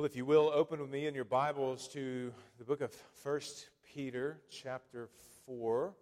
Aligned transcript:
Well, 0.00 0.06
if 0.06 0.16
you 0.16 0.24
will, 0.24 0.50
open 0.54 0.80
with 0.80 0.88
me 0.88 1.06
in 1.06 1.14
your 1.14 1.26
Bibles 1.26 1.86
to 1.88 2.32
the 2.56 2.64
book 2.64 2.80
of 2.80 2.90
1 3.22 3.40
Peter, 3.94 4.38
chapter 4.48 5.10
4. 5.44 5.92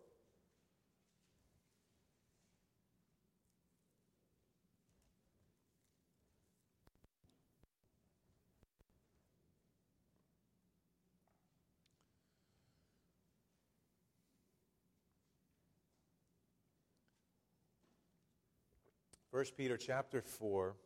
First 19.32 19.56
Peter 19.56 19.76
chapter 19.76 20.22
4. 20.22 20.76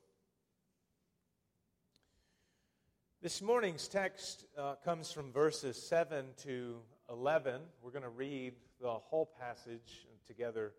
This 3.22 3.40
morning's 3.40 3.86
text 3.86 4.46
uh, 4.58 4.75
comes 4.85 5.12
from 5.12 5.31
verses 5.31 5.81
7 5.81 6.25
to 6.43 6.75
11. 7.08 7.61
We're 7.81 7.93
going 7.93 8.03
to 8.03 8.08
read 8.08 8.54
the 8.81 8.90
whole 8.90 9.31
passage 9.39 10.08
together. 10.26 10.72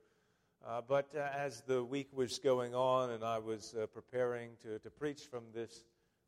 Uh, 0.67 0.81
but 0.85 1.07
uh, 1.15 1.21
as 1.33 1.61
the 1.61 1.81
week 1.81 2.09
was 2.11 2.39
going 2.39 2.75
on 2.75 3.11
and 3.11 3.23
I 3.23 3.39
was 3.39 3.73
uh, 3.81 3.85
preparing 3.85 4.49
to, 4.63 4.77
to 4.79 4.89
preach 4.89 5.21
from 5.21 5.43
this, 5.55 5.85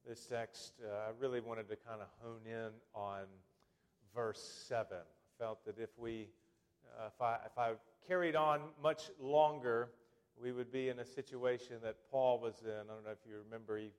this 0.07 0.25
text, 0.25 0.75
uh, 0.81 1.09
I 1.09 1.11
really 1.19 1.41
wanted 1.41 1.67
to 1.67 1.75
kind 1.75 1.99
of 1.99 2.07
hone 2.21 2.49
in 2.49 2.69
on 2.93 3.23
verse 4.15 4.65
7. 4.69 4.87
I 4.93 5.43
felt 5.43 5.65
that 5.65 5.77
if 5.77 5.89
we, 5.97 6.29
uh, 6.97 7.07
if, 7.07 7.21
I, 7.21 7.39
if 7.45 7.57
I 7.57 7.71
carried 8.07 8.37
on 8.37 8.61
much 8.81 9.11
longer, 9.19 9.89
we 10.41 10.53
would 10.53 10.71
be 10.71 10.87
in 10.87 10.99
a 10.99 11.05
situation 11.05 11.75
that 11.83 11.97
Paul 12.09 12.39
was 12.39 12.61
in. 12.63 12.71
I 12.71 12.93
don't 12.93 13.03
know 13.03 13.11
if 13.11 13.29
you 13.29 13.35
remember, 13.43 13.77
he 13.77 13.91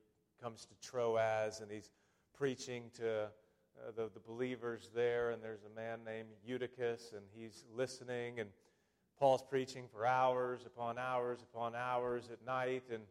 comes 0.43 0.65
to 0.65 0.89
Troas 0.89 1.61
and 1.61 1.71
he's 1.71 1.91
preaching 2.37 2.91
to 2.95 3.25
uh, 3.25 3.91
the, 3.97 4.11
the 4.13 4.21
believers 4.21 4.91
there, 4.95 5.31
and 5.31 5.43
there's 5.43 5.65
a 5.65 5.75
man 5.75 6.01
named 6.05 6.29
Eutychus, 6.45 7.13
and 7.15 7.23
he's 7.35 7.65
listening, 7.75 8.41
and 8.41 8.51
Paul's 9.19 9.43
preaching 9.43 9.85
for 9.91 10.07
hours 10.07 10.67
upon 10.67 10.99
hours 10.99 11.41
upon 11.43 11.75
hours 11.75 12.29
at 12.31 12.45
night, 12.45 12.85
and 12.93 13.03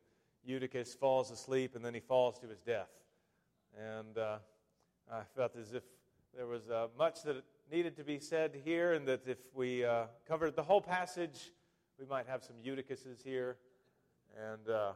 Eutychus 0.44 0.94
falls 0.94 1.32
asleep, 1.32 1.76
and 1.76 1.84
then 1.84 1.94
he 1.94 2.00
falls 2.00 2.38
to 2.40 2.48
his 2.48 2.60
death. 2.60 2.92
And 3.76 4.18
uh, 4.18 4.38
I 5.12 5.22
felt 5.36 5.56
as 5.56 5.74
if 5.74 5.84
there 6.36 6.46
was 6.46 6.70
uh, 6.70 6.88
much 6.98 7.24
that 7.24 7.44
needed 7.72 7.98
to 7.98 8.04
be 8.04 8.20
said 8.20 8.60
here, 8.64 8.94
and 8.94 9.08
that 9.08 9.22
if 9.26 9.40
we 9.56 9.84
uh, 9.84 10.04
covered 10.28 10.56
the 10.56 10.64
whole 10.64 10.82
passage, 10.82 11.52
we 12.00 12.06
might 12.06 12.28
have 12.28 12.44
some 12.44 12.58
Eutychuses 12.64 13.24
here. 13.24 13.58
And 14.38 14.70
uh, 14.70 14.92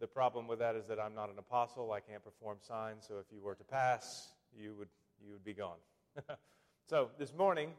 the 0.00 0.06
problem 0.06 0.46
with 0.46 0.58
that 0.60 0.76
is 0.76 0.86
that 0.86 0.98
I'm 0.98 1.14
not 1.14 1.30
an 1.30 1.38
apostle. 1.38 1.92
I 1.92 2.00
can't 2.00 2.24
perform 2.24 2.58
signs. 2.60 3.04
So 3.06 3.18
if 3.18 3.26
you 3.32 3.40
were 3.40 3.54
to 3.54 3.64
pass, 3.64 4.32
you 4.56 4.74
would, 4.78 4.88
you 5.24 5.32
would 5.32 5.44
be 5.44 5.54
gone. 5.54 5.78
so 6.88 7.10
this 7.18 7.34
morning, 7.34 7.70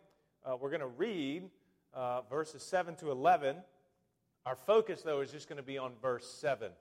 uh, 0.46 0.56
we're 0.60 0.70
going 0.70 0.82
to 0.82 0.88
read 0.88 1.50
uh, 1.94 2.22
verses 2.30 2.64
7 2.64 2.96
to 2.98 3.12
11. 3.12 3.58
Our 4.46 4.56
focus, 4.56 5.02
though, 5.02 5.22
is 5.22 5.32
just 5.32 5.50
going 5.50 5.58
to 5.58 5.64
be 5.64 5.78
on 5.78 5.94
verse 6.02 6.30
7. 6.40 6.72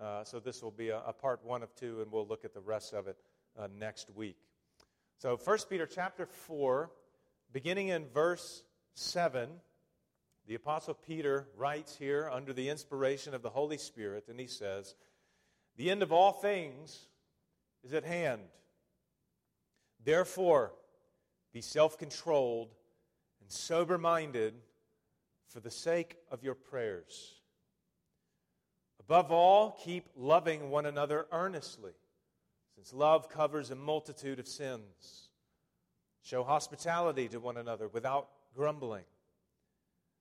Uh, 0.00 0.24
so 0.24 0.40
this 0.40 0.62
will 0.62 0.70
be 0.70 0.88
a, 0.88 1.00
a, 1.06 1.12
part 1.12 1.44
one 1.44 1.62
of 1.62 1.74
two, 1.74 2.00
and 2.00 2.10
we'll 2.10 2.26
look 2.26 2.44
at 2.44 2.54
the 2.54 2.60
rest 2.60 2.94
of 2.94 3.06
it 3.06 3.16
uh, 3.58 3.68
next 3.78 4.10
week. 4.14 4.36
So 5.18 5.36
1 5.36 5.58
Peter 5.68 5.86
chapter 5.86 6.26
4, 6.26 6.90
beginning 7.52 7.88
in 7.88 8.06
verse 8.08 8.62
7. 8.94 9.48
The 10.50 10.56
Apostle 10.56 10.94
Peter 10.94 11.46
writes 11.56 11.96
here 11.96 12.28
under 12.28 12.52
the 12.52 12.70
inspiration 12.70 13.34
of 13.34 13.42
the 13.42 13.50
Holy 13.50 13.78
Spirit, 13.78 14.24
and 14.28 14.40
he 14.40 14.48
says, 14.48 14.96
The 15.76 15.92
end 15.92 16.02
of 16.02 16.10
all 16.10 16.32
things 16.32 17.06
is 17.84 17.94
at 17.94 18.02
hand. 18.02 18.42
Therefore, 20.04 20.72
be 21.52 21.60
self 21.60 21.96
controlled 21.96 22.74
and 23.40 23.48
sober 23.48 23.96
minded 23.96 24.54
for 25.46 25.60
the 25.60 25.70
sake 25.70 26.16
of 26.32 26.42
your 26.42 26.56
prayers. 26.56 27.34
Above 28.98 29.30
all, 29.30 29.78
keep 29.84 30.08
loving 30.16 30.68
one 30.68 30.86
another 30.86 31.28
earnestly, 31.30 31.92
since 32.74 32.92
love 32.92 33.28
covers 33.28 33.70
a 33.70 33.76
multitude 33.76 34.40
of 34.40 34.48
sins. 34.48 35.28
Show 36.22 36.42
hospitality 36.42 37.28
to 37.28 37.38
one 37.38 37.56
another 37.56 37.86
without 37.86 38.30
grumbling. 38.52 39.04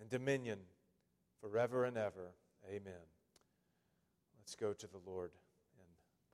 and 0.00 0.08
dominion 0.08 0.58
forever 1.40 1.84
and 1.84 1.96
ever. 1.96 2.34
Amen. 2.68 3.06
Let's 4.38 4.54
go 4.54 4.72
to 4.72 4.86
the 4.86 4.98
Lord 5.06 5.30
in 5.76 5.84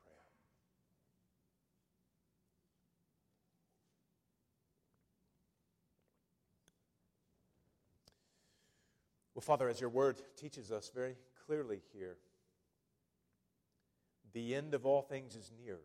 prayer. 0.04 0.16
Well, 9.34 9.43
Father, 9.43 9.69
as 9.69 9.81
your 9.81 9.91
word 9.91 10.22
teaches 10.37 10.72
us 10.72 10.91
very 10.94 11.16
clearly 11.47 11.83
here, 11.93 12.16
the 14.33 14.54
end 14.54 14.75
of 14.75 14.87
all 14.87 15.03
things 15.03 15.34
is 15.34 15.50
near. 15.62 15.78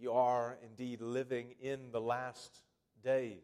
We 0.00 0.08
are 0.08 0.58
indeed 0.62 1.00
living 1.00 1.54
in 1.60 1.92
the 1.92 2.00
last 2.00 2.62
days. 3.02 3.38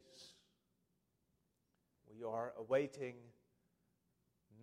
We 2.20 2.26
are 2.26 2.52
awaiting 2.58 3.14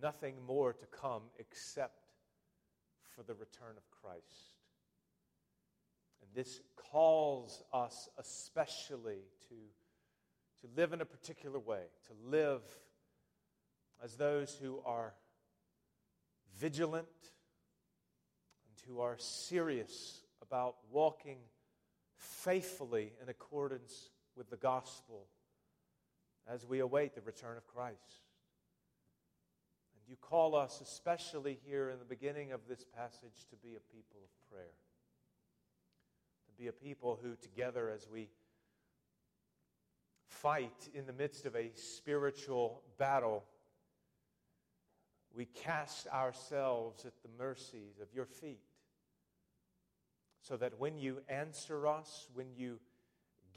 nothing 0.00 0.36
more 0.46 0.72
to 0.72 0.86
come 0.86 1.22
except 1.40 2.12
for 3.08 3.24
the 3.24 3.34
return 3.34 3.74
of 3.76 3.90
Christ. 3.90 4.52
And 6.22 6.30
this 6.34 6.60
calls 6.76 7.64
us 7.72 8.08
especially 8.16 9.22
to, 9.48 9.56
to 10.60 10.74
live 10.76 10.92
in 10.92 11.00
a 11.00 11.04
particular 11.04 11.58
way, 11.58 11.82
to 12.06 12.30
live 12.30 12.62
as 14.04 14.14
those 14.14 14.56
who 14.62 14.80
are 14.86 15.14
vigilant 16.60 17.08
and 18.68 18.80
who 18.86 19.00
are 19.00 19.16
serious 19.18 20.20
about 20.42 20.76
walking 20.92 21.38
faithfully 22.14 23.14
in 23.20 23.28
accordance 23.28 24.10
with 24.36 24.48
the 24.48 24.56
gospel 24.56 25.26
as 26.48 26.66
we 26.66 26.80
await 26.80 27.14
the 27.14 27.20
return 27.20 27.56
of 27.56 27.66
Christ. 27.66 28.22
And 29.94 30.08
you 30.08 30.16
call 30.16 30.54
us, 30.54 30.80
especially 30.80 31.58
here 31.66 31.90
in 31.90 31.98
the 31.98 32.04
beginning 32.04 32.52
of 32.52 32.60
this 32.68 32.84
passage, 32.96 33.46
to 33.50 33.56
be 33.56 33.76
a 33.76 33.94
people 33.94 34.20
of 34.24 34.50
prayer. 34.50 34.74
To 36.46 36.52
be 36.62 36.68
a 36.68 36.72
people 36.72 37.18
who, 37.22 37.34
together, 37.36 37.90
as 37.90 38.08
we 38.10 38.30
fight 40.26 40.88
in 40.94 41.06
the 41.06 41.12
midst 41.12 41.46
of 41.46 41.54
a 41.54 41.70
spiritual 41.74 42.82
battle, 42.98 43.44
we 45.34 45.44
cast 45.44 46.06
ourselves 46.08 47.04
at 47.04 47.12
the 47.22 47.28
mercies 47.38 47.98
of 48.00 48.08
your 48.14 48.26
feet. 48.26 48.62
So 50.40 50.56
that 50.56 50.78
when 50.78 50.98
you 50.98 51.20
answer 51.28 51.86
us, 51.86 52.28
when 52.32 52.46
you 52.56 52.78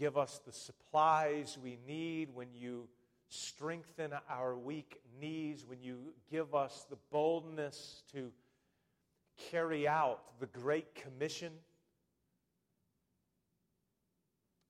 give 0.02 0.18
us 0.18 0.42
the 0.44 0.52
supplies 0.52 1.60
we 1.64 1.78
need, 1.88 2.34
when 2.34 2.48
you 2.56 2.88
strengthen 3.28 4.12
our 4.28 4.58
weak 4.58 5.00
knees, 5.22 5.64
when 5.68 5.80
you 5.84 6.00
give 6.32 6.56
us 6.56 6.88
the 6.90 6.98
boldness 7.12 8.02
to 8.12 8.32
carry 9.52 9.88
out 9.88 10.40
the 10.40 10.48
Great 10.48 10.96
Commission, 10.96 11.54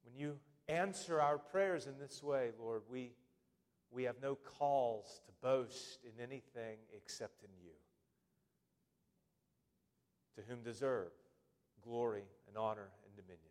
when 0.03 0.13
you 0.17 0.35
answer 0.67 1.21
our 1.21 1.37
prayers 1.37 1.87
in 1.87 1.97
this 1.97 2.21
way, 2.21 2.49
Lord, 2.59 2.81
we, 2.89 3.13
we 3.89 4.03
have 4.03 4.17
no 4.21 4.35
calls 4.35 5.21
to 5.25 5.31
boast 5.41 5.99
in 6.03 6.21
anything 6.21 6.75
except 6.93 7.41
in 7.41 7.51
you, 7.63 7.71
to 10.35 10.41
whom 10.49 10.61
deserve 10.61 11.11
glory 11.81 12.25
and 12.49 12.57
honor 12.57 12.89
and 13.05 13.15
dominion. 13.15 13.50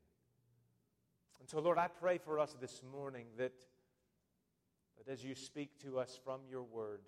And 1.41 1.49
so, 1.49 1.59
Lord, 1.59 1.79
I 1.79 1.89
pray 1.89 2.19
for 2.19 2.39
us 2.39 2.55
this 2.61 2.83
morning 2.93 3.27
that, 3.39 3.55
that 4.99 5.11
as 5.11 5.25
you 5.25 5.35
speak 5.35 5.81
to 5.83 5.99
us 5.99 6.19
from 6.23 6.41
your 6.49 6.63
word, 6.63 7.01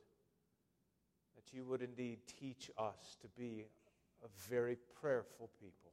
that 1.37 1.55
you 1.55 1.65
would 1.65 1.83
indeed 1.83 2.21
teach 2.41 2.71
us 2.79 3.17
to 3.21 3.29
be 3.39 3.67
a 4.25 4.29
very 4.49 4.77
prayerful 5.01 5.51
people. 5.61 5.93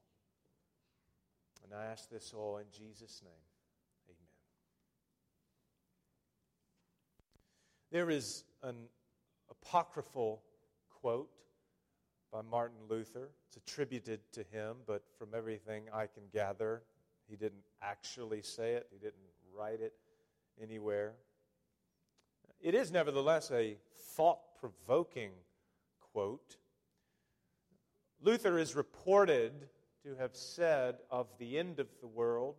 And 1.63 1.79
I 1.79 1.85
ask 1.85 2.09
this 2.09 2.33
all 2.35 2.57
in 2.57 2.65
Jesus' 2.71 3.21
name. 3.23 3.33
Amen. 4.07 4.17
There 7.91 8.09
is 8.09 8.43
an 8.63 8.75
apocryphal 9.51 10.41
quote 11.01 11.29
by 12.31 12.41
Martin 12.41 12.77
Luther. 12.89 13.29
It's 13.47 13.57
attributed 13.57 14.21
to 14.33 14.43
him, 14.51 14.77
but 14.85 15.03
from 15.17 15.29
everything 15.35 15.83
I 15.93 16.05
can 16.07 16.23
gather, 16.31 16.83
he 17.29 17.35
didn't 17.35 17.63
actually 17.81 18.41
say 18.41 18.73
it, 18.73 18.87
he 18.91 18.97
didn't 18.97 19.15
write 19.55 19.81
it 19.81 19.93
anywhere. 20.61 21.13
It 22.59 22.75
is 22.75 22.91
nevertheless 22.91 23.51
a 23.51 23.77
thought 24.15 24.39
provoking 24.59 25.31
quote. 26.11 26.57
Luther 28.21 28.57
is 28.57 28.75
reported 28.75 29.69
to 30.03 30.15
have 30.15 30.35
said 30.35 30.97
of 31.09 31.27
the 31.37 31.57
end 31.57 31.79
of 31.79 31.87
the 32.01 32.07
world 32.07 32.55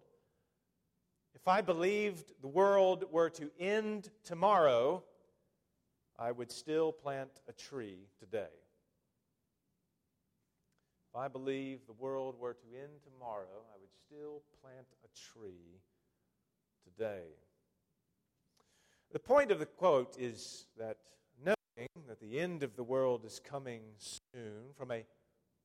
If 1.34 1.49
I 1.49 1.61
believed 1.61 2.32
the 2.43 2.49
world 2.49 3.05
were 3.11 3.31
to 3.31 3.50
end 3.58 4.11
tomorrow, 4.25 5.02
I 6.19 6.32
would 6.32 6.50
still 6.50 6.93
plant 6.93 7.31
a 7.49 7.52
tree 7.52 8.08
today. 8.19 8.52
If 11.08 11.16
I 11.16 11.28
believe 11.28 11.81
the 11.87 11.94
world 11.94 12.37
were 12.38 12.55
to 12.55 12.66
end 12.76 13.00
tomorrow, 13.02 13.64
I 13.75 13.80
still 14.11 14.43
plant 14.61 14.87
a 15.05 15.39
tree 15.39 15.79
today. 16.85 17.27
The 19.12 19.19
point 19.19 19.53
of 19.53 19.59
the 19.59 19.67
quote 19.67 20.17
is 20.19 20.67
that 20.79 20.97
knowing 21.45 21.89
that 22.09 22.21
the 22.21 22.41
end 22.41 22.62
of 22.62 22.75
the 22.75 22.83
world 22.83 23.25
is 23.25 23.41
coming 23.41 23.83
soon, 23.99 24.73
from 24.77 24.91
a 24.91 25.05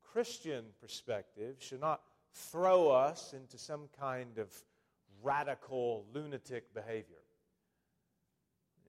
Christian 0.02 0.66
perspective, 0.80 1.56
should 1.60 1.82
not 1.82 2.02
throw 2.34 2.90
us 2.90 3.34
into 3.34 3.58
some 3.58 3.88
kind 4.00 4.38
of 4.38 4.50
radical 5.24 6.06
lunatic 6.14 6.72
behavior. 6.74 7.24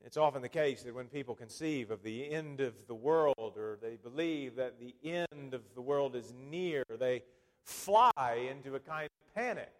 It's 0.04 0.18
often 0.18 0.42
the 0.42 0.48
case 0.48 0.82
that 0.82 0.94
when 0.94 1.06
people 1.06 1.34
conceive 1.34 1.90
of 1.90 2.02
the 2.02 2.30
end 2.30 2.60
of 2.60 2.74
the 2.86 2.94
world 2.94 3.54
or 3.56 3.78
they 3.80 3.96
believe 3.96 4.56
that 4.56 4.78
the 4.78 4.94
end 5.02 5.54
of 5.54 5.62
the 5.74 5.80
world 5.80 6.14
is 6.14 6.34
near, 6.50 6.84
they 6.98 7.22
fly 7.64 8.48
into 8.50 8.74
a 8.74 8.80
kind 8.80 9.08
panic. 9.36 9.70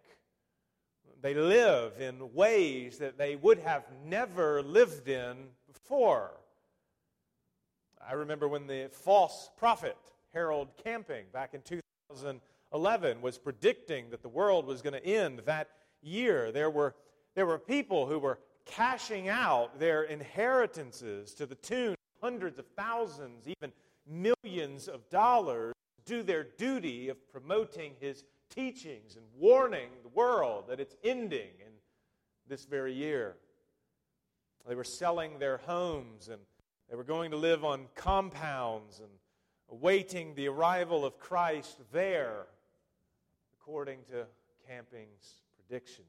They 1.21 1.33
live 1.33 1.99
in 1.99 2.33
ways 2.33 2.99
that 2.99 3.17
they 3.17 3.35
would 3.35 3.57
have 3.59 3.83
never 4.05 4.61
lived 4.61 5.09
in 5.09 5.35
before. 5.65 6.31
I 8.07 8.13
remember 8.13 8.47
when 8.47 8.67
the 8.67 8.89
false 8.93 9.49
prophet 9.57 9.97
Harold 10.31 10.69
Camping 10.83 11.25
back 11.33 11.55
in 11.55 11.61
2011 11.61 13.21
was 13.21 13.39
predicting 13.39 14.11
that 14.11 14.21
the 14.21 14.29
world 14.29 14.67
was 14.67 14.83
going 14.83 14.93
to 14.93 15.05
end 15.05 15.41
that 15.45 15.69
year. 16.03 16.51
There 16.51 16.69
were, 16.69 16.93
there 17.33 17.47
were 17.47 17.57
people 17.57 18.05
who 18.05 18.19
were 18.19 18.37
cashing 18.65 19.27
out 19.27 19.79
their 19.79 20.03
inheritances 20.03 21.33
to 21.33 21.47
the 21.47 21.55
tune 21.55 21.93
of 21.93 22.21
hundreds 22.21 22.59
of 22.59 22.67
thousands, 22.77 23.47
even 23.47 23.73
millions 24.05 24.87
of 24.87 25.09
dollars, 25.09 25.73
to 25.97 26.13
do 26.13 26.21
their 26.21 26.43
duty 26.43 27.09
of 27.09 27.17
promoting 27.31 27.93
his 27.99 28.23
teachings 28.49 29.15
and 29.15 29.25
warning 29.37 29.89
the 30.03 30.09
world 30.09 30.65
that 30.67 30.79
it's 30.79 30.95
ending 31.03 31.51
in 31.59 31.73
this 32.47 32.65
very 32.65 32.93
year. 32.93 33.35
They 34.67 34.75
were 34.75 34.83
selling 34.83 35.39
their 35.39 35.57
homes 35.57 36.27
and 36.27 36.41
they 36.89 36.95
were 36.95 37.03
going 37.03 37.31
to 37.31 37.37
live 37.37 37.65
on 37.65 37.87
compounds 37.95 38.99
and 38.99 39.09
awaiting 39.69 40.35
the 40.35 40.47
arrival 40.47 41.05
of 41.05 41.19
Christ 41.19 41.79
there, 41.91 42.47
according 43.59 43.99
to 44.11 44.25
Camping's 44.67 45.41
predictions. 45.55 46.07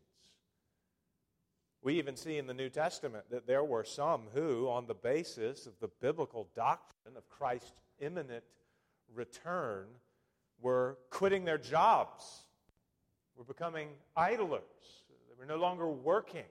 We 1.82 1.94
even 1.98 2.16
see 2.16 2.38
in 2.38 2.46
the 2.46 2.54
New 2.54 2.68
Testament 2.68 3.24
that 3.30 3.46
there 3.46 3.64
were 3.64 3.84
some 3.84 4.22
who, 4.34 4.68
on 4.68 4.86
the 4.86 4.94
basis 4.94 5.66
of 5.66 5.74
the 5.80 5.88
biblical 6.00 6.48
doctrine 6.54 7.16
of 7.16 7.28
Christ's 7.28 7.72
imminent 8.00 8.44
return, 9.14 9.86
were 10.60 10.98
quitting 11.10 11.44
their 11.44 11.58
jobs, 11.58 12.46
were 13.36 13.44
becoming 13.44 13.88
idlers. 14.16 14.62
They 15.28 15.34
were 15.38 15.46
no 15.46 15.56
longer 15.56 15.88
working. 15.88 16.44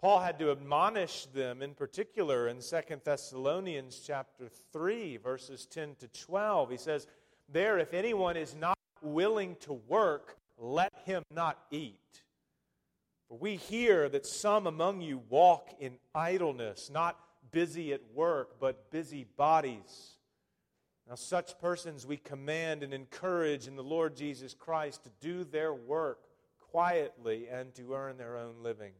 Paul 0.00 0.20
had 0.20 0.38
to 0.38 0.52
admonish 0.52 1.26
them 1.26 1.60
in 1.60 1.74
particular 1.74 2.46
in 2.48 2.60
2 2.60 3.02
Thessalonians 3.04 4.00
chapter 4.04 4.48
3 4.72 5.16
verses 5.16 5.66
10 5.66 5.96
to 5.96 6.08
12. 6.08 6.70
He 6.70 6.76
says, 6.76 7.06
"There 7.48 7.78
if 7.78 7.92
anyone 7.92 8.36
is 8.36 8.54
not 8.54 8.78
willing 9.02 9.56
to 9.56 9.72
work, 9.72 10.38
let 10.56 10.94
him 11.04 11.24
not 11.30 11.66
eat." 11.70 12.22
For 13.28 13.36
we 13.36 13.56
hear 13.56 14.08
that 14.08 14.24
some 14.24 14.66
among 14.66 15.00
you 15.00 15.18
walk 15.18 15.74
in 15.80 15.98
idleness, 16.14 16.90
not 16.90 17.18
busy 17.50 17.92
at 17.92 18.02
work, 18.12 18.58
but 18.60 18.90
busy 18.90 19.24
bodies. 19.24 20.17
Now, 21.08 21.14
such 21.14 21.58
persons 21.58 22.06
we 22.06 22.18
command 22.18 22.82
and 22.82 22.92
encourage 22.92 23.66
in 23.66 23.76
the 23.76 23.82
Lord 23.82 24.14
Jesus 24.14 24.52
Christ 24.52 25.04
to 25.04 25.10
do 25.20 25.42
their 25.42 25.72
work 25.72 26.20
quietly 26.70 27.46
and 27.50 27.74
to 27.76 27.94
earn 27.94 28.18
their 28.18 28.36
own 28.36 28.56
living. 28.62 28.92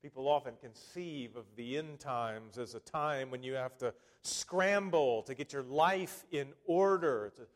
People 0.00 0.28
often 0.28 0.54
conceive 0.60 1.34
of 1.34 1.44
the 1.56 1.76
end 1.76 1.98
times 1.98 2.58
as 2.58 2.76
a 2.76 2.80
time 2.80 3.32
when 3.32 3.42
you 3.42 3.54
have 3.54 3.76
to 3.78 3.92
scramble 4.22 5.24
to 5.24 5.34
get 5.34 5.52
your 5.52 5.64
life 5.64 6.24
in 6.30 6.48
order. 6.64 7.26
It's 7.26 7.40
a, 7.40 7.46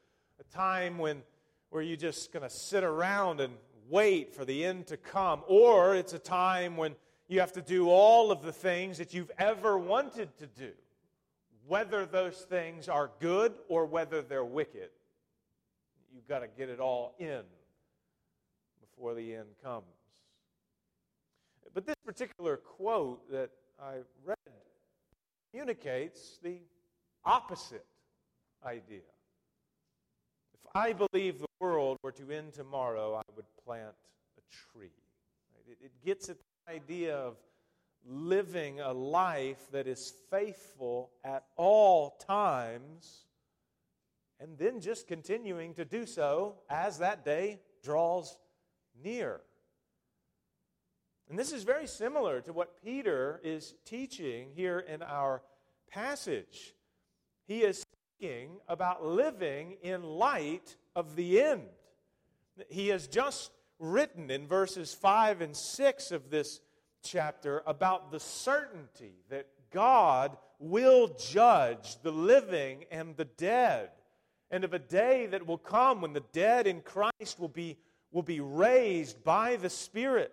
a 0.41 0.45
time 0.53 0.99
when 0.99 1.23
where 1.71 1.83
you're 1.83 1.97
just 1.97 2.33
going 2.33 2.43
to 2.43 2.51
sit 2.51 2.85
around 2.85 3.41
and 3.41 3.55
wait 3.89 4.35
for 4.35 4.45
the 4.45 4.65
end 4.65 4.87
to 4.89 4.97
come, 4.97 5.43
or 5.47 5.95
it's 5.97 6.13
a 6.13 6.19
time 6.19 6.77
when 6.77 6.95
you 7.29 7.41
have 7.41 7.53
to 7.53 7.63
do 7.63 7.89
all 7.89 8.31
of 8.31 8.43
the 8.43 8.53
things 8.53 8.99
that 8.99 9.15
you've 9.15 9.31
ever 9.39 9.79
wanted 9.79 10.37
to 10.39 10.47
do, 10.47 10.73
whether 11.67 12.07
those 12.07 12.39
things 12.49 12.89
are 12.89 13.11
good 13.21 13.53
or 13.69 13.87
whether 13.87 14.23
they're 14.23 14.45
wicked. 14.45 14.91
You've 16.15 16.29
got 16.29 16.41
to 16.41 16.49
get 16.49 16.69
it 16.69 16.81
all 16.81 17.15
in 17.19 17.43
before 18.81 19.15
the 19.15 19.35
end 19.35 19.49
comes. 19.63 19.87
But 21.75 21.87
this 21.87 21.97
particular 22.05 22.59
quote 22.59 23.31
that 23.31 23.51
I 23.83 23.97
read 24.25 24.37
communicates 25.51 26.39
the 26.43 26.59
opposite 27.25 27.87
idea. 28.65 29.01
If 30.55 30.71
I 30.75 30.93
believe 30.93 31.39
the 31.39 31.47
world 31.61 31.99
were 32.03 32.13
to 32.13 32.31
end 32.31 32.53
tomorrow, 32.53 33.15
I 33.15 33.23
would 33.35 33.47
plant 33.65 33.95
a 34.39 34.43
tree. 34.79 34.91
It, 35.69 35.91
gets 36.05 36.29
at 36.29 36.37
the 36.39 36.73
idea 36.73 37.17
of 37.17 37.37
living 38.07 38.81
a 38.81 38.93
life 38.93 39.71
that 39.73 39.87
is 39.87 40.13
faithful 40.31 41.11
at 41.25 41.45
all 41.57 42.17
times 42.27 43.27
and 44.41 44.59
then 44.59 44.81
just 44.81 45.07
continuing 45.07 45.73
to 45.75 45.85
do 45.85 46.05
so 46.05 46.57
as 46.69 46.99
that 46.99 47.25
day 47.25 47.61
draws 47.83 48.39
near. 49.03 49.41
And 51.31 51.39
this 51.39 51.53
is 51.53 51.63
very 51.63 51.87
similar 51.87 52.41
to 52.43 52.53
what 52.53 52.83
Peter 52.83 53.41
is 53.45 53.75
teaching 53.85 54.49
here 54.55 54.81
in 54.81 55.01
our 55.01 55.43
passage. 55.89 56.75
He 57.47 57.61
is 57.61 57.85
speaking 58.19 58.59
about 58.69 59.05
living 59.05 59.77
in 59.83 60.03
light 60.03 60.77
of 60.97 61.15
the 61.15 61.41
end. 61.41 61.63
He 62.69 62.89
has 62.89 63.07
just 63.07 63.53
written 63.79 64.31
in 64.31 64.47
verses 64.47 64.93
5 64.93 65.41
and 65.41 65.57
6 65.57 66.11
of 66.11 66.31
this 66.31 66.61
chapter 67.03 67.63
about 67.67 68.11
the 68.11 68.21
certainty 68.21 69.15
that 69.29 69.47
God 69.71 70.37
will 70.59 71.17
judge 71.19 72.01
the 72.03 72.13
living 72.13 72.85
and 72.91 73.17
the 73.17 73.25
dead, 73.25 73.91
and 74.51 74.65
of 74.65 74.75
a 74.75 74.79
day 74.79 75.27
that 75.27 75.47
will 75.47 75.59
come 75.59 76.01
when 76.01 76.13
the 76.13 76.25
dead 76.33 76.67
in 76.67 76.81
Christ 76.81 77.39
will 77.39 77.49
be, 77.49 77.77
will 78.13 78.23
be 78.23 78.41
raised 78.41 79.25
by 79.25 79.57
the 79.57 79.71
Spirit. 79.71 80.33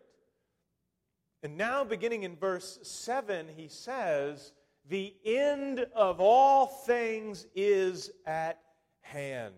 And 1.42 1.58
now, 1.58 1.84
beginning 1.84 2.24
in 2.24 2.36
verse 2.36 2.80
7, 2.84 3.48
he 3.56 3.70
says, 3.70 4.52
The 4.90 5.14
end 5.26 5.86
of 5.96 6.20
all 6.20 6.68
things 6.68 7.48
is 7.56 8.12
at 8.26 8.60
hand. 9.02 9.54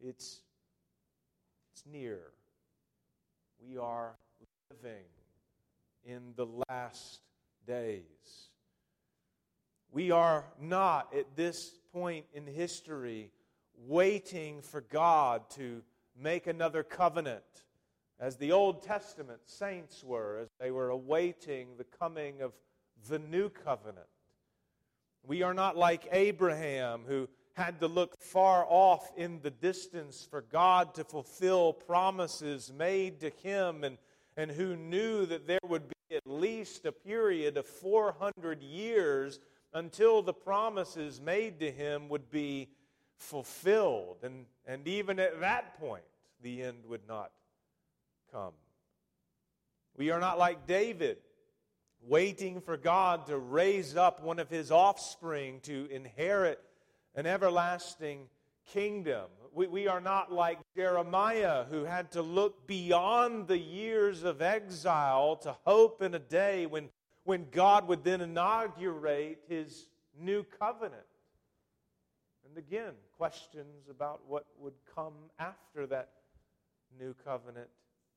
It's, 0.00 0.40
it's 1.72 1.84
near. 1.86 2.18
We 3.64 3.78
are 3.78 4.16
living 4.70 5.04
in 6.08 6.32
the 6.36 6.48
last 6.68 7.20
days. 7.66 8.48
We 9.92 10.10
are 10.10 10.46
not 10.60 11.14
at 11.14 11.36
this 11.36 11.78
point 11.92 12.24
in 12.32 12.46
history 12.46 13.30
waiting 13.86 14.62
for 14.62 14.80
God 14.80 15.48
to 15.50 15.82
make 16.20 16.46
another 16.46 16.82
covenant 16.82 17.44
as 18.18 18.36
the 18.36 18.52
Old 18.52 18.82
Testament 18.82 19.40
saints 19.44 20.02
were 20.02 20.40
as 20.42 20.48
they 20.58 20.70
were 20.70 20.88
awaiting 20.88 21.68
the 21.76 21.84
coming 21.84 22.40
of 22.40 22.52
the 23.08 23.18
new 23.18 23.48
covenant. 23.48 24.06
We 25.26 25.42
are 25.42 25.54
not 25.54 25.76
like 25.76 26.08
Abraham 26.10 27.02
who 27.06 27.28
had 27.54 27.80
to 27.80 27.86
look 27.86 28.20
far 28.20 28.64
off 28.68 29.10
in 29.16 29.40
the 29.42 29.50
distance 29.50 30.26
for 30.28 30.40
God 30.40 30.94
to 30.94 31.04
fulfill 31.04 31.72
promises 31.72 32.72
made 32.72 33.20
to 33.20 33.30
him, 33.42 33.84
and, 33.84 33.98
and 34.36 34.50
who 34.50 34.76
knew 34.76 35.26
that 35.26 35.46
there 35.46 35.58
would 35.68 35.88
be 35.88 35.94
at 36.10 36.22
least 36.26 36.86
a 36.86 36.92
period 36.92 37.56
of 37.56 37.66
400 37.66 38.62
years 38.62 39.40
until 39.74 40.22
the 40.22 40.32
promises 40.32 41.20
made 41.20 41.60
to 41.60 41.70
him 41.70 42.08
would 42.08 42.30
be 42.30 42.68
fulfilled. 43.16 44.18
And, 44.22 44.46
and 44.66 44.86
even 44.88 45.18
at 45.18 45.40
that 45.40 45.78
point, 45.78 46.04
the 46.42 46.62
end 46.62 46.86
would 46.86 47.06
not 47.06 47.30
come. 48.32 48.52
We 49.96 50.10
are 50.10 50.20
not 50.20 50.38
like 50.38 50.66
David, 50.66 51.18
waiting 52.00 52.60
for 52.60 52.76
God 52.76 53.26
to 53.26 53.36
raise 53.36 53.96
up 53.96 54.22
one 54.22 54.38
of 54.38 54.48
his 54.48 54.70
offspring 54.70 55.60
to 55.64 55.88
inherit 55.90 56.60
an 57.14 57.26
everlasting 57.26 58.28
kingdom. 58.72 59.26
We, 59.58 59.66
we 59.66 59.88
are 59.88 60.00
not 60.00 60.30
like 60.30 60.60
Jeremiah, 60.76 61.64
who 61.64 61.82
had 61.82 62.12
to 62.12 62.22
look 62.22 62.68
beyond 62.68 63.48
the 63.48 63.58
years 63.58 64.22
of 64.22 64.40
exile 64.40 65.34
to 65.38 65.56
hope 65.64 66.00
in 66.00 66.14
a 66.14 66.20
day 66.20 66.66
when, 66.66 66.90
when 67.24 67.48
God 67.50 67.88
would 67.88 68.04
then 68.04 68.20
inaugurate 68.20 69.40
his 69.48 69.88
new 70.16 70.44
covenant. 70.44 71.02
And 72.46 72.56
again, 72.56 72.92
questions 73.16 73.88
about 73.90 74.20
what 74.28 74.46
would 74.60 74.74
come 74.94 75.14
after 75.40 75.88
that 75.88 76.10
new 76.96 77.12
covenant 77.24 77.68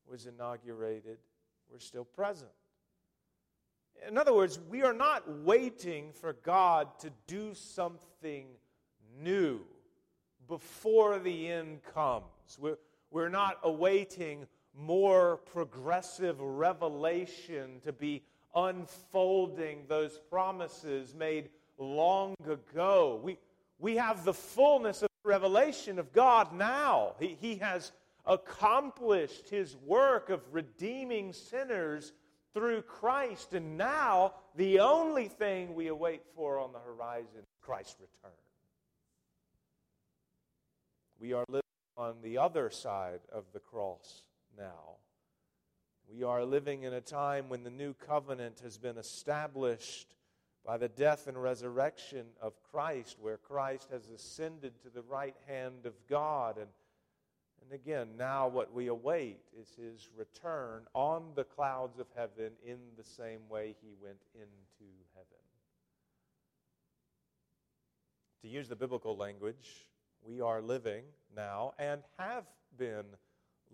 was 0.08 0.28
inaugurated 0.28 1.18
were 1.72 1.80
still 1.80 2.06
present. 2.06 2.52
In 4.08 4.16
other 4.16 4.36
words, 4.36 4.60
we 4.70 4.84
are 4.84 4.94
not 4.94 5.24
waiting 5.44 6.12
for 6.14 6.34
God 6.34 7.00
to 7.00 7.10
do 7.26 7.56
something 7.56 8.46
new 9.20 9.62
before 10.48 11.20
the 11.20 11.52
end 11.52 11.80
comes. 11.94 12.26
We're, 12.60 12.78
we're 13.12 13.30
not 13.30 13.60
awaiting 13.64 14.48
more 14.78 15.38
progressive 15.38 16.40
revelation 16.40 17.82
to 17.84 17.92
be 17.92 18.24
unfolding 18.56 19.84
those 19.88 20.20
promises 20.30 21.14
made 21.14 21.50
long 21.78 22.36
ago. 22.50 23.20
We, 23.24 23.38
we 23.80 23.96
have 23.98 24.24
the 24.24 24.34
fullness 24.34 25.02
of 25.02 25.10
revelation 25.24 26.00
of 26.00 26.14
God 26.14 26.54
now. 26.54 27.16
He, 27.20 27.38
he 27.40 27.56
has 27.56 27.92
accomplished 28.26 29.50
his 29.50 29.76
work 29.86 30.30
of 30.30 30.42
redeeming 30.52 31.34
sinners 31.34 32.14
through 32.54 32.82
Christ, 32.84 33.54
and 33.54 33.78
now 33.78 34.34
the 34.56 34.80
only 34.80 35.28
thing 35.28 35.74
we 35.74 35.88
await 35.88 36.22
for 36.36 36.60
on 36.60 36.74
the 36.74 36.80
horizon 36.80 37.40
is 37.40 37.46
Christ's 37.62 37.96
return. 38.00 38.38
We 41.22 41.34
are 41.34 41.46
living 41.48 41.62
on 41.98 42.16
the 42.24 42.40
other 42.40 42.72
side 42.72 43.20
of 43.32 43.46
the 43.54 43.60
cross 43.60 44.24
now. 44.58 44.96
We 46.12 46.24
are 46.24 46.44
living 46.44 46.82
in 46.82 46.94
a 46.94 47.02
time 47.02 47.48
when 47.48 47.64
the 47.64 47.70
new 47.70 47.94
covenant 47.94 48.62
has 48.64 48.80
been 48.80 48.98
established 48.98 50.16
by 50.66 50.78
the 50.78 50.90
death 50.90 51.28
and 51.28 51.42
resurrection 51.42 52.26
of 52.42 52.54
Christ, 52.72 53.18
where 53.22 53.38
Christ 53.38 53.90
has 53.92 54.10
ascended 54.10 54.82
to 54.82 54.90
the 54.90 55.04
right 55.04 55.36
hand 55.48 55.86
of 55.86 55.94
God. 56.10 56.58
And, 56.58 56.68
and 57.62 57.72
again, 57.72 58.18
now 58.18 58.48
what 58.48 58.74
we 58.74 58.88
await 58.88 59.42
is 59.56 59.76
his 59.80 60.10
return 60.18 60.88
on 60.96 61.34
the 61.36 61.44
clouds 61.44 62.00
of 62.00 62.08
heaven 62.16 62.54
in 62.66 62.80
the 62.98 63.04
same 63.04 63.48
way 63.48 63.76
he 63.80 63.94
went 64.02 64.24
into 64.34 64.92
heaven. 65.14 65.28
To 68.42 68.48
use 68.48 68.68
the 68.68 68.76
biblical 68.76 69.16
language, 69.16 69.86
we 70.26 70.42
are 70.42 70.62
living 70.62 71.04
now 71.36 71.74
and 71.78 72.02
have 72.18 72.46
been 72.78 73.06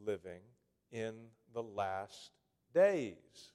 living 0.06 0.42
in 0.92 1.14
the 1.54 1.64
last 1.64 2.32
days 2.74 3.52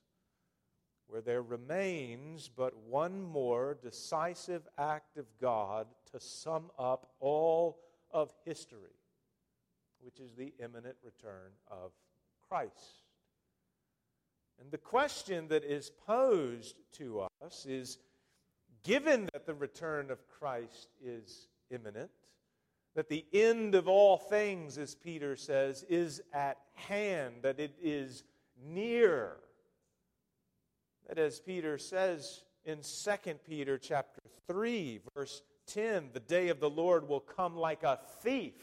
where 1.13 1.21
there 1.21 1.43
remains 1.43 2.49
but 2.49 2.75
one 2.89 3.23
more 3.23 3.77
decisive 3.83 4.63
act 4.79 5.19
of 5.19 5.27
God 5.39 5.87
to 6.11 6.19
sum 6.19 6.71
up 6.79 7.11
all 7.21 7.81
of 8.11 8.33
history, 8.47 8.97
which 10.01 10.21
is 10.21 10.33
the 10.35 10.55
imminent 10.59 10.97
return 11.03 11.51
of 11.71 11.93
Christ. 12.49 13.05
And 14.59 14.71
the 14.71 14.79
question 14.79 15.49
that 15.49 15.65
is 15.65 15.91
posed 16.07 16.77
to 16.93 17.27
us 17.45 17.67
is 17.67 17.99
given 18.83 19.29
that 19.35 19.45
the 19.45 19.55
return 19.55 20.11
of 20.11 20.27
Christ 20.29 20.89
is 21.05 21.49
imminent, 21.71 22.11
that 22.95 23.09
the 23.09 23.25
end 23.33 23.75
of 23.75 23.89
all 23.89 24.17
things, 24.17 24.79
as 24.79 24.95
Peter 24.95 25.37
says, 25.37 25.85
is 25.89 26.21
at 26.33 26.59
hand, 26.75 27.37
that 27.43 27.59
it 27.59 27.75
is 27.81 28.25
near 28.65 29.37
that 31.15 31.19
as 31.19 31.41
Peter 31.41 31.77
says 31.77 32.45
in 32.65 32.79
2 32.79 33.35
Peter 33.47 33.77
chapter 33.77 34.23
3 34.49 35.01
verse 35.15 35.43
10, 35.67 36.09
the 36.13 36.21
day 36.21 36.49
of 36.49 36.59
the 36.59 36.71
Lord 36.71 37.07
will 37.07 37.21
come 37.21 37.55
like 37.55 37.83
a 37.83 37.99
thief. 38.23 38.55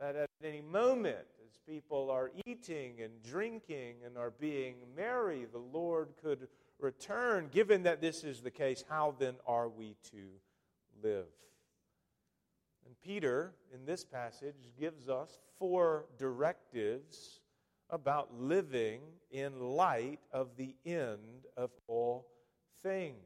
That 0.00 0.16
at 0.16 0.30
any 0.42 0.62
moment 0.62 1.26
as 1.46 1.58
people 1.68 2.10
are 2.10 2.30
eating 2.46 3.02
and 3.02 3.22
drinking 3.22 3.96
and 4.06 4.16
are 4.16 4.30
being 4.30 4.76
merry, 4.96 5.44
the 5.44 5.58
Lord 5.58 6.08
could 6.22 6.48
return. 6.80 7.48
Given 7.52 7.82
that 7.82 8.00
this 8.00 8.24
is 8.24 8.40
the 8.40 8.50
case, 8.50 8.82
how 8.88 9.14
then 9.18 9.34
are 9.46 9.68
we 9.68 9.96
to 10.12 10.22
live? 11.02 11.26
And 12.92 13.00
Peter, 13.00 13.54
in 13.72 13.86
this 13.86 14.04
passage, 14.04 14.68
gives 14.78 15.08
us 15.08 15.38
four 15.58 16.04
directives 16.18 17.40
about 17.88 18.38
living 18.38 19.00
in 19.30 19.58
light 19.60 20.18
of 20.30 20.58
the 20.58 20.74
end 20.84 21.46
of 21.56 21.70
all 21.86 22.26
things. 22.82 23.16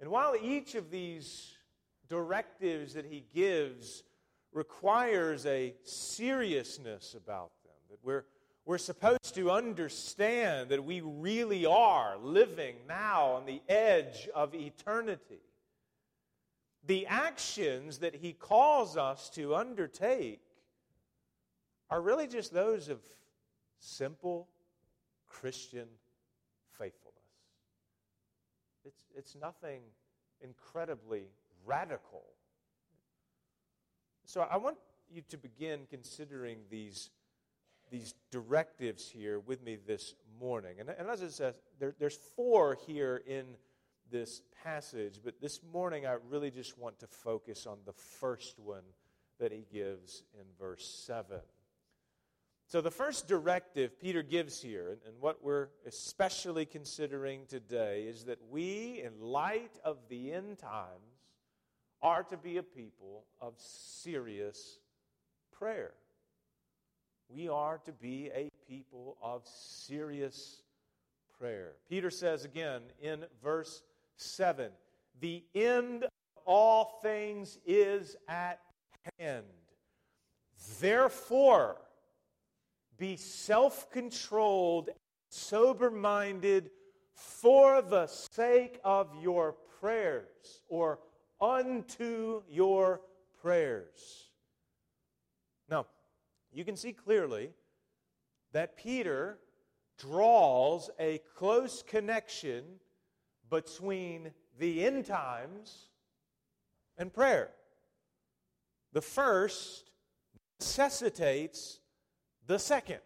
And 0.00 0.10
while 0.10 0.34
each 0.42 0.74
of 0.74 0.90
these 0.90 1.54
directives 2.08 2.94
that 2.94 3.04
he 3.04 3.24
gives 3.32 4.02
requires 4.52 5.46
a 5.46 5.76
seriousness 5.84 7.14
about 7.14 7.52
them, 7.62 7.76
that 7.88 7.98
we're, 8.02 8.24
we're 8.64 8.78
supposed 8.78 9.36
to 9.36 9.52
understand 9.52 10.70
that 10.70 10.82
we 10.82 11.02
really 11.02 11.66
are 11.66 12.16
living 12.20 12.74
now 12.88 13.26
on 13.34 13.46
the 13.46 13.62
edge 13.68 14.28
of 14.34 14.56
eternity. 14.56 15.38
The 16.88 17.06
actions 17.06 17.98
that 17.98 18.14
he 18.14 18.32
calls 18.32 18.96
us 18.96 19.28
to 19.34 19.54
undertake 19.54 20.40
are 21.90 22.00
really 22.00 22.26
just 22.26 22.50
those 22.52 22.88
of 22.88 22.98
simple 23.78 24.48
Christian 25.28 25.86
faithfulness. 26.78 27.18
It's, 28.86 29.04
it's 29.14 29.36
nothing 29.38 29.82
incredibly 30.40 31.24
radical. 31.66 32.24
So 34.24 34.46
I 34.50 34.56
want 34.56 34.78
you 35.12 35.20
to 35.28 35.36
begin 35.36 35.80
considering 35.90 36.56
these, 36.70 37.10
these 37.90 38.14
directives 38.30 39.10
here 39.10 39.40
with 39.40 39.62
me 39.62 39.76
this 39.86 40.14
morning. 40.40 40.76
And, 40.80 40.88
and 40.88 41.10
as 41.10 41.22
I 41.22 41.28
said, 41.28 41.54
there, 41.78 41.94
there's 41.98 42.16
four 42.16 42.78
here 42.86 43.22
in 43.26 43.44
this 44.10 44.42
passage, 44.64 45.20
but 45.24 45.40
this 45.40 45.60
morning 45.72 46.06
I 46.06 46.16
really 46.28 46.50
just 46.50 46.78
want 46.78 46.98
to 47.00 47.06
focus 47.06 47.66
on 47.66 47.78
the 47.84 47.92
first 47.92 48.58
one 48.58 48.82
that 49.38 49.52
he 49.52 49.66
gives 49.72 50.24
in 50.34 50.44
verse 50.58 50.86
7. 51.06 51.38
So, 52.66 52.82
the 52.82 52.90
first 52.90 53.26
directive 53.26 53.98
Peter 53.98 54.22
gives 54.22 54.60
here, 54.60 54.98
and, 55.06 55.14
what 55.20 55.42
we're 55.42 55.68
especially 55.86 56.66
considering 56.66 57.46
today, 57.48 58.02
is 58.02 58.24
that 58.24 58.38
we, 58.50 59.02
in 59.02 59.20
light 59.22 59.72
of 59.84 59.96
the 60.10 60.32
end 60.32 60.58
times, 60.58 61.22
are 62.02 62.24
to 62.24 62.36
be 62.36 62.58
a 62.58 62.62
people 62.62 63.24
of 63.40 63.54
serious 63.56 64.80
prayer. 65.50 65.94
We 67.30 67.48
are 67.48 67.78
to 67.86 67.92
be 67.92 68.30
a 68.34 68.50
people 68.68 69.16
of 69.22 69.42
serious 69.46 70.62
prayer. 71.38 71.72
Peter 71.88 72.10
says 72.10 72.44
again 72.44 72.82
in 73.00 73.24
verse 73.42 73.82
7 74.18 74.70
the 75.20 75.44
end 75.54 76.04
of 76.04 76.10
all 76.46 77.00
things 77.02 77.58
is 77.66 78.16
at 78.28 78.60
hand. 79.18 79.44
Therefore, 80.80 81.76
be 82.96 83.16
self 83.16 83.90
controlled, 83.90 84.90
sober 85.28 85.90
minded 85.90 86.70
for 87.12 87.82
the 87.82 88.06
sake 88.06 88.80
of 88.84 89.08
your 89.20 89.54
prayers 89.80 90.62
or 90.68 90.98
unto 91.40 92.42
your 92.48 93.00
prayers. 93.40 94.30
Now, 95.68 95.86
you 96.52 96.64
can 96.64 96.76
see 96.76 96.92
clearly 96.92 97.50
that 98.52 98.76
Peter 98.76 99.38
draws 99.98 100.90
a 100.98 101.20
close 101.36 101.82
connection 101.82 102.64
between 103.50 104.30
the 104.58 104.84
end 104.84 105.06
times 105.06 105.88
and 106.96 107.12
prayer. 107.12 107.50
The 108.92 109.02
first 109.02 109.90
necessitates 110.60 111.80
the 112.46 112.58
second. 112.58 113.00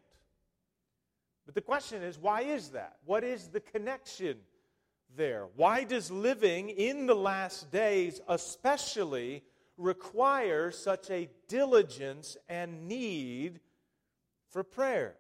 But 1.44 1.54
the 1.54 1.60
question 1.60 2.02
is, 2.02 2.18
why 2.18 2.42
is 2.42 2.70
that? 2.70 2.96
What 3.04 3.24
is 3.24 3.48
the 3.48 3.60
connection 3.60 4.38
there? 5.16 5.48
Why 5.56 5.84
does 5.84 6.10
living 6.10 6.70
in 6.70 7.06
the 7.06 7.14
last 7.14 7.70
days, 7.70 8.20
especially, 8.28 9.42
require 9.76 10.70
such 10.70 11.10
a 11.10 11.28
diligence 11.48 12.36
and 12.48 12.88
need 12.88 13.60
for 14.50 14.62
prayer? 14.62 15.16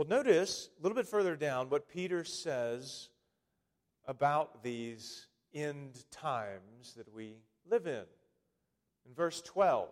Well, 0.00 0.08
notice 0.08 0.70
a 0.78 0.82
little 0.82 0.96
bit 0.96 1.06
further 1.06 1.36
down 1.36 1.68
what 1.68 1.86
Peter 1.86 2.24
says 2.24 3.10
about 4.06 4.62
these 4.62 5.26
end 5.52 6.06
times 6.10 6.94
that 6.96 7.14
we 7.14 7.34
live 7.70 7.86
in. 7.86 8.04
In 9.06 9.14
verse 9.14 9.42
12, 9.42 9.90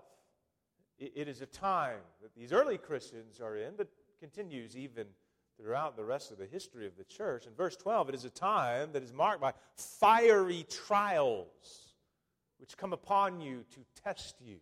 it 0.98 1.28
is 1.28 1.42
a 1.42 1.46
time 1.46 1.98
that 2.22 2.34
these 2.34 2.54
early 2.54 2.78
Christians 2.78 3.38
are 3.38 3.58
in, 3.58 3.74
but 3.76 3.88
continues 4.18 4.78
even 4.78 5.08
throughout 5.60 5.94
the 5.94 6.04
rest 6.04 6.30
of 6.30 6.38
the 6.38 6.46
history 6.46 6.86
of 6.86 6.96
the 6.96 7.04
church. 7.04 7.44
In 7.46 7.52
verse 7.52 7.76
12, 7.76 8.08
it 8.08 8.14
is 8.14 8.24
a 8.24 8.30
time 8.30 8.92
that 8.92 9.02
is 9.02 9.12
marked 9.12 9.42
by 9.42 9.52
fiery 9.76 10.64
trials 10.70 11.92
which 12.56 12.78
come 12.78 12.94
upon 12.94 13.42
you 13.42 13.62
to 13.74 13.80
test 14.02 14.36
you. 14.42 14.56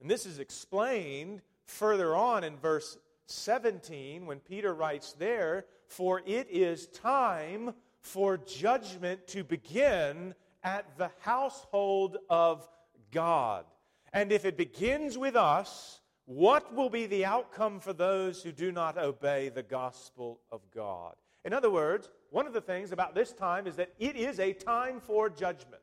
And 0.00 0.08
this 0.08 0.24
is 0.24 0.38
explained 0.38 1.42
further 1.66 2.14
on 2.14 2.44
in 2.44 2.56
verse 2.56 2.96
17 3.26 4.26
when 4.26 4.40
Peter 4.40 4.74
writes 4.74 5.12
there, 5.12 5.66
For 5.86 6.22
it 6.26 6.48
is 6.50 6.86
time 6.88 7.74
for 8.00 8.36
judgment 8.36 9.26
to 9.28 9.44
begin 9.44 10.34
at 10.62 10.96
the 10.98 11.10
household 11.20 12.18
of 12.28 12.68
God. 13.10 13.64
And 14.12 14.30
if 14.32 14.44
it 14.44 14.56
begins 14.56 15.18
with 15.18 15.36
us, 15.36 16.00
what 16.26 16.74
will 16.74 16.88
be 16.88 17.06
the 17.06 17.24
outcome 17.24 17.80
for 17.80 17.92
those 17.92 18.42
who 18.42 18.52
do 18.52 18.72
not 18.72 18.96
obey 18.96 19.50
the 19.50 19.62
gospel 19.62 20.40
of 20.50 20.62
God? 20.74 21.14
In 21.44 21.52
other 21.52 21.70
words, 21.70 22.08
one 22.30 22.46
of 22.46 22.54
the 22.54 22.60
things 22.60 22.92
about 22.92 23.14
this 23.14 23.32
time 23.32 23.66
is 23.66 23.76
that 23.76 23.92
it 23.98 24.16
is 24.16 24.40
a 24.40 24.52
time 24.52 25.00
for 25.00 25.28
judgment. 25.28 25.82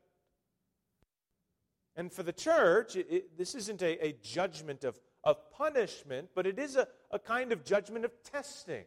And 1.95 2.11
for 2.11 2.23
the 2.23 2.33
church, 2.33 2.95
it, 2.95 3.37
this 3.37 3.53
isn't 3.53 3.81
a, 3.81 4.05
a, 4.05 4.13
judgment 4.23 4.83
of, 4.83 4.99
of 5.23 5.51
punishment, 5.51 6.29
but 6.33 6.47
it 6.47 6.57
is 6.57 6.75
a, 6.75 6.87
a 7.11 7.19
kind 7.19 7.51
of 7.51 7.63
judgment 7.63 8.05
of 8.05 8.11
testing. 8.23 8.83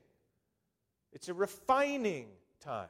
It's 1.13 1.29
a 1.29 1.35
refining 1.35 2.27
time. 2.61 2.89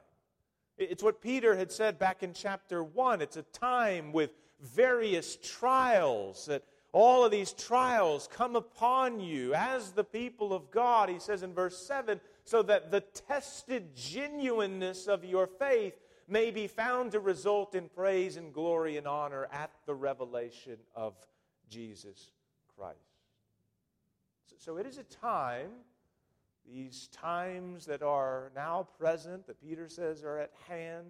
It's 0.76 1.02
what 1.02 1.20
Peter 1.20 1.54
had 1.54 1.70
said 1.70 1.98
back 1.98 2.22
in 2.22 2.32
chapter 2.32 2.82
1. 2.82 3.20
It's 3.20 3.36
a 3.36 3.42
time 3.42 4.12
with 4.12 4.30
various 4.60 5.36
trials 5.36 6.46
that 6.46 6.64
all 6.92 7.24
of 7.24 7.30
these 7.30 7.52
trials 7.52 8.28
come 8.32 8.56
upon 8.56 9.20
you 9.20 9.52
as 9.54 9.92
the 9.92 10.04
people 10.04 10.52
of 10.52 10.70
God, 10.70 11.08
he 11.08 11.18
says 11.18 11.42
in 11.42 11.52
verse 11.52 11.76
7, 11.76 12.20
so 12.44 12.62
that 12.62 12.90
the 12.90 13.00
tested 13.00 13.94
genuineness 13.94 15.06
of 15.06 15.24
your 15.24 15.46
faith 15.46 15.94
may 16.28 16.50
be 16.50 16.66
found 16.66 17.12
to 17.12 17.20
result 17.20 17.74
in 17.74 17.88
praise 17.88 18.36
and 18.36 18.52
glory 18.52 18.96
and 18.96 19.06
honor 19.06 19.48
at 19.52 19.70
the 19.86 19.94
revelation 19.94 20.78
of 20.94 21.14
Jesus 21.68 22.30
Christ. 22.76 23.13
So, 24.64 24.78
it 24.78 24.86
is 24.86 24.96
a 24.96 25.02
time, 25.02 25.68
these 26.66 27.08
times 27.08 27.84
that 27.84 28.02
are 28.02 28.50
now 28.56 28.88
present, 28.98 29.46
that 29.46 29.60
Peter 29.60 29.90
says 29.90 30.24
are 30.24 30.38
at 30.38 30.52
hand 30.66 31.04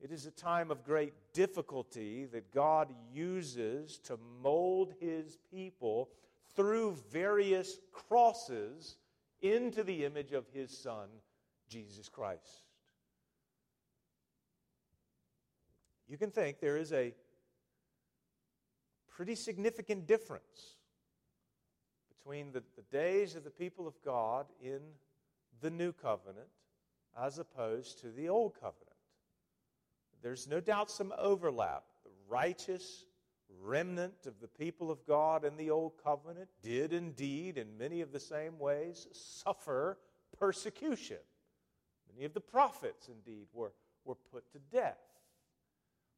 it 0.00 0.12
is 0.12 0.26
a 0.26 0.30
time 0.30 0.70
of 0.70 0.84
great 0.84 1.14
difficulty 1.32 2.26
that 2.26 2.52
God 2.52 2.92
uses 3.10 3.98
to 4.04 4.18
mold 4.42 4.92
his 5.00 5.38
people 5.50 6.10
through 6.54 6.96
various 7.10 7.78
crosses 7.90 8.98
into 9.40 9.82
the 9.82 10.04
image 10.04 10.32
of 10.32 10.44
his 10.52 10.76
Son, 10.76 11.08
Jesus 11.68 12.08
Christ. 12.08 12.64
You 16.06 16.18
can 16.18 16.30
think 16.30 16.60
there 16.60 16.76
is 16.76 16.92
a 16.92 17.14
pretty 19.08 19.34
significant 19.34 20.06
difference 20.06 20.73
between 22.24 22.52
the, 22.52 22.62
the 22.76 22.82
days 22.90 23.34
of 23.34 23.44
the 23.44 23.50
people 23.50 23.86
of 23.86 23.94
God 24.04 24.46
in 24.62 24.80
the 25.60 25.70
new 25.70 25.92
covenant 25.92 26.48
as 27.20 27.38
opposed 27.38 28.00
to 28.00 28.10
the 28.10 28.28
old 28.28 28.54
covenant. 28.54 28.80
There's 30.22 30.48
no 30.48 30.60
doubt 30.60 30.90
some 30.90 31.12
overlap. 31.18 31.84
The 32.02 32.10
righteous 32.28 33.04
remnant 33.62 34.26
of 34.26 34.40
the 34.40 34.48
people 34.48 34.90
of 34.90 35.06
God 35.06 35.44
in 35.44 35.56
the 35.56 35.70
Old 35.70 35.92
Covenant 36.02 36.48
did 36.62 36.92
indeed, 36.92 37.58
in 37.58 37.78
many 37.78 38.00
of 38.00 38.10
the 38.10 38.18
same 38.18 38.58
ways, 38.58 39.06
suffer 39.12 39.98
persecution. 40.38 41.18
Many 42.12 42.24
of 42.24 42.32
the 42.32 42.40
prophets, 42.40 43.08
indeed, 43.08 43.46
were, 43.52 43.72
were 44.04 44.16
put 44.32 44.50
to 44.52 44.58
death. 44.72 44.98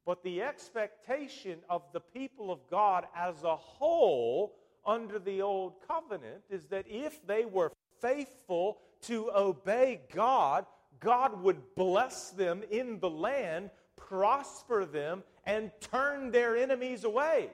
But 0.05 0.23
the 0.23 0.41
expectation 0.41 1.59
of 1.69 1.83
the 1.91 1.99
people 1.99 2.49
of 2.49 2.59
God 2.69 3.05
as 3.15 3.43
a 3.43 3.55
whole 3.55 4.55
under 4.87 5.19
the 5.19 5.41
Old 5.41 5.73
Covenant 5.87 6.43
is 6.49 6.65
that 6.67 6.85
if 6.87 7.25
they 7.27 7.45
were 7.45 7.71
faithful 8.01 8.79
to 9.01 9.29
obey 9.35 10.01
God, 10.13 10.65
God 10.99 11.43
would 11.43 11.75
bless 11.75 12.31
them 12.31 12.63
in 12.71 12.99
the 12.99 13.09
land 13.09 13.69
prosper 13.97 14.85
them, 14.85 15.23
and 15.45 15.71
turn 15.81 16.31
their 16.31 16.55
enemies 16.55 17.03
away. 17.03 17.49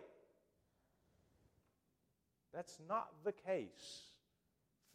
That's 2.53 2.79
not 2.87 3.09
the 3.23 3.31
case 3.31 4.11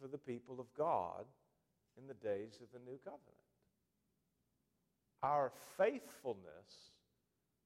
for 0.01 0.07
the 0.07 0.17
people 0.17 0.59
of 0.59 0.67
God 0.77 1.25
in 1.97 2.07
the 2.07 2.13
days 2.13 2.59
of 2.61 2.67
the 2.71 2.79
new 2.89 2.97
covenant. 2.99 3.25
Our 5.21 5.51
faithfulness 5.77 6.93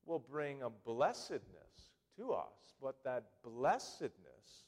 will 0.07 0.19
bring 0.19 0.63
a 0.63 0.69
blessedness 0.71 1.92
to 2.17 2.33
us, 2.33 2.75
but 2.81 3.03
that 3.03 3.23
blessedness, 3.43 4.65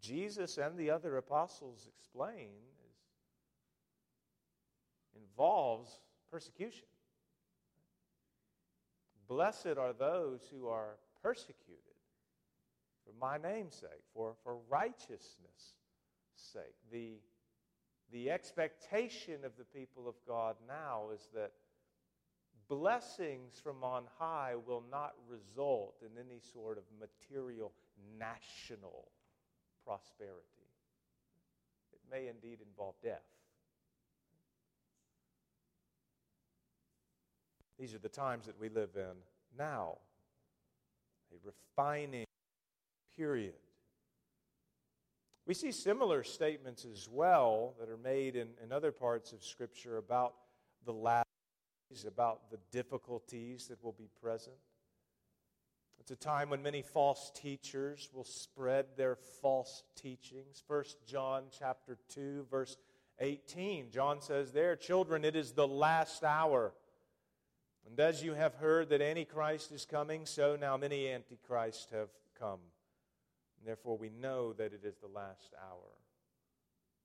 Jesus 0.00 0.58
and 0.58 0.76
the 0.76 0.90
other 0.90 1.16
apostles 1.16 1.88
explain, 1.88 2.50
is, 2.90 2.96
involves 5.16 6.00
persecution. 6.30 6.86
Blessed 9.28 9.78
are 9.78 9.92
those 9.92 10.40
who 10.52 10.68
are 10.68 10.96
persecuted 11.22 11.94
for 13.04 13.12
my 13.20 13.36
name's 13.36 13.74
sake, 13.74 14.04
for, 14.14 14.34
for 14.42 14.58
righteousness' 14.68 15.74
sake. 16.34 16.74
The, 16.90 17.18
the 18.12 18.30
expectation 18.30 19.44
of 19.44 19.52
the 19.56 19.64
people 19.64 20.08
of 20.08 20.14
God 20.26 20.56
now 20.66 21.10
is 21.14 21.28
that 21.34 21.52
blessings 22.68 23.60
from 23.62 23.82
on 23.82 24.04
high 24.18 24.54
will 24.66 24.82
not 24.90 25.12
result 25.28 25.96
in 26.02 26.18
any 26.18 26.40
sort 26.52 26.78
of 26.78 26.84
material 26.98 27.72
national 28.18 29.08
prosperity. 29.84 30.70
It 31.92 32.00
may 32.10 32.28
indeed 32.28 32.58
involve 32.66 32.94
death. 33.02 33.22
These 37.78 37.94
are 37.94 37.98
the 37.98 38.08
times 38.08 38.46
that 38.46 38.58
we 38.60 38.68
live 38.68 38.90
in 38.96 39.16
now. 39.58 39.98
A 41.32 41.36
refining 41.44 42.24
period. 43.16 43.54
We 45.46 45.54
see 45.54 45.72
similar 45.72 46.22
statements 46.22 46.84
as 46.84 47.08
well 47.10 47.74
that 47.78 47.88
are 47.88 47.98
made 47.98 48.36
in, 48.36 48.48
in 48.62 48.72
other 48.72 48.92
parts 48.92 49.32
of 49.32 49.42
Scripture 49.42 49.96
about 49.96 50.34
the 50.86 50.92
last 50.92 51.23
about 52.02 52.50
the 52.50 52.58
difficulties 52.72 53.68
that 53.68 53.80
will 53.84 53.92
be 53.92 54.08
present. 54.20 54.56
It's 56.00 56.10
a 56.10 56.16
time 56.16 56.50
when 56.50 56.62
many 56.62 56.82
false 56.82 57.30
teachers 57.34 58.10
will 58.12 58.24
spread 58.24 58.96
their 58.96 59.14
false 59.14 59.84
teachings. 59.94 60.62
First 60.66 61.06
John 61.06 61.44
chapter 61.56 61.96
2 62.08 62.48
verse 62.50 62.76
18. 63.20 63.92
John 63.92 64.20
says 64.20 64.52
there, 64.52 64.74
"Children, 64.74 65.24
it 65.24 65.36
is 65.36 65.52
the 65.52 65.68
last 65.68 66.24
hour." 66.24 66.74
And 67.86 68.00
as 68.00 68.22
you 68.22 68.34
have 68.34 68.56
heard 68.56 68.88
that 68.88 69.00
Antichrist 69.00 69.70
is 69.70 69.86
coming, 69.86 70.26
so 70.26 70.56
now 70.56 70.76
many 70.76 71.08
Antichrists 71.08 71.86
have 71.92 72.10
come. 72.34 72.60
And 73.58 73.66
therefore, 73.68 73.96
we 73.96 74.10
know 74.10 74.52
that 74.54 74.72
it 74.72 74.84
is 74.84 74.98
the 74.98 75.06
last 75.06 75.54
hour. 75.54 75.96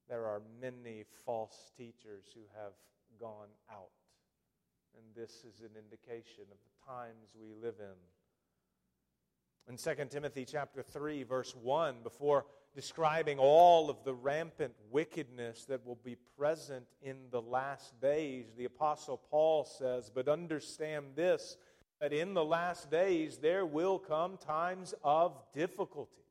There 0.08 0.26
are 0.26 0.42
many 0.60 1.04
false 1.04 1.72
teachers 1.78 2.26
who 2.34 2.48
have 2.56 2.74
gone 3.18 3.50
out. 3.70 3.92
And 5.00 5.16
this 5.16 5.46
is 5.46 5.62
an 5.62 5.70
indication 5.78 6.44
of 6.52 6.58
the 6.58 6.92
times 6.92 7.30
we 7.40 7.54
live 7.54 7.76
in. 7.80 7.96
In 9.72 9.78
2 9.78 10.06
Timothy 10.10 10.44
chapter 10.44 10.84
3 10.84 11.24
verse 11.24 11.56
1 11.56 11.98
before 12.04 12.46
describing 12.76 13.40
all 13.40 13.90
of 13.90 14.04
the 14.04 14.14
rampant 14.14 14.74
wickedness 14.92 15.64
that 15.66 15.86
will 15.86 16.00
be 16.04 16.18
present 16.38 16.86
in 17.02 17.16
the 17.32 17.42
last 17.42 17.98
days, 18.02 18.48
the 18.58 18.66
Apostle 18.66 19.22
Paul 19.32 19.64
says, 19.64 20.12
But 20.14 20.28
understand 20.28 21.06
this, 21.16 21.56
that 22.02 22.12
in 22.12 22.34
the 22.34 22.44
last 22.44 22.92
days 22.92 23.38
there 23.38 23.66
will 23.66 24.00
come 24.00 24.36
times 24.36 24.94
of 25.02 25.32
difficulty. 25.54 26.24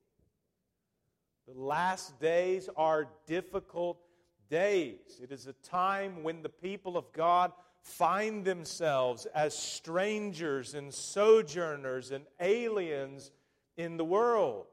The 1.46 1.59
last 1.59 2.20
days 2.20 2.68
are 2.76 3.09
difficult 3.26 3.98
days. 4.50 5.20
It 5.22 5.33
is 5.33 5.46
a 5.46 5.54
time 5.54 6.22
when 6.22 6.42
the 6.42 6.50
people 6.50 6.98
of 6.98 7.11
God 7.14 7.52
find 7.83 8.45
themselves 8.45 9.27
as 9.27 9.57
strangers 9.57 10.75
and 10.75 10.93
sojourners 10.93 12.11
and 12.11 12.25
aliens 12.41 13.31
in 13.77 13.97
the 13.97 14.05
world. 14.05 14.67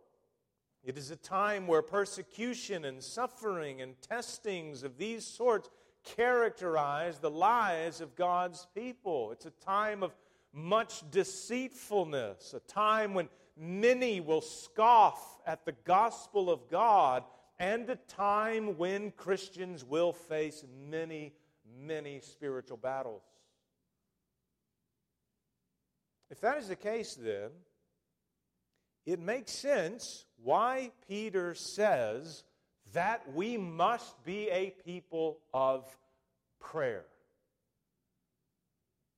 It 0.83 0.97
is 0.97 1.09
a 1.09 1.15
time 1.15 1.65
where 1.65 1.81
persecution 1.81 2.85
and 2.85 3.01
suffering 3.01 3.81
and 3.81 3.99
testings 4.01 4.83
of 4.83 4.97
these 4.97 5.25
sorts 5.25 5.69
characterize 6.03 7.17
the 7.17 7.31
lives 7.31 8.01
of 8.01 8.15
God's 8.15 8.67
people. 8.75 9.31
It's 9.31 9.47
a 9.47 9.51
time 9.51 10.03
of 10.03 10.15
much 10.53 11.09
deceitfulness, 11.09 12.53
a 12.53 12.59
time 12.59 13.13
when 13.13 13.29
many 13.57 14.21
will 14.21 14.41
scoff 14.41 15.39
at 15.47 15.65
the 15.65 15.75
gospel 15.83 16.49
of 16.49 16.69
God, 16.69 17.23
and 17.57 17.89
a 17.89 17.95
time 17.95 18.77
when 18.77 19.11
Christians 19.11 19.83
will 19.83 20.13
face 20.13 20.63
many 20.87 21.33
many 21.77 22.19
spiritual 22.19 22.77
battles. 22.77 23.23
If 26.29 26.41
that 26.41 26.57
is 26.57 26.67
the 26.67 26.75
case, 26.75 27.15
then, 27.15 27.51
it 29.05 29.19
makes 29.19 29.51
sense 29.51 30.25
why 30.43 30.91
Peter 31.07 31.53
says 31.53 32.43
that 32.93 33.33
we 33.33 33.57
must 33.57 34.23
be 34.23 34.49
a 34.49 34.71
people 34.83 35.39
of 35.53 35.85
prayer. 36.59 37.05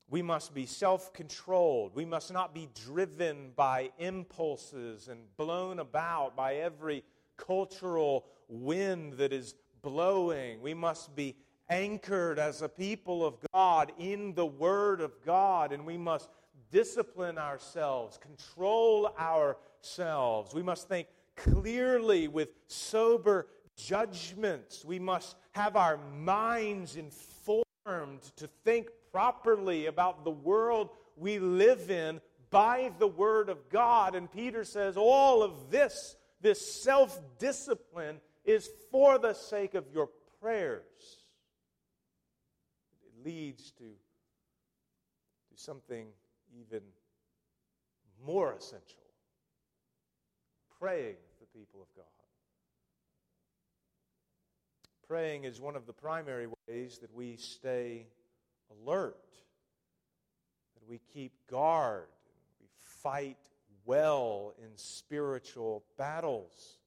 We 0.09 0.21
must 0.21 0.53
be 0.53 0.65
self 0.65 1.13
controlled. 1.13 1.93
We 1.93 2.05
must 2.05 2.31
not 2.31 2.53
be 2.53 2.69
driven 2.85 3.51
by 3.55 3.91
impulses 3.97 5.09
and 5.09 5.19
blown 5.35 5.79
about 5.79 6.35
by 6.35 6.55
every 6.55 7.03
cultural 7.35 8.25
wind 8.47 9.13
that 9.13 9.33
is 9.33 9.53
blowing. 9.81 10.61
We 10.61 10.73
must 10.73 11.15
be 11.15 11.35
anchored 11.69 12.39
as 12.39 12.61
a 12.61 12.69
people 12.69 13.25
of 13.25 13.35
God 13.53 13.91
in 13.97 14.33
the 14.33 14.45
Word 14.45 15.01
of 15.01 15.13
God, 15.25 15.71
and 15.71 15.85
we 15.85 15.97
must 15.97 16.29
discipline 16.71 17.37
ourselves, 17.37 18.17
control 18.17 19.13
ourselves. 19.19 20.53
We 20.53 20.63
must 20.63 20.87
think 20.87 21.07
clearly 21.35 22.27
with 22.27 22.49
sober 22.67 23.47
judgments. 23.75 24.83
We 24.83 24.99
must 24.99 25.35
have 25.51 25.75
our 25.75 25.97
minds 25.97 26.95
informed 26.95 28.21
to 28.35 28.47
think 28.63 28.89
properly 29.11 29.85
about 29.85 30.23
the 30.23 30.31
world 30.31 30.89
we 31.15 31.39
live 31.39 31.89
in 31.89 32.21
by 32.49 32.91
the 32.99 33.07
Word 33.07 33.49
of 33.49 33.69
God. 33.69 34.15
And 34.15 34.31
Peter 34.31 34.63
says 34.63 34.95
all 34.97 35.43
of 35.43 35.69
this, 35.69 36.15
this 36.41 36.81
self 36.83 37.19
discipline, 37.39 38.19
is 38.45 38.69
for 38.91 39.17
the 39.17 39.33
sake 39.33 39.73
of 39.73 39.85
your 39.93 40.09
prayers 40.41 41.16
leads 43.27 43.71
to, 43.71 43.83
to 43.83 45.55
something 45.61 46.07
even 46.57 46.81
more 48.25 48.53
essential 48.53 49.03
praying 50.79 51.15
the 51.39 51.59
people 51.59 51.81
of 51.81 51.87
God. 51.95 52.05
Praying 55.07 55.43
is 55.43 55.59
one 55.59 55.75
of 55.75 55.85
the 55.85 55.93
primary 55.93 56.47
ways 56.67 56.99
that 56.99 57.13
we 57.13 57.35
stay 57.35 58.07
alert, 58.71 59.33
that 60.75 60.87
we 60.87 61.01
keep 61.13 61.33
guard, 61.49 62.07
we 62.61 62.67
fight 63.01 63.37
well 63.85 64.53
in 64.61 64.69
spiritual 64.75 65.83
battles. 65.97 66.77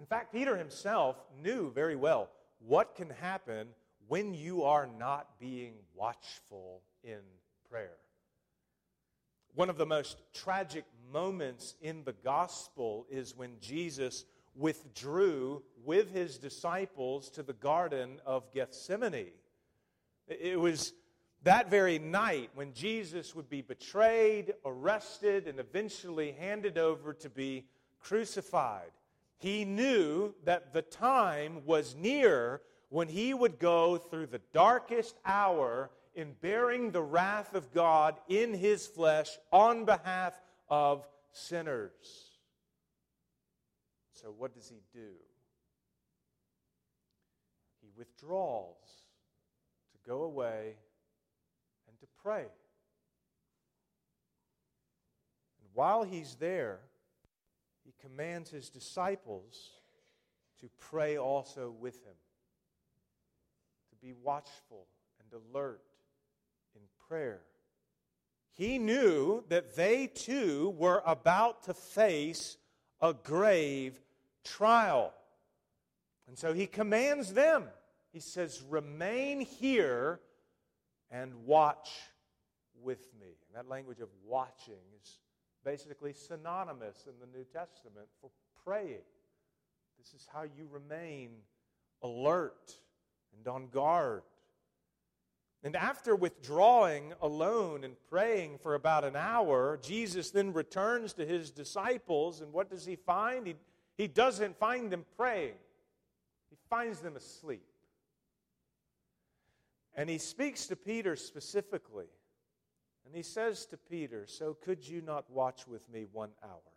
In 0.00 0.06
fact, 0.06 0.32
Peter 0.32 0.56
himself 0.56 1.16
knew 1.40 1.70
very 1.72 1.96
well 1.96 2.30
what 2.58 2.96
can 2.96 3.10
happen 3.10 3.68
when 4.08 4.34
you 4.34 4.64
are 4.64 4.86
not 4.98 5.38
being 5.38 5.74
watchful 5.94 6.82
in 7.02 7.20
prayer. 7.70 7.96
One 9.54 9.70
of 9.70 9.78
the 9.78 9.86
most 9.86 10.18
tragic 10.32 10.84
moments 11.12 11.74
in 11.80 12.04
the 12.04 12.14
gospel 12.24 13.06
is 13.08 13.36
when 13.36 13.60
Jesus 13.60 14.24
withdrew 14.56 15.62
with 15.84 16.12
his 16.12 16.38
disciples 16.38 17.30
to 17.30 17.42
the 17.42 17.52
Garden 17.52 18.20
of 18.26 18.50
Gethsemane. 18.52 19.32
It 20.26 20.58
was 20.58 20.92
that 21.42 21.70
very 21.70 21.98
night 21.98 22.50
when 22.54 22.72
Jesus 22.72 23.34
would 23.34 23.48
be 23.48 23.62
betrayed, 23.62 24.54
arrested, 24.64 25.46
and 25.46 25.60
eventually 25.60 26.32
handed 26.32 26.78
over 26.78 27.12
to 27.14 27.28
be 27.28 27.66
crucified. 28.00 28.90
He 29.38 29.64
knew 29.64 30.34
that 30.44 30.72
the 30.72 30.82
time 30.82 31.62
was 31.66 31.94
near 31.94 32.62
when 32.88 33.08
he 33.08 33.34
would 33.34 33.58
go 33.58 33.96
through 33.96 34.26
the 34.26 34.40
darkest 34.52 35.16
hour 35.24 35.90
in 36.14 36.34
bearing 36.40 36.90
the 36.90 37.02
wrath 37.02 37.54
of 37.54 37.72
God 37.72 38.16
in 38.28 38.54
his 38.54 38.86
flesh 38.86 39.30
on 39.50 39.84
behalf 39.84 40.40
of 40.68 41.06
sinners. 41.32 42.30
So, 44.12 44.32
what 44.36 44.54
does 44.54 44.68
he 44.68 44.80
do? 44.92 45.10
He 47.82 47.88
withdraws 47.96 48.76
to 49.92 49.98
go 50.08 50.22
away 50.22 50.76
and 51.88 51.98
to 51.98 52.06
pray. 52.22 52.46
And 55.60 55.68
while 55.74 56.04
he's 56.04 56.36
there, 56.36 56.78
he 57.84 57.92
commands 58.00 58.50
his 58.50 58.70
disciples 58.70 59.72
to 60.60 60.70
pray 60.78 61.18
also 61.18 61.74
with 61.78 61.96
him 62.04 62.14
be 64.04 64.12
watchful 64.22 64.86
and 65.18 65.42
alert 65.42 65.80
in 66.74 66.82
prayer. 67.08 67.40
He 68.52 68.78
knew 68.78 69.42
that 69.48 69.74
they 69.74 70.06
too 70.06 70.74
were 70.76 71.02
about 71.06 71.64
to 71.64 71.74
face 71.74 72.58
a 73.00 73.14
grave 73.14 73.98
trial. 74.44 75.12
And 76.28 76.38
so 76.38 76.52
he 76.52 76.66
commands 76.66 77.32
them. 77.32 77.64
He 78.12 78.20
says, 78.20 78.62
Remain 78.68 79.40
here 79.40 80.20
and 81.10 81.46
watch 81.46 81.90
with 82.80 83.00
me. 83.18 83.26
And 83.26 83.56
that 83.56 83.68
language 83.68 84.00
of 84.00 84.08
watching 84.24 84.74
is 85.00 85.18
basically 85.64 86.12
synonymous 86.12 87.06
in 87.06 87.14
the 87.20 87.36
New 87.36 87.44
Testament 87.44 88.06
for 88.20 88.30
praying. 88.64 89.02
This 89.98 90.12
is 90.12 90.28
how 90.32 90.42
you 90.42 90.68
remain 90.70 91.30
alert 92.02 92.74
and 93.36 93.48
on 93.48 93.68
guard. 93.68 94.22
And 95.62 95.76
after 95.76 96.14
withdrawing 96.14 97.14
alone 97.22 97.84
and 97.84 97.96
praying 98.10 98.58
for 98.58 98.74
about 98.74 99.04
an 99.04 99.16
hour, 99.16 99.78
Jesus 99.82 100.30
then 100.30 100.52
returns 100.52 101.14
to 101.14 101.24
his 101.24 101.50
disciples, 101.50 102.42
and 102.42 102.52
what 102.52 102.68
does 102.68 102.84
he 102.84 102.96
find? 102.96 103.46
He, 103.46 103.54
he 103.96 104.06
doesn't 104.06 104.58
find 104.58 104.90
them 104.90 105.06
praying, 105.16 105.54
he 106.50 106.56
finds 106.68 107.00
them 107.00 107.16
asleep. 107.16 107.64
And 109.96 110.10
he 110.10 110.18
speaks 110.18 110.66
to 110.66 110.76
Peter 110.76 111.16
specifically. 111.16 112.08
And 113.06 113.14
he 113.14 113.22
says 113.22 113.66
to 113.66 113.76
Peter, 113.76 114.26
So 114.26 114.54
could 114.54 114.86
you 114.86 115.00
not 115.00 115.30
watch 115.30 115.68
with 115.68 115.88
me 115.90 116.06
one 116.10 116.30
hour? 116.42 116.74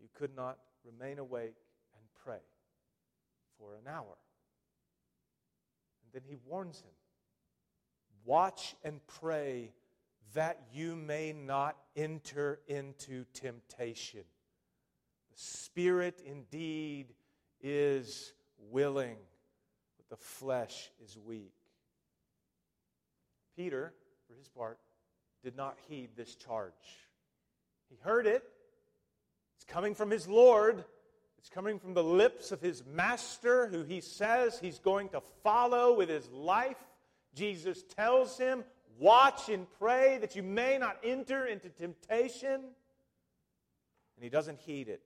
You 0.00 0.08
could 0.14 0.36
not 0.36 0.58
remain 0.84 1.18
awake 1.18 1.56
and 1.96 2.04
pray 2.24 2.42
for 3.58 3.74
an 3.74 3.88
hour. 3.88 4.16
Then 6.12 6.22
he 6.26 6.36
warns 6.46 6.80
him 6.80 6.92
Watch 8.24 8.76
and 8.84 9.00
pray 9.06 9.72
that 10.34 10.60
you 10.72 10.94
may 10.94 11.32
not 11.32 11.76
enter 11.96 12.60
into 12.68 13.24
temptation. 13.34 14.24
The 15.32 15.38
spirit 15.38 16.22
indeed 16.24 17.14
is 17.60 18.32
willing, 18.70 19.16
but 19.96 20.08
the 20.08 20.24
flesh 20.24 20.90
is 21.04 21.18
weak. 21.18 21.52
Peter, 23.56 23.92
for 24.28 24.34
his 24.34 24.48
part, 24.48 24.78
did 25.42 25.56
not 25.56 25.76
heed 25.88 26.10
this 26.16 26.36
charge. 26.36 26.72
He 27.90 27.96
heard 28.02 28.26
it, 28.26 28.44
it's 29.56 29.64
coming 29.64 29.94
from 29.94 30.10
his 30.10 30.26
Lord. 30.28 30.84
It's 31.42 31.50
coming 31.50 31.80
from 31.80 31.92
the 31.92 32.04
lips 32.04 32.52
of 32.52 32.60
his 32.60 32.84
master, 32.86 33.66
who 33.66 33.82
he 33.82 34.00
says 34.00 34.60
he's 34.60 34.78
going 34.78 35.08
to 35.08 35.20
follow 35.42 35.92
with 35.96 36.08
his 36.08 36.30
life. 36.30 36.76
Jesus 37.34 37.82
tells 37.82 38.38
him, 38.38 38.62
Watch 38.96 39.48
and 39.48 39.66
pray 39.80 40.18
that 40.20 40.36
you 40.36 40.44
may 40.44 40.78
not 40.78 40.98
enter 41.02 41.46
into 41.46 41.68
temptation. 41.68 42.54
And 42.54 44.22
he 44.22 44.28
doesn't 44.28 44.60
heed 44.60 44.88
it. 44.88 45.02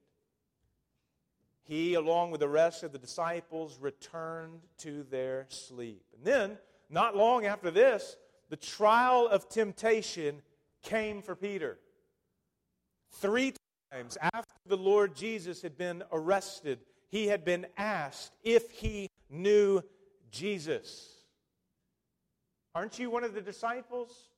he, 1.62 1.94
along 1.94 2.32
with 2.32 2.40
the 2.40 2.48
rest 2.48 2.82
of 2.82 2.92
the 2.92 2.98
disciples, 2.98 3.78
returned 3.80 4.60
to 4.78 5.04
their 5.04 5.46
sleep. 5.48 6.04
And 6.14 6.22
then, 6.22 6.58
not 6.90 7.16
long 7.16 7.46
after 7.46 7.70
this, 7.70 8.14
the 8.50 8.56
trial 8.56 9.26
of 9.26 9.48
temptation 9.48 10.42
came 10.82 11.22
for 11.22 11.34
Peter. 11.34 11.78
Three 13.12 13.54
times 13.92 14.18
after 14.20 14.54
the 14.66 14.76
Lord 14.76 15.14
Jesus 15.14 15.62
had 15.62 15.76
been 15.76 16.02
arrested, 16.12 16.80
he 17.08 17.28
had 17.28 17.44
been 17.44 17.66
asked 17.76 18.32
if 18.42 18.70
he 18.70 19.10
knew 19.30 19.82
Jesus. 20.30 21.08
Aren't 22.74 22.98
you 22.98 23.10
one 23.10 23.24
of 23.24 23.34
the 23.34 23.40
disciples? 23.40 24.28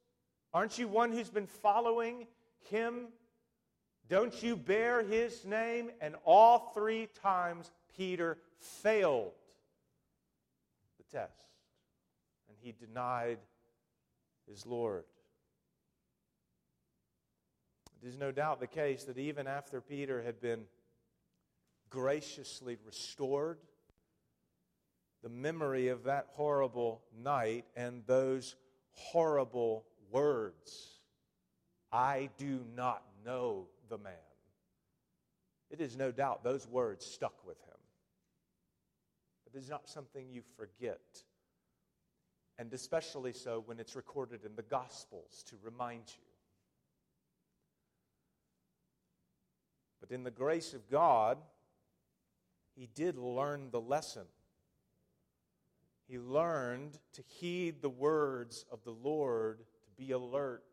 Aren't 0.54 0.78
you 0.78 0.88
one 0.88 1.12
who's 1.12 1.30
been 1.30 1.46
following 1.46 2.26
him 2.70 3.08
don't 4.08 4.42
you 4.42 4.56
bear 4.56 5.02
his 5.02 5.44
name? 5.44 5.90
And 6.00 6.16
all 6.24 6.70
three 6.74 7.08
times 7.22 7.70
Peter 7.96 8.38
failed 8.58 9.32
the 10.96 11.18
test. 11.18 11.32
And 12.48 12.56
he 12.60 12.72
denied 12.72 13.38
his 14.48 14.64
Lord. 14.66 15.04
It 18.02 18.08
is 18.08 18.18
no 18.18 18.30
doubt 18.30 18.60
the 18.60 18.66
case 18.66 19.04
that 19.04 19.18
even 19.18 19.46
after 19.46 19.80
Peter 19.80 20.22
had 20.22 20.40
been 20.40 20.64
graciously 21.90 22.76
restored, 22.86 23.58
the 25.22 25.28
memory 25.28 25.88
of 25.88 26.04
that 26.04 26.28
horrible 26.34 27.02
night 27.22 27.64
and 27.76 28.02
those 28.06 28.54
horrible 28.92 29.84
words, 30.10 31.00
I 31.90 32.30
do 32.38 32.60
not 32.76 33.02
know 33.24 33.66
the 33.88 33.98
man. 33.98 34.12
It 35.70 35.80
is 35.80 35.96
no 35.96 36.12
doubt 36.12 36.44
those 36.44 36.68
words 36.68 37.04
stuck 37.04 37.44
with 37.46 37.58
him. 37.62 37.76
But 39.44 39.58
it 39.58 39.62
is 39.62 39.68
not 39.68 39.88
something 39.88 40.26
you 40.30 40.42
forget. 40.56 41.00
And 42.58 42.72
especially 42.72 43.32
so 43.32 43.62
when 43.66 43.78
it's 43.80 43.96
recorded 43.96 44.44
in 44.44 44.54
the 44.56 44.62
Gospels 44.62 45.44
to 45.48 45.56
remind 45.62 46.04
you. 46.08 46.27
But 50.08 50.14
in 50.14 50.24
the 50.24 50.30
grace 50.30 50.74
of 50.74 50.88
God, 50.90 51.38
he 52.74 52.88
did 52.94 53.18
learn 53.18 53.70
the 53.70 53.80
lesson. 53.80 54.24
He 56.06 56.18
learned 56.18 56.98
to 57.14 57.22
heed 57.26 57.82
the 57.82 57.90
words 57.90 58.64
of 58.72 58.82
the 58.84 58.92
Lord, 58.92 59.58
to 59.58 60.02
be 60.02 60.12
alert, 60.12 60.64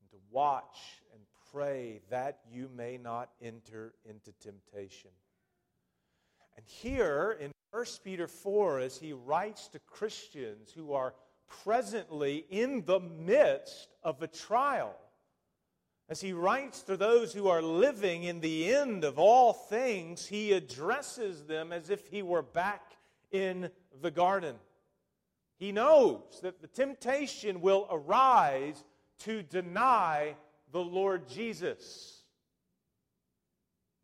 and 0.00 0.10
to 0.10 0.16
watch 0.30 1.02
and 1.12 1.22
pray 1.52 2.00
that 2.08 2.38
you 2.50 2.70
may 2.74 2.96
not 2.96 3.30
enter 3.42 3.94
into 4.04 4.32
temptation. 4.40 5.10
And 6.56 6.64
here 6.66 7.36
in 7.38 7.52
1 7.72 7.84
Peter 8.02 8.26
4, 8.26 8.80
as 8.80 8.96
he 8.96 9.12
writes 9.12 9.68
to 9.68 9.78
Christians 9.80 10.70
who 10.74 10.94
are 10.94 11.14
presently 11.64 12.46
in 12.50 12.84
the 12.86 13.00
midst 13.00 13.88
of 14.02 14.22
a 14.22 14.26
trial, 14.26 14.96
as 16.08 16.20
he 16.20 16.32
writes 16.32 16.82
to 16.82 16.96
those 16.96 17.34
who 17.34 17.48
are 17.48 17.60
living 17.60 18.24
in 18.24 18.40
the 18.40 18.72
end 18.72 19.04
of 19.04 19.18
all 19.18 19.52
things, 19.52 20.26
he 20.26 20.52
addresses 20.52 21.44
them 21.44 21.72
as 21.72 21.90
if 21.90 22.08
he 22.08 22.22
were 22.22 22.42
back 22.42 22.96
in 23.30 23.70
the 24.00 24.10
garden. 24.10 24.56
He 25.58 25.70
knows 25.70 26.22
that 26.42 26.62
the 26.62 26.68
temptation 26.68 27.60
will 27.60 27.86
arise 27.90 28.84
to 29.20 29.42
deny 29.42 30.36
the 30.72 30.80
Lord 30.80 31.28
Jesus. 31.28 32.22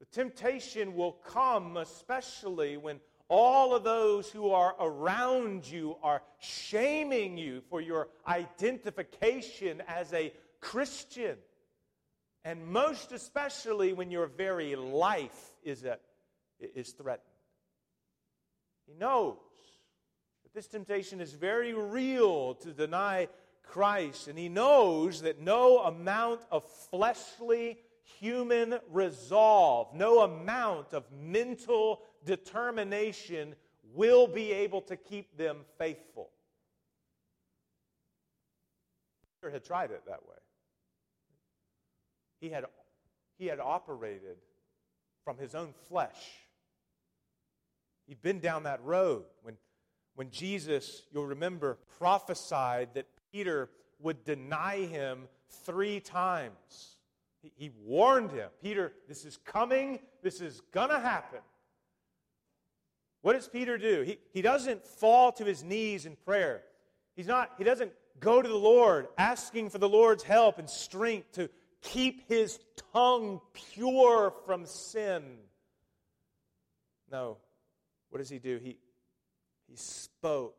The 0.01 0.07
temptation 0.07 0.97
will 0.97 1.13
come, 1.13 1.79
especially 1.79 2.77
when 2.77 3.01
all 3.29 3.75
of 3.75 3.85
those 3.85 4.31
who 4.31 4.51
are 4.51 4.75
around 4.79 5.67
you 5.67 5.97
are 6.03 6.23
shaming 6.39 7.39
you 7.39 7.63
for 7.71 7.81
your 7.81 8.09
identification 8.27 9.83
as 9.89 10.13
a 10.13 10.33
Christian. 10.61 11.37
And 12.45 12.67
most 12.67 13.13
especially 13.13 13.93
when 13.93 14.11
your 14.11 14.27
very 14.27 14.77
life 14.77 15.53
is, 15.63 15.85
a, 15.85 15.99
is 16.61 16.91
threatened. 16.91 17.25
He 18.87 18.95
knows 18.95 19.39
that 20.43 20.53
this 20.53 20.67
temptation 20.67 21.21
is 21.21 21.33
very 21.33 21.73
real 21.73 22.55
to 22.57 22.73
deny 22.73 23.29
Christ. 23.63 24.29
And 24.29 24.39
he 24.39 24.51
knows 24.51 25.23
that 25.23 25.41
no 25.41 25.79
amount 25.79 26.43
of 26.51 26.65
fleshly 26.91 27.79
human 28.21 28.79
resolve, 28.91 29.95
no 29.95 30.21
amount 30.21 30.93
of 30.93 31.05
mental 31.11 32.03
determination 32.27 33.55
will 33.95 34.27
be 34.27 34.53
able 34.53 34.83
to 34.83 34.97
keep 34.97 35.37
them 35.39 35.59
faithful. 35.79 36.31
Peter 39.41 39.51
had 39.51 39.65
tried 39.65 39.91
it 39.91 40.03
that 40.07 40.27
way. 40.27 40.44
He 42.45 42.51
had, 42.51 42.67
he 43.39 43.47
had 43.47 43.59
operated 43.59 44.37
from 45.25 45.39
his 45.39 45.55
own 45.55 45.73
flesh. 45.89 46.43
He'd 48.07 48.21
been 48.21 48.39
down 48.39 48.65
that 48.65 48.85
road 48.85 49.25
when, 49.41 49.57
when 50.15 50.29
Jesus, 50.29 51.05
you'll 51.11 51.25
remember, 51.25 51.79
prophesied 51.99 52.91
that 52.97 53.07
Peter 53.33 53.71
would 53.99 54.25
deny 54.25 54.85
him 54.85 55.21
three 55.65 56.01
times. 56.01 56.99
He, 57.41 57.51
he 57.57 57.71
warned 57.83 58.31
him 58.31 58.51
Peter, 58.63 58.93
this 59.09 59.25
is 59.25 59.39
coming, 59.39 60.01
this 60.23 60.43
is 60.43 60.61
going 60.71 60.91
to 60.91 61.01
happen. 61.01 61.41
What 63.23 63.33
does 63.33 63.49
Peter 63.49 63.79
do? 63.79 64.03
He, 64.03 64.19
he 64.35 64.43
doesn't 64.43 64.87
fall 64.87 65.33
to 65.33 65.47
his 65.47 65.65
knees 65.65 66.05
in 66.05 66.15
prayer. 66.27 66.61
He's 67.17 67.27
not, 67.27 67.53
he 67.57 67.65
doesn't 67.65 67.93
go 68.21 68.43
to 68.43 68.49
the 68.49 68.55
Lord 68.55 69.09
asking 69.17 69.71
for 69.71 69.79
the 69.79 69.89
Lord's 69.89 70.23
help 70.23 70.59
and 70.59 70.69
strength 70.69 71.33
to 71.33 71.49
keep 71.85 72.29
his 72.29 72.59
tongue 72.93 73.41
pure 73.53 74.33
from 74.45 74.67
sin. 74.67 75.23
No. 77.11 77.37
What 78.11 78.19
does 78.19 78.31
he 78.31 78.39
do? 78.39 78.59
He, 78.63 78.77
he 79.69 79.77
spoke 79.77 80.57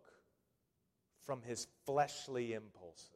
from 1.25 1.41
his 1.41 1.67
fleshly 1.85 2.53
impulses. 2.53 3.09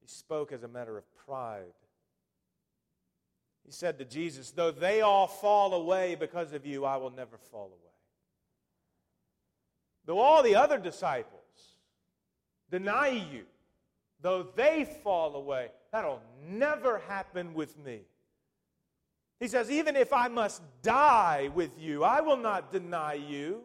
He 0.00 0.06
spoke 0.06 0.52
as 0.52 0.62
a 0.62 0.68
matter 0.68 0.96
of 0.98 1.04
pride. 1.26 1.72
He 3.64 3.72
said 3.72 3.98
to 3.98 4.04
Jesus, 4.04 4.50
Though 4.50 4.70
they 4.70 5.00
all 5.00 5.26
fall 5.26 5.72
away 5.72 6.14
because 6.14 6.52
of 6.52 6.66
you, 6.66 6.84
I 6.84 6.98
will 6.98 7.10
never 7.10 7.38
fall 7.50 7.66
away. 7.66 7.78
Though 10.04 10.18
all 10.18 10.42
the 10.42 10.56
other 10.56 10.78
disciples 10.78 11.40
deny 12.70 13.08
you, 13.08 13.44
though 14.24 14.42
they 14.56 14.86
fall 15.04 15.36
away, 15.36 15.68
that'll 15.92 16.22
never 16.48 16.98
happen 17.06 17.52
with 17.52 17.78
me. 17.78 18.00
He 19.38 19.46
says, 19.48 19.70
Even 19.70 19.96
if 19.96 20.14
I 20.14 20.28
must 20.28 20.62
die 20.82 21.50
with 21.54 21.78
you, 21.78 22.02
I 22.02 22.22
will 22.22 22.38
not 22.38 22.72
deny 22.72 23.14
you. 23.14 23.64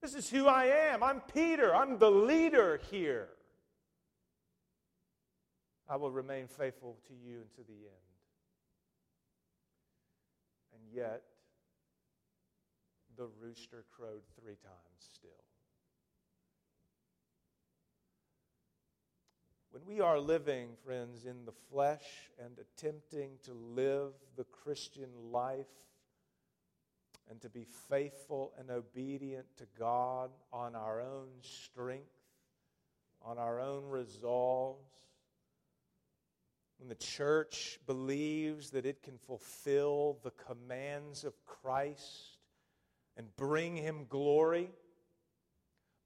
This 0.00 0.14
is 0.14 0.30
who 0.30 0.46
I 0.46 0.66
am. 0.66 1.02
I'm 1.02 1.20
Peter. 1.20 1.74
I'm 1.74 1.98
the 1.98 2.10
leader 2.10 2.80
here. 2.92 3.28
I 5.88 5.96
will 5.96 6.12
remain 6.12 6.46
faithful 6.46 6.96
to 7.08 7.12
you 7.12 7.38
unto 7.38 7.66
the 7.66 7.74
end. 7.74 8.10
And 10.74 10.82
yet, 10.94 11.22
the 13.16 13.26
rooster 13.42 13.84
crowed 13.90 14.22
three 14.40 14.54
times 14.54 15.10
still. 15.12 15.49
When 19.72 19.86
we 19.86 20.00
are 20.00 20.18
living, 20.18 20.70
friends, 20.84 21.26
in 21.26 21.44
the 21.44 21.52
flesh 21.70 22.02
and 22.44 22.58
attempting 22.58 23.38
to 23.44 23.52
live 23.52 24.12
the 24.36 24.44
Christian 24.44 25.10
life, 25.30 25.66
and 27.30 27.40
to 27.40 27.48
be 27.48 27.64
faithful 27.88 28.52
and 28.58 28.70
obedient 28.70 29.46
to 29.58 29.64
God 29.78 30.30
on 30.52 30.74
our 30.74 31.00
own 31.00 31.28
strength, 31.42 32.10
on 33.22 33.38
our 33.38 33.60
own 33.60 33.84
resolves. 33.84 34.90
When 36.78 36.88
the 36.88 36.96
church 36.96 37.78
believes 37.86 38.70
that 38.70 38.84
it 38.84 39.04
can 39.04 39.18
fulfill 39.18 40.18
the 40.24 40.32
commands 40.32 41.22
of 41.22 41.34
Christ 41.44 42.38
and 43.16 43.28
bring 43.36 43.76
Him 43.76 44.06
glory 44.08 44.70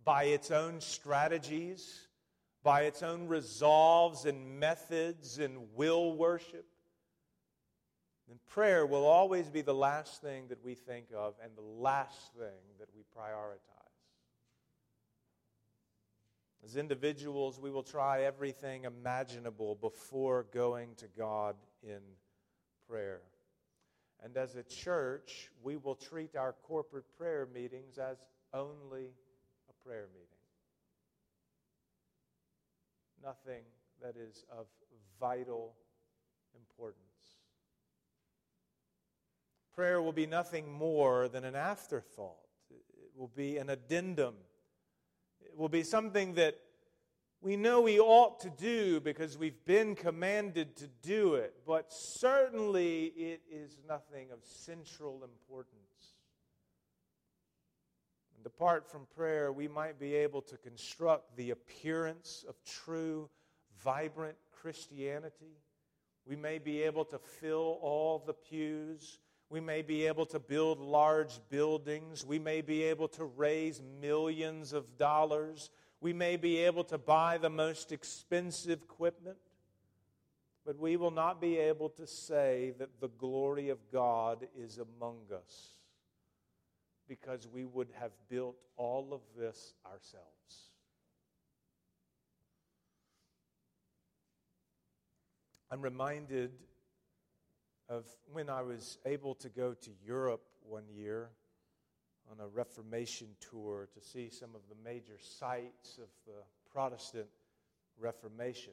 by 0.05 0.25
its 0.25 0.51
own 0.51 0.83
strategies, 0.83 2.09
by 2.65 2.83
its 2.83 3.03
own 3.03 3.29
resolves 3.29 4.25
and 4.25 4.59
methods 4.59 5.39
and 5.39 5.59
will 5.77 6.17
worship, 6.17 6.65
then 8.27 8.39
prayer 8.49 8.87
will 8.87 9.05
always 9.05 9.51
be 9.51 9.61
the 9.61 9.75
last 9.75 10.23
thing 10.23 10.49
that 10.49 10.65
we 10.65 10.75
think 10.75 11.07
of 11.15 11.35
and 11.45 11.53
the 11.57 11.83
last 11.83 12.33
thing 12.39 12.63
that 12.81 12.89
we 12.97 13.03
prioritize. 13.17 13.61
As 16.65 16.77
individuals, 16.77 17.61
we 17.61 17.71
will 17.71 17.83
try 17.83 18.23
everything 18.23 18.85
imaginable 18.85 19.75
before 19.75 20.47
going 20.55 20.95
to 20.97 21.07
God 21.19 21.57
in 21.83 22.01
prayer. 22.89 23.21
And 24.23 24.35
as 24.39 24.57
a 24.57 24.63
church, 24.63 25.51
we 25.63 25.77
will 25.77 25.95
treat 25.95 26.35
our 26.35 26.55
corporate 26.63 27.05
prayer 27.19 27.47
meetings 27.55 27.99
as 27.99 28.17
only 28.55 29.11
a 29.69 29.87
prayer 29.87 30.09
meeting. 30.15 30.34
Nothing 33.25 33.63
that 34.03 34.17
is 34.17 34.45
of 34.51 34.67
vital 35.19 35.75
importance. 36.55 36.99
Prayer 39.75 40.03
will 40.03 40.13
be 40.13 40.27
nothing 40.27 40.71
more 40.71 41.29
than 41.29 41.45
an 41.45 41.57
afterthought, 41.57 42.37
it 42.71 43.11
will 43.17 43.33
be 43.35 43.57
an 43.57 43.71
addendum, 43.71 44.35
it 45.41 45.57
will 45.57 45.69
be 45.69 45.83
something 45.83 46.35
that 46.35 46.61
we 47.41 47.57
know 47.57 47.83
we 47.83 48.01
ought 48.01 48.41
to 48.41 48.51
do 48.51 49.01
because 49.01 49.37
we've 49.37 49.65
been 49.67 49.95
commanded 49.95 50.77
to 50.77 50.89
do 51.03 51.35
it, 51.35 51.55
but 51.67 51.93
certainly 51.93 53.05
it 53.17 53.43
is 53.51 53.79
nothing 53.87 54.31
of 54.33 54.39
central 54.43 55.23
importance. 55.23 55.84
Apart 58.47 58.91
from 58.91 59.07
prayer, 59.17 59.53
we 59.53 59.69
might 59.69 59.99
be 59.99 60.15
able 60.15 60.43
to 60.43 60.57
construct 60.59 61.37
the 61.37 61.51
appearance 61.51 62.45
of 62.49 62.57
true, 62.65 63.31
vibrant 63.83 64.37
Christianity. 64.53 65.57
We 66.27 66.37
may 66.37 66.59
be 66.59 66.83
able 66.83 67.05
to 67.07 67.19
fill 67.19 67.79
all 67.81 68.23
the 68.25 68.35
pews. 68.35 69.19
We 69.49 69.61
may 69.61 69.83
be 69.83 70.07
able 70.07 70.27
to 70.27 70.39
build 70.39 70.79
large 70.79 71.41
buildings. 71.49 72.25
We 72.25 72.39
may 72.39 72.61
be 72.61 72.83
able 72.83 73.09
to 73.09 73.25
raise 73.25 73.83
millions 74.01 74.73
of 74.73 74.99
dollars. 74.99 75.71
We 76.01 76.13
may 76.13 76.37
be 76.37 76.59
able 76.59 76.85
to 76.85 76.99
buy 76.99 77.39
the 77.39 77.51
most 77.51 77.93
expensive 77.93 78.83
equipment. 78.83 79.39
But 80.67 80.79
we 80.79 80.97
will 80.97 81.11
not 81.11 81.41
be 81.41 81.59
able 81.59 81.91
to 81.91 82.07
say 82.07 82.75
that 82.79 83.01
the 83.01 83.09
glory 83.09 83.71
of 83.71 83.79
God 83.91 84.47
is 84.57 84.79
among 84.79 85.19
us 85.35 85.75
because 87.09 87.47
we 87.47 87.65
would 87.65 87.89
have 87.99 88.13
built 88.29 88.57
all 88.77 89.09
of 89.13 89.21
this 89.39 89.75
ourselves. 89.87 90.71
I'm 95.71 95.83
reminded 95.83 96.53
of 97.89 98.05
when 98.33 98.49
I 98.49 98.63
was 98.63 98.99
able 99.05 99.35
to 99.37 99.49
go 99.49 99.75
to 99.75 99.91
Europe 100.07 100.43
one 100.63 100.85
year 100.89 101.31
on 102.31 102.39
a 102.41 102.49
Reformation 102.49 103.29
tour 103.51 103.89
to 103.93 104.01
see 104.01 104.31
some 104.31 104.51
of 104.55 104.63
the 104.69 104.77
major 104.85 105.19
sites 105.19 105.99
of 105.99 106.09
the 106.27 106.43
Protestant 106.73 107.27
Reformation. 107.99 108.73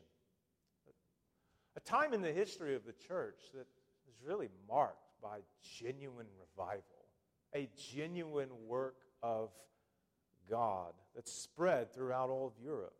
A 1.75 1.79
time 1.79 2.13
in 2.13 2.21
the 2.21 2.31
history 2.31 2.75
of 2.75 2.85
the 2.85 2.93
church 3.07 3.39
that 3.53 3.67
is 4.07 4.15
really 4.25 4.49
marked 4.67 5.11
by 5.21 5.39
genuine 5.79 6.27
revival, 6.39 7.00
a 7.55 7.69
genuine 7.93 8.49
work 8.67 8.97
of 9.21 9.49
God 10.49 10.93
that 11.15 11.27
spread 11.27 11.93
throughout 11.93 12.29
all 12.29 12.47
of 12.47 12.63
Europe. 12.63 12.93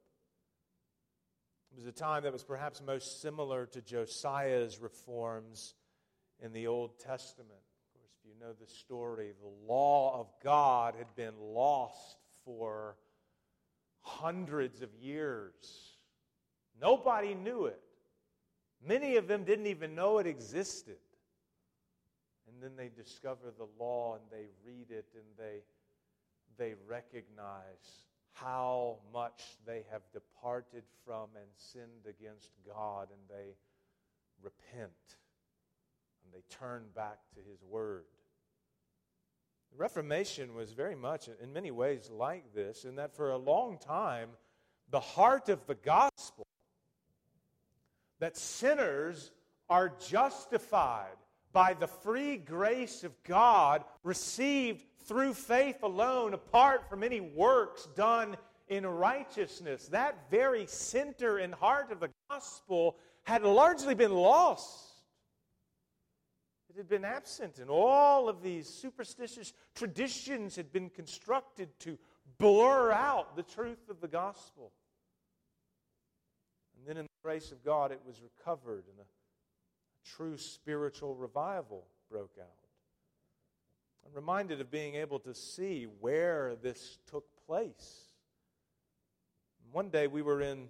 It 1.71 1.77
was 1.77 1.87
a 1.87 1.91
time 1.91 2.23
that 2.23 2.33
was 2.33 2.43
perhaps 2.43 2.81
most 2.81 3.21
similar 3.21 3.65
to 3.67 3.81
Josiah's 3.81 4.79
reforms 4.79 5.73
in 6.41 6.51
the 6.51 6.67
Old 6.67 6.99
Testament. 6.99 7.49
Of 7.49 7.99
course, 7.99 8.11
if 8.19 8.29
you 8.29 8.33
know 8.39 8.53
the 8.53 8.67
story, 8.67 9.31
the 9.41 9.71
law 9.71 10.19
of 10.19 10.27
God 10.43 10.95
had 10.97 11.15
been 11.15 11.39
lost 11.39 12.17
for 12.43 12.97
hundreds 14.01 14.81
of 14.81 14.89
years. 14.95 15.53
Nobody 16.81 17.35
knew 17.35 17.65
it. 17.65 17.79
Many 18.85 19.15
of 19.15 19.27
them 19.27 19.43
didn't 19.43 19.67
even 19.67 19.95
know 19.95 20.17
it 20.17 20.27
existed. 20.27 20.97
And 22.61 22.77
then 22.77 22.77
they 22.77 22.91
discover 22.95 23.51
the 23.57 23.67
law 23.83 24.15
and 24.15 24.23
they 24.31 24.45
read 24.63 24.91
it 24.91 25.07
and 25.15 25.23
they, 25.35 25.63
they 26.59 26.75
recognize 26.87 28.05
how 28.33 28.97
much 29.11 29.57
they 29.65 29.83
have 29.91 30.01
departed 30.13 30.83
from 31.03 31.29
and 31.35 31.47
sinned 31.57 32.05
against 32.07 32.51
God, 32.67 33.07
and 33.09 33.19
they 33.29 33.55
repent 34.43 34.91
and 36.23 36.31
they 36.31 36.43
turn 36.55 36.83
back 36.95 37.17
to 37.33 37.41
His 37.49 37.63
Word. 37.63 38.05
The 39.71 39.79
Reformation 39.79 40.53
was 40.53 40.71
very 40.71 40.95
much, 40.95 41.29
in 41.41 41.51
many 41.53 41.71
ways, 41.71 42.11
like 42.11 42.53
this, 42.53 42.85
in 42.85 42.95
that 42.97 43.15
for 43.15 43.31
a 43.31 43.37
long 43.37 43.79
time, 43.79 44.29
the 44.91 44.99
heart 44.99 45.49
of 45.49 45.65
the 45.65 45.75
gospel 45.75 46.45
that 48.19 48.37
sinners 48.37 49.31
are 49.67 49.91
justified 50.07 51.17
by 51.53 51.73
the 51.73 51.87
free 51.87 52.37
grace 52.37 53.03
of 53.03 53.11
God 53.23 53.83
received 54.03 54.85
through 55.05 55.33
faith 55.33 55.83
alone, 55.83 56.33
apart 56.33 56.89
from 56.89 57.03
any 57.03 57.19
works 57.19 57.87
done 57.95 58.37
in 58.67 58.85
righteousness. 58.85 59.87
That 59.87 60.29
very 60.29 60.65
center 60.65 61.37
and 61.37 61.53
heart 61.53 61.91
of 61.91 61.99
the 61.99 62.09
gospel 62.29 62.97
had 63.23 63.43
largely 63.43 63.95
been 63.95 64.13
lost. 64.13 64.87
It 66.69 66.77
had 66.77 66.87
been 66.87 67.03
absent, 67.03 67.59
and 67.59 67.69
all 67.69 68.29
of 68.29 68.41
these 68.41 68.67
superstitious 68.67 69.51
traditions 69.75 70.55
had 70.55 70.71
been 70.71 70.89
constructed 70.89 71.67
to 71.81 71.97
blur 72.37 72.93
out 72.93 73.35
the 73.35 73.43
truth 73.43 73.89
of 73.89 73.99
the 73.99 74.07
gospel. 74.07 74.71
And 76.77 76.87
then, 76.87 76.97
in 76.97 77.03
the 77.03 77.27
grace 77.27 77.51
of 77.51 77.63
God, 77.63 77.91
it 77.91 77.99
was 78.07 78.21
recovered, 78.21 78.85
and 78.89 78.99
a, 78.99 79.20
true 80.03 80.37
spiritual 80.37 81.15
revival 81.15 81.85
broke 82.09 82.37
out. 82.39 82.47
I'm 84.05 84.13
reminded 84.13 84.59
of 84.61 84.71
being 84.71 84.95
able 84.95 85.19
to 85.19 85.33
see 85.33 85.87
where 85.99 86.55
this 86.61 86.97
took 87.09 87.25
place. 87.45 88.05
One 89.71 89.89
day 89.89 90.07
we 90.07 90.21
were 90.21 90.41
in 90.41 90.67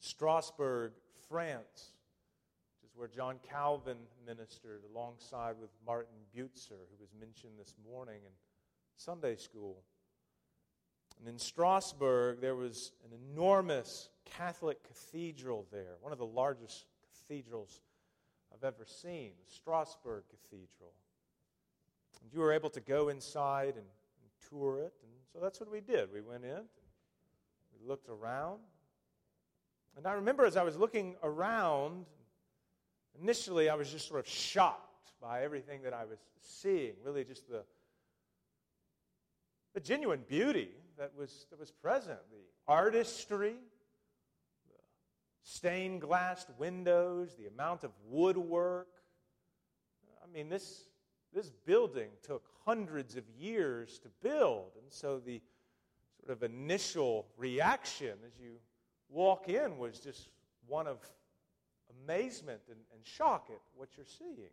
Strasbourg, 0.00 0.92
France, 1.28 1.92
which 2.80 2.90
is 2.90 2.96
where 2.96 3.08
John 3.08 3.36
Calvin 3.48 3.98
ministered 4.26 4.82
alongside 4.92 5.54
with 5.60 5.70
Martin 5.86 6.16
Butzer, 6.34 6.74
who 6.90 6.96
was 6.98 7.10
mentioned 7.20 7.52
this 7.58 7.74
morning 7.88 8.20
in 8.24 8.32
Sunday 8.96 9.36
school. 9.36 9.84
And 11.18 11.28
in 11.28 11.38
Strasbourg, 11.38 12.40
there 12.40 12.56
was 12.56 12.92
an 13.04 13.16
enormous 13.32 14.08
Catholic 14.24 14.82
cathedral 14.82 15.66
there, 15.70 15.96
one 16.00 16.12
of 16.12 16.18
the 16.18 16.26
largest 16.26 16.86
cathedrals 17.28 17.80
I've 18.52 18.64
ever 18.64 18.84
seen, 18.84 19.32
the 19.46 19.54
Strasbourg 19.54 20.24
Cathedral. 20.30 20.92
And 22.22 22.32
you 22.32 22.40
were 22.40 22.52
able 22.52 22.70
to 22.70 22.80
go 22.80 23.08
inside 23.08 23.74
and, 23.74 23.76
and 23.76 24.48
tour 24.48 24.78
it. 24.78 24.92
And 25.02 25.12
so 25.32 25.38
that's 25.40 25.60
what 25.60 25.70
we 25.70 25.80
did. 25.80 26.12
We 26.12 26.20
went 26.20 26.44
in, 26.44 26.62
we 27.80 27.88
looked 27.88 28.08
around. 28.08 28.60
And 29.96 30.06
I 30.06 30.12
remember 30.12 30.44
as 30.44 30.56
I 30.56 30.62
was 30.62 30.76
looking 30.76 31.16
around, 31.22 32.06
initially 33.20 33.68
I 33.68 33.74
was 33.74 33.90
just 33.90 34.08
sort 34.08 34.20
of 34.20 34.28
shocked 34.28 35.12
by 35.20 35.42
everything 35.42 35.82
that 35.82 35.92
I 35.92 36.04
was 36.04 36.18
seeing, 36.40 36.94
really 37.04 37.24
just 37.24 37.48
the, 37.48 37.62
the 39.74 39.80
genuine 39.80 40.20
beauty 40.28 40.70
that 40.98 41.12
was, 41.16 41.46
that 41.50 41.58
was 41.58 41.70
present, 41.70 42.18
the 42.30 42.38
artistry, 42.66 43.54
stained 45.42 46.00
glass 46.00 46.46
windows, 46.58 47.36
the 47.38 47.46
amount 47.46 47.84
of 47.84 47.90
woodwork. 48.06 48.88
I 50.22 50.32
mean, 50.32 50.48
this, 50.48 50.84
this 51.32 51.50
building 51.50 52.10
took 52.22 52.44
hundreds 52.64 53.16
of 53.16 53.24
years 53.38 53.98
to 54.00 54.08
build. 54.22 54.72
And 54.80 54.90
so 54.90 55.18
the 55.18 55.40
sort 56.18 56.36
of 56.36 56.42
initial 56.42 57.26
reaction 57.36 58.14
as 58.26 58.38
you 58.38 58.56
walk 59.08 59.48
in 59.48 59.78
was 59.78 59.98
just 59.98 60.28
one 60.66 60.86
of 60.86 60.98
amazement 62.04 62.60
and, 62.68 62.78
and 62.94 63.06
shock 63.06 63.48
at 63.50 63.60
what 63.74 63.88
you're 63.96 64.06
seeing. 64.06 64.50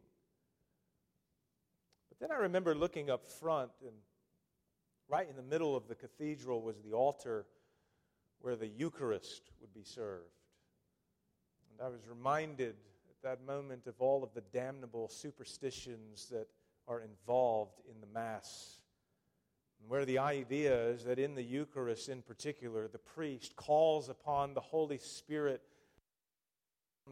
But 2.09 2.19
then 2.19 2.31
I 2.35 2.41
remember 2.41 2.73
looking 2.73 3.09
up 3.09 3.27
front, 3.27 3.71
and 3.83 3.93
right 5.07 5.29
in 5.29 5.35
the 5.35 5.43
middle 5.43 5.75
of 5.75 5.87
the 5.87 5.95
cathedral 5.95 6.61
was 6.61 6.81
the 6.81 6.93
altar 6.93 7.45
where 8.39 8.55
the 8.55 8.67
Eucharist 8.67 9.51
would 9.61 9.73
be 9.73 9.83
served. 9.83 10.36
And 11.77 11.85
I 11.85 11.89
was 11.89 12.07
reminded 12.07 12.75
at 13.09 13.21
that 13.21 13.45
moment 13.45 13.85
of 13.85 13.93
all 13.99 14.23
of 14.23 14.33
the 14.33 14.41
damnable 14.51 15.09
superstitions 15.09 16.27
that 16.31 16.47
are 16.87 17.01
involved 17.01 17.81
in 17.87 18.01
the 18.01 18.07
Mass. 18.07 18.79
Where 19.87 20.05
the 20.05 20.17
idea 20.17 20.87
is 20.87 21.03
that 21.03 21.19
in 21.19 21.35
the 21.35 21.43
Eucharist, 21.43 22.09
in 22.09 22.23
particular, 22.23 22.87
the 22.87 22.97
priest 22.97 23.55
calls 23.55 24.09
upon 24.09 24.53
the 24.53 24.61
Holy 24.61 24.97
Spirit, 24.97 25.61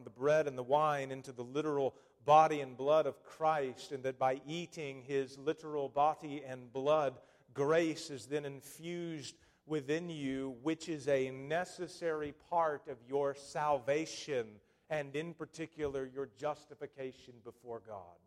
the 0.03 0.09
bread 0.09 0.47
and 0.47 0.57
the 0.57 0.63
wine, 0.63 1.11
into 1.11 1.32
the 1.32 1.43
literal 1.43 1.93
body 2.26 2.61
and 2.61 2.76
blood 2.76 3.05
of 3.05 3.24
Christ, 3.24 3.91
and 3.91 4.03
that 4.03 4.18
by 4.18 4.41
eating 4.47 5.03
his 5.03 5.38
literal 5.38 5.89
body 5.89 6.41
and 6.47 6.74
blood, 6.74 7.13
grace 7.53 8.09
is 8.09 8.26
then 8.26 8.45
infused 8.45 9.36
within 9.66 10.09
you, 10.09 10.55
which 10.61 10.89
is 10.89 11.07
a 11.07 11.32
necessary 11.32 12.34
part 12.49 12.84
of 12.88 12.97
your 13.07 13.34
salvation, 13.34 14.47
and 14.89 15.16
in 15.16 15.34
particular, 15.34 16.09
your 16.13 16.30
justification 16.38 17.34
before 17.43 17.82
God. 17.88 18.18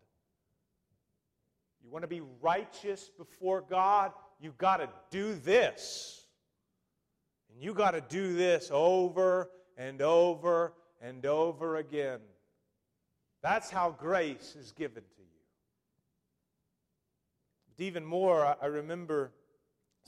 You 1.83 1.91
want 1.91 2.03
to 2.03 2.09
be 2.09 2.23
righteous 2.41 3.11
before 3.17 3.61
God? 3.61 4.13
You 4.41 4.53
got 4.59 4.79
to 4.79 4.89
do 5.11 5.35
this. 5.35 6.27
And 7.53 7.63
you 7.63 7.73
got 7.73 7.93
to 7.93 8.01
do 8.01 8.35
this 8.35 8.71
over 8.73 9.51
and 9.77 10.03
over 10.03 10.75
and 11.01 11.25
over 11.25 11.77
again. 11.77 12.21
That's 13.43 13.71
how 13.71 13.91
grace 13.91 14.57
is 14.59 14.73
given 14.73 15.03
to 15.03 15.21
you. 15.21 15.27
But 17.77 17.85
even 17.85 18.05
more, 18.05 18.57
I 18.61 18.67
remember 18.67 19.33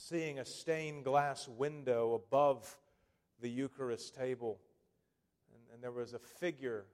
seeing 0.00 0.38
a 0.38 0.44
stained 0.44 1.04
glass 1.04 1.46
window 1.46 2.14
above 2.14 2.78
the 3.40 3.48
Eucharist 3.48 4.14
table. 4.14 4.58
And, 5.52 5.62
and 5.74 5.82
there 5.82 5.92
was 5.92 6.14
a 6.14 6.18
figure 6.18 6.86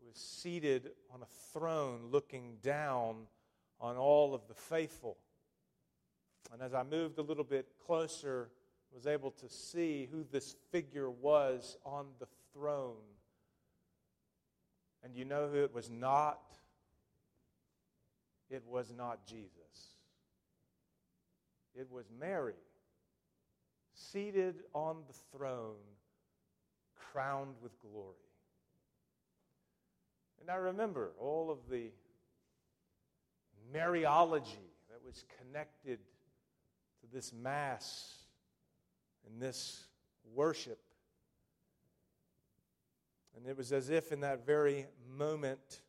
who 0.00 0.08
was 0.08 0.16
seated 0.16 0.90
on 1.14 1.22
a 1.22 1.52
throne 1.52 2.08
looking 2.10 2.56
down 2.62 3.26
on 3.80 3.96
all 3.96 4.34
of 4.34 4.48
the 4.48 4.54
faithful. 4.54 5.16
And 6.52 6.60
as 6.60 6.74
I 6.74 6.82
moved 6.82 7.18
a 7.18 7.22
little 7.22 7.44
bit 7.44 7.68
closer, 7.86 8.48
was 8.92 9.06
able 9.06 9.30
to 9.32 9.48
see 9.48 10.08
who 10.10 10.24
this 10.30 10.56
figure 10.72 11.10
was 11.10 11.76
on 11.84 12.06
the 12.18 12.26
throne. 12.52 12.96
And 15.04 15.14
you 15.14 15.24
know 15.24 15.48
who 15.48 15.62
it 15.62 15.72
was 15.72 15.90
not? 15.90 16.40
It 18.50 18.64
was 18.66 18.92
not 18.96 19.26
Jesus. 19.26 19.97
It 21.78 21.88
was 21.92 22.06
Mary, 22.18 22.54
seated 23.94 24.64
on 24.74 24.96
the 25.06 25.14
throne, 25.30 25.76
crowned 27.12 27.54
with 27.62 27.78
glory. 27.80 28.16
And 30.40 30.50
I 30.50 30.56
remember 30.56 31.12
all 31.20 31.52
of 31.52 31.58
the 31.70 31.90
Mariology 33.72 34.72
that 34.90 35.04
was 35.06 35.24
connected 35.38 36.00
to 37.00 37.06
this 37.12 37.32
Mass 37.32 38.24
and 39.24 39.40
this 39.40 39.84
worship. 40.34 40.80
And 43.36 43.46
it 43.46 43.56
was 43.56 43.72
as 43.72 43.88
if 43.88 44.10
in 44.10 44.20
that 44.20 44.44
very 44.44 44.86
moment, 45.16 45.82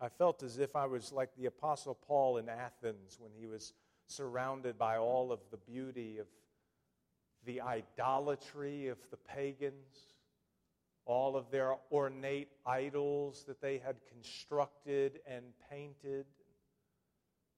I 0.00 0.08
felt 0.08 0.42
as 0.42 0.58
if 0.58 0.76
I 0.76 0.86
was 0.86 1.12
like 1.12 1.34
the 1.36 1.44
Apostle 1.46 1.94
Paul 1.94 2.38
in 2.38 2.48
Athens 2.48 3.18
when 3.20 3.32
he 3.38 3.46
was 3.46 3.74
surrounded 4.08 4.78
by 4.78 4.96
all 4.96 5.30
of 5.30 5.40
the 5.50 5.56
beauty 5.56 6.18
of 6.18 6.26
the 7.44 7.60
idolatry 7.60 8.88
of 8.88 8.98
the 9.10 9.16
pagans, 9.16 10.14
all 11.04 11.36
of 11.36 11.50
their 11.50 11.76
ornate 11.92 12.48
idols 12.66 13.44
that 13.46 13.60
they 13.60 13.78
had 13.78 13.96
constructed 14.10 15.20
and 15.26 15.44
painted. 15.70 16.26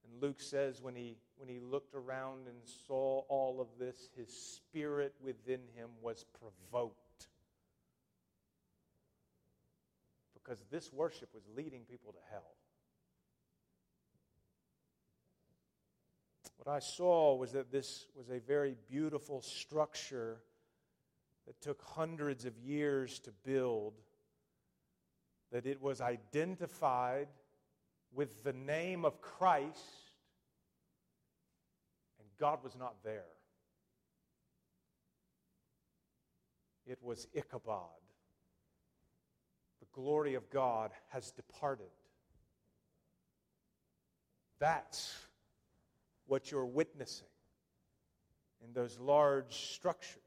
And 0.05 0.21
Luke 0.21 0.39
says 0.39 0.81
when 0.81 0.95
he, 0.95 1.17
when 1.37 1.49
he 1.49 1.59
looked 1.59 1.95
around 1.95 2.47
and 2.47 2.57
saw 2.87 3.23
all 3.27 3.59
of 3.59 3.67
this, 3.79 4.09
his 4.15 4.29
spirit 4.29 5.13
within 5.21 5.61
him 5.75 5.89
was 6.01 6.25
provoked. 6.39 7.27
Because 10.33 10.63
this 10.71 10.91
worship 10.91 11.29
was 11.33 11.43
leading 11.55 11.81
people 11.81 12.11
to 12.13 12.19
hell. 12.31 12.55
What 16.63 16.75
I 16.75 16.79
saw 16.79 17.33
was 17.33 17.53
that 17.53 17.71
this 17.71 18.05
was 18.15 18.29
a 18.29 18.39
very 18.39 18.75
beautiful 18.87 19.41
structure 19.41 20.37
that 21.47 21.59
took 21.59 21.81
hundreds 21.81 22.45
of 22.45 22.55
years 22.59 23.17
to 23.21 23.31
build, 23.43 23.93
that 25.51 25.65
it 25.65 25.81
was 25.81 26.01
identified 26.01 27.29
with 28.13 28.43
the 28.43 28.53
name 28.53 29.05
of 29.05 29.21
Christ, 29.21 30.11
and 32.19 32.27
God 32.39 32.63
was 32.63 32.75
not 32.75 32.93
there. 33.03 33.25
It 36.85 36.99
was 37.01 37.27
Ichabod. 37.33 37.87
The 39.79 39.87
glory 39.93 40.35
of 40.35 40.47
God 40.51 40.91
has 41.09 41.31
departed. 41.31 41.89
That's 44.59 45.15
what 46.27 46.51
you're 46.51 46.65
witnessing 46.65 47.27
in 48.63 48.73
those 48.73 48.99
large 48.99 49.53
structures. 49.73 50.21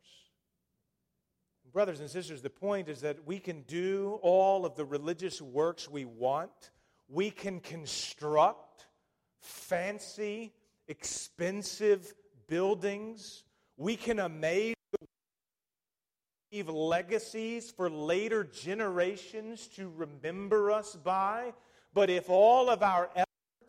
Brothers 1.72 2.01
and 2.01 2.09
sisters, 2.09 2.40
the 2.40 2.51
point 2.51 2.88
is 2.88 3.01
that 3.01 3.26
we 3.26 3.40
can 3.40 3.62
do 3.62 4.18
all 4.22 4.64
of 4.64 4.76
the 4.76 4.84
religious 4.84 5.42
works 5.42 5.88
we 5.90 6.05
want 6.05 6.70
we 7.09 7.30
can 7.30 7.61
construct 7.61 8.86
fancy, 9.40 10.53
expensive 10.88 12.14
buildings. 12.47 13.45
We 13.76 13.97
can 13.97 14.18
amaze 14.18 14.74
leave 16.53 16.68
legacies 16.68 17.70
for 17.70 17.90
later 17.90 18.45
generations 18.45 19.66
to 19.66 19.90
remember 19.97 20.70
us 20.70 20.95
by. 20.95 21.53
But 21.92 22.11
if 22.11 22.30
all 22.30 22.70
of 22.70 22.82
our 22.82 23.11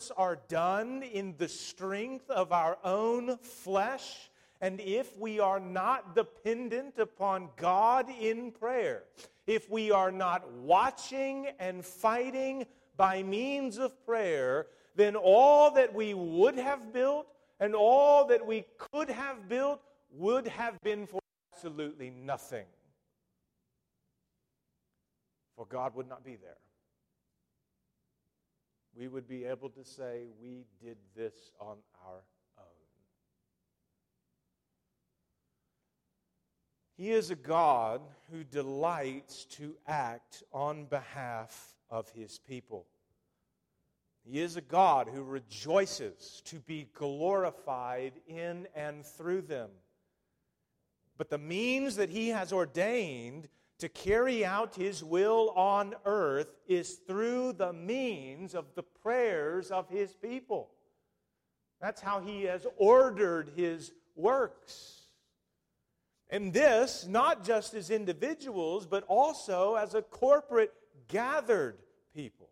efforts 0.05 0.19
are 0.19 0.39
done 0.47 1.03
in 1.03 1.35
the 1.37 1.47
strength 1.47 2.29
of 2.29 2.51
our 2.51 2.77
own 2.83 3.37
flesh, 3.37 4.29
and 4.61 4.79
if 4.79 5.17
we 5.17 5.39
are 5.39 5.59
not 5.59 6.15
dependent 6.15 6.97
upon 6.99 7.49
God 7.57 8.09
in 8.09 8.51
prayer, 8.51 9.03
if 9.47 9.69
we 9.69 9.91
are 9.91 10.11
not 10.11 10.51
watching 10.51 11.47
and 11.59 11.83
fighting 11.83 12.65
by 12.97 13.23
means 13.23 13.77
of 13.77 14.05
prayer, 14.05 14.67
then 14.95 15.15
all 15.15 15.71
that 15.71 15.93
we 15.93 16.13
would 16.13 16.57
have 16.57 16.93
built 16.93 17.27
and 17.59 17.75
all 17.75 18.27
that 18.27 18.45
we 18.45 18.65
could 18.77 19.09
have 19.09 19.49
built 19.49 19.81
would 20.11 20.47
have 20.47 20.79
been 20.81 21.05
for 21.05 21.19
absolutely 21.53 22.09
nothing. 22.09 22.65
For 25.55 25.65
God 25.65 25.95
would 25.95 26.09
not 26.09 26.23
be 26.23 26.35
there. 26.35 26.57
We 28.97 29.07
would 29.07 29.27
be 29.27 29.43
able 29.45 29.69
to 29.69 29.83
say, 29.83 30.27
We 30.41 30.65
did 30.81 30.97
this 31.15 31.51
on 31.59 31.77
our 32.05 32.21
own. 32.57 32.65
He 36.97 37.11
is 37.11 37.29
a 37.29 37.35
God 37.35 38.01
who 38.31 38.43
delights 38.43 39.45
to 39.57 39.75
act 39.85 40.43
on 40.53 40.85
behalf 40.85 41.75
of 41.89 42.09
his 42.09 42.39
people. 42.39 42.85
He 44.23 44.39
is 44.39 44.55
a 44.55 44.61
God 44.61 45.07
who 45.13 45.23
rejoices 45.23 46.41
to 46.45 46.59
be 46.59 46.87
glorified 46.93 48.13
in 48.27 48.67
and 48.75 49.05
through 49.05 49.43
them. 49.43 49.69
But 51.17 51.29
the 51.29 51.37
means 51.37 51.95
that 51.97 52.09
he 52.09 52.29
has 52.29 52.51
ordained 52.51 53.49
to 53.79 53.89
carry 53.89 54.45
out 54.45 54.75
his 54.75 55.03
will 55.03 55.51
on 55.51 55.95
earth 56.05 56.55
is 56.67 56.95
through 57.07 57.53
the 57.53 57.73
means 57.73 58.55
of 58.55 58.65
the 58.75 58.83
prayers 58.83 59.71
of 59.71 59.89
his 59.89 60.13
people. 60.13 60.69
That's 61.81 62.01
how 62.01 62.21
he 62.21 62.43
has 62.43 62.65
ordered 62.77 63.51
his 63.55 63.91
works. 64.15 65.01
And 66.29 66.53
this, 66.53 67.05
not 67.07 67.43
just 67.43 67.73
as 67.73 67.89
individuals, 67.91 68.85
but 68.85 69.03
also 69.07 69.75
as 69.75 69.93
a 69.93 70.01
corporate 70.01 70.73
gathered 71.07 71.77
people. 72.15 72.49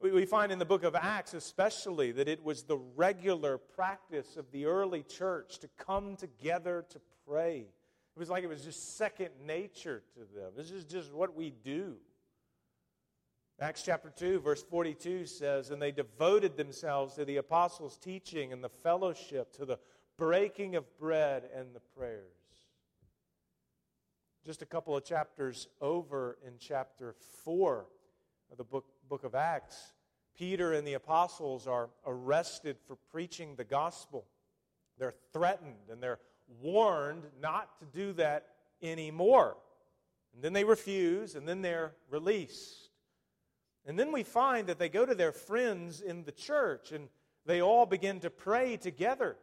We 0.00 0.24
find 0.24 0.50
in 0.50 0.58
the 0.58 0.64
book 0.64 0.82
of 0.82 0.94
Acts, 0.94 1.34
especially, 1.34 2.12
that 2.12 2.26
it 2.26 2.42
was 2.42 2.62
the 2.62 2.78
regular 2.78 3.58
practice 3.58 4.38
of 4.38 4.50
the 4.50 4.64
early 4.64 5.02
church 5.02 5.58
to 5.58 5.68
come 5.76 6.16
together 6.16 6.86
to 6.88 7.00
pray. 7.28 7.66
It 8.16 8.18
was 8.18 8.28
like 8.28 8.44
it 8.44 8.48
was 8.48 8.64
just 8.64 8.96
second 8.96 9.30
nature 9.46 10.02
to 10.14 10.20
them. 10.20 10.52
This 10.56 10.70
is 10.70 10.84
just 10.84 11.12
what 11.12 11.34
we 11.34 11.50
do. 11.50 11.96
Acts 13.60 13.82
chapter 13.82 14.10
2, 14.16 14.40
verse 14.40 14.62
42 14.62 15.26
says, 15.26 15.70
And 15.70 15.80
they 15.80 15.92
devoted 15.92 16.56
themselves 16.56 17.14
to 17.14 17.24
the 17.24 17.36
apostles' 17.36 17.98
teaching 17.98 18.52
and 18.52 18.64
the 18.64 18.70
fellowship, 18.70 19.52
to 19.54 19.66
the 19.66 19.78
breaking 20.16 20.76
of 20.76 20.98
bread 20.98 21.44
and 21.54 21.74
the 21.74 21.80
prayers. 21.96 22.24
Just 24.46 24.62
a 24.62 24.66
couple 24.66 24.96
of 24.96 25.04
chapters 25.04 25.68
over 25.80 26.38
in 26.46 26.54
chapter 26.58 27.14
4 27.44 27.86
of 28.50 28.56
the 28.56 28.64
book, 28.64 28.86
book 29.08 29.24
of 29.24 29.34
Acts, 29.34 29.92
Peter 30.36 30.72
and 30.72 30.86
the 30.86 30.94
apostles 30.94 31.66
are 31.66 31.90
arrested 32.06 32.78
for 32.86 32.96
preaching 33.10 33.56
the 33.56 33.64
gospel. 33.64 34.26
They're 34.98 35.14
threatened 35.34 35.90
and 35.90 36.02
they're 36.02 36.18
warned 36.60 37.24
not 37.40 37.78
to 37.80 37.86
do 37.86 38.12
that 38.14 38.46
anymore. 38.82 39.56
And 40.34 40.42
then 40.42 40.52
they 40.52 40.64
refuse, 40.64 41.34
and 41.34 41.46
then 41.46 41.62
they're 41.62 41.92
released. 42.10 42.90
And 43.86 43.98
then 43.98 44.12
we 44.12 44.22
find 44.22 44.68
that 44.68 44.78
they 44.78 44.88
go 44.88 45.04
to 45.04 45.14
their 45.14 45.32
friends 45.32 46.00
in 46.00 46.24
the 46.24 46.32
church 46.32 46.92
and 46.92 47.08
they 47.46 47.62
all 47.62 47.86
begin 47.86 48.20
to 48.20 48.30
pray 48.30 48.76
together. 48.76 49.36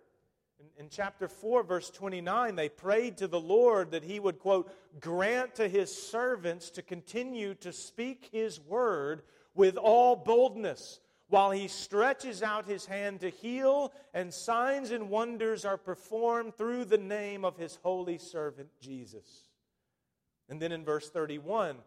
In, 0.59 0.85
in, 0.85 0.89
chapter 0.89 1.27
4, 1.27 1.63
verse 1.63 1.89
29, 1.89 2.55
they 2.55 2.69
prayed 2.69 3.17
to 3.17 3.27
the 3.27 3.39
Lord 3.39 3.91
that 3.91 4.03
he 4.03 4.19
would, 4.19 4.39
quote, 4.39 4.71
grant 4.99 5.55
to 5.55 5.67
his 5.67 5.95
servants 5.95 6.69
to 6.71 6.81
continue 6.81 7.53
to 7.55 7.73
speak 7.73 8.29
his 8.31 8.59
word 8.59 9.23
with 9.53 9.77
all 9.77 10.15
boldness, 10.15 10.99
while 11.29 11.51
he 11.51 11.67
stretches 11.67 12.41
out 12.41 12.65
his 12.65 12.85
hand 12.85 13.19
to 13.21 13.29
heal, 13.29 13.91
and 14.13 14.33
signs 14.33 14.91
and 14.91 15.09
wonders 15.09 15.65
are 15.65 15.77
performed 15.77 16.55
through 16.55 16.85
the 16.85 16.97
name 16.97 17.43
of 17.43 17.57
his 17.57 17.77
holy 17.83 18.17
servant 18.17 18.69
Jesus. 18.79 19.49
And 20.49 20.61
then 20.61 20.71
in 20.71 20.85
verse 20.85 21.09
31, 21.09 21.77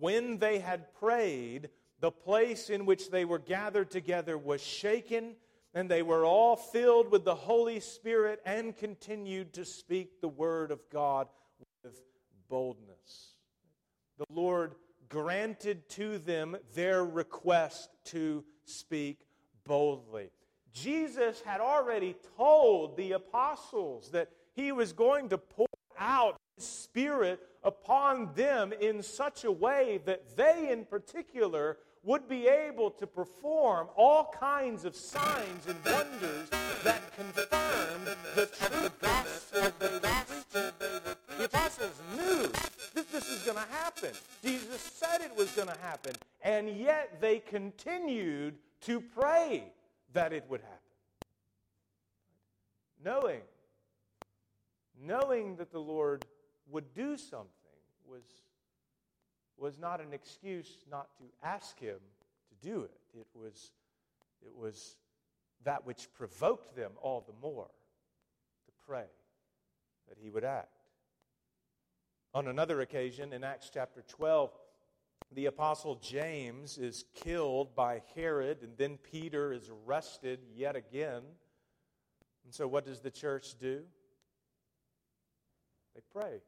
when 0.00 0.38
they 0.38 0.58
had 0.58 0.92
prayed, 0.94 1.70
the 2.00 2.10
place 2.10 2.70
in 2.70 2.86
which 2.86 3.10
they 3.10 3.24
were 3.24 3.38
gathered 3.38 3.90
together 3.90 4.36
was 4.36 4.60
shaken, 4.62 5.36
and 5.74 5.88
they 5.88 6.02
were 6.02 6.24
all 6.24 6.56
filled 6.56 7.10
with 7.10 7.24
the 7.24 7.34
Holy 7.34 7.80
Spirit 7.80 8.40
and 8.44 8.76
continued 8.76 9.52
to 9.54 9.64
speak 9.64 10.20
the 10.20 10.28
word 10.28 10.70
of 10.70 10.80
God 10.90 11.28
with 11.84 12.00
boldness. 12.48 13.34
The 14.18 14.26
Lord 14.30 14.74
granted 15.08 15.88
to 15.90 16.18
them 16.18 16.56
their 16.74 17.04
request 17.04 17.90
to 18.06 18.44
speak 18.68 19.20
boldly. 19.64 20.30
Jesus 20.72 21.40
had 21.44 21.60
already 21.60 22.14
told 22.36 22.96
the 22.96 23.12
apostles 23.12 24.10
that 24.10 24.30
he 24.54 24.72
was 24.72 24.92
going 24.92 25.28
to 25.30 25.38
pour 25.38 25.66
out 25.98 26.36
his 26.56 26.66
Spirit 26.66 27.40
upon 27.64 28.32
them 28.34 28.72
in 28.72 29.02
such 29.02 29.44
a 29.44 29.50
way 29.50 30.00
that 30.04 30.36
they, 30.36 30.70
in 30.70 30.84
particular, 30.84 31.78
would 32.04 32.28
be 32.28 32.46
able 32.46 32.90
to 32.90 33.06
perform 33.06 33.88
all 33.96 34.32
kinds 34.38 34.84
of 34.84 34.94
signs 34.94 35.66
and 35.66 35.76
wonders 35.84 36.48
that 36.84 37.02
confirmed 37.16 38.16
the 38.34 38.92
gospel. 39.00 39.72
The 41.38 41.44
apostles 41.44 42.00
knew 42.16 42.50
that 42.98 43.12
this 43.12 43.28
is 43.28 43.42
going 43.44 43.56
to 43.56 43.72
happen. 43.72 44.10
Jesus 44.42 44.80
said 44.80 45.20
it 45.20 45.36
was 45.36 45.50
going 45.52 45.68
to 45.68 45.78
happen. 45.82 46.14
And 46.42 46.68
yet 46.68 47.20
they 47.20 47.38
continued 47.38 48.56
to 48.82 49.00
pray 49.00 49.64
that 50.12 50.32
it 50.32 50.44
would 50.48 50.60
happen. 50.60 50.76
Knowing, 53.04 53.40
knowing 55.00 55.56
that 55.56 55.70
the 55.70 55.78
Lord 55.78 56.24
would 56.68 56.92
do 56.92 57.16
something 57.16 57.48
was, 58.04 58.24
was 59.56 59.78
not 59.78 60.00
an 60.00 60.12
excuse 60.12 60.78
not 60.90 61.08
to 61.18 61.24
ask 61.42 61.78
him 61.78 61.98
to 62.48 62.68
do 62.68 62.82
it. 62.82 62.90
It 63.16 63.26
was, 63.32 63.70
it 64.44 64.54
was 64.56 64.96
that 65.64 65.86
which 65.86 66.08
provoked 66.14 66.74
them 66.74 66.90
all 67.00 67.24
the 67.26 67.46
more 67.46 67.68
to 68.66 68.72
pray 68.84 69.06
that 70.08 70.18
he 70.20 70.30
would 70.30 70.44
act. 70.44 70.77
On 72.38 72.46
another 72.46 72.82
occasion, 72.82 73.32
in 73.32 73.42
Acts 73.42 73.68
chapter 73.68 74.04
12, 74.06 74.52
the 75.34 75.46
apostle 75.46 75.96
James 75.96 76.78
is 76.78 77.04
killed 77.12 77.74
by 77.74 78.00
Herod, 78.14 78.62
and 78.62 78.76
then 78.76 78.96
Peter 79.10 79.52
is 79.52 79.68
arrested 79.68 80.38
yet 80.54 80.76
again. 80.76 81.24
And 82.44 82.54
so, 82.54 82.68
what 82.68 82.84
does 82.84 83.00
the 83.00 83.10
church 83.10 83.58
do? 83.58 83.82
They 85.96 86.00
pray. 86.12 86.40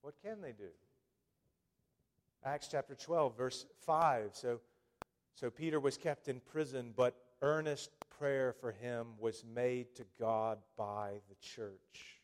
What 0.00 0.14
can 0.20 0.40
they 0.40 0.50
do? 0.50 0.70
Acts 2.44 2.66
chapter 2.72 2.96
12, 2.96 3.36
verse 3.36 3.66
5. 3.86 4.30
So, 4.32 4.58
so 5.36 5.48
Peter 5.48 5.78
was 5.78 5.96
kept 5.96 6.26
in 6.26 6.40
prison, 6.40 6.92
but 6.96 7.14
earnest 7.40 7.92
prayer 8.18 8.52
for 8.52 8.72
him 8.72 9.10
was 9.20 9.44
made 9.54 9.94
to 9.94 10.04
God 10.18 10.58
by 10.76 11.20
the 11.28 11.36
church. 11.36 12.17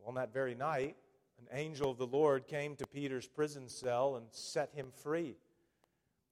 Well, 0.00 0.08
on 0.08 0.14
that 0.14 0.32
very 0.32 0.54
night, 0.54 0.96
an 1.38 1.46
angel 1.52 1.90
of 1.90 1.98
the 1.98 2.06
Lord 2.06 2.46
came 2.46 2.76
to 2.76 2.86
Peter's 2.86 3.26
prison 3.26 3.68
cell 3.68 4.16
and 4.16 4.26
set 4.30 4.70
him 4.74 4.88
free. 5.02 5.36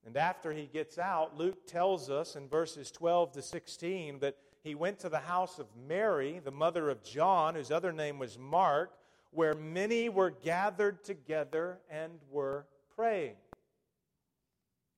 And 0.05 0.17
after 0.17 0.51
he 0.51 0.65
gets 0.65 0.97
out, 0.97 1.37
Luke 1.37 1.67
tells 1.67 2.09
us 2.09 2.35
in 2.35 2.47
verses 2.47 2.89
12 2.91 3.33
to 3.33 3.41
16 3.41 4.19
that 4.19 4.37
he 4.63 4.75
went 4.75 4.99
to 4.99 5.09
the 5.09 5.19
house 5.19 5.59
of 5.59 5.67
Mary, 5.87 6.39
the 6.43 6.51
mother 6.51 6.89
of 6.89 7.03
John, 7.03 7.55
whose 7.55 7.71
other 7.71 7.91
name 7.91 8.17
was 8.17 8.37
Mark, 8.37 8.91
where 9.31 9.53
many 9.53 10.09
were 10.09 10.31
gathered 10.31 11.03
together 11.03 11.79
and 11.89 12.13
were 12.31 12.65
praying. 12.95 13.35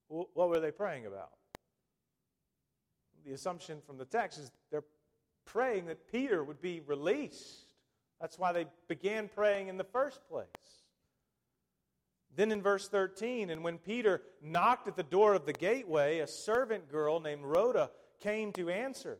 What 0.08 0.50
were 0.50 0.60
they 0.60 0.72
praying 0.72 1.06
about? 1.06 1.32
The 3.26 3.34
assumption 3.34 3.82
from 3.86 3.98
the 3.98 4.06
text 4.06 4.40
is 4.40 4.52
they're 4.72 4.84
praying 5.46 5.86
that 5.86 6.12
Peter 6.12 6.44
would 6.44 6.62
be 6.62 6.82
released. 6.82 7.66
That's 8.22 8.38
why 8.38 8.54
they 8.54 8.68
began 8.88 9.28
praying 9.28 9.68
in 9.68 9.78
the 9.78 9.84
first 9.84 10.22
place. 10.30 10.48
Then 12.36 12.52
in 12.52 12.62
verse 12.62 12.88
13, 12.88 13.50
and 13.50 13.64
when 13.64 13.80
Peter 13.80 14.22
knocked 14.42 14.88
at 14.88 14.96
the 14.96 15.04
door 15.04 15.34
of 15.34 15.46
the 15.46 15.54
gateway, 15.54 16.20
a 16.20 16.28
servant 16.28 16.90
girl 16.90 17.20
named 17.20 17.44
Rhoda 17.44 17.90
came 18.22 18.54
to 18.54 18.70
answer. 18.70 19.18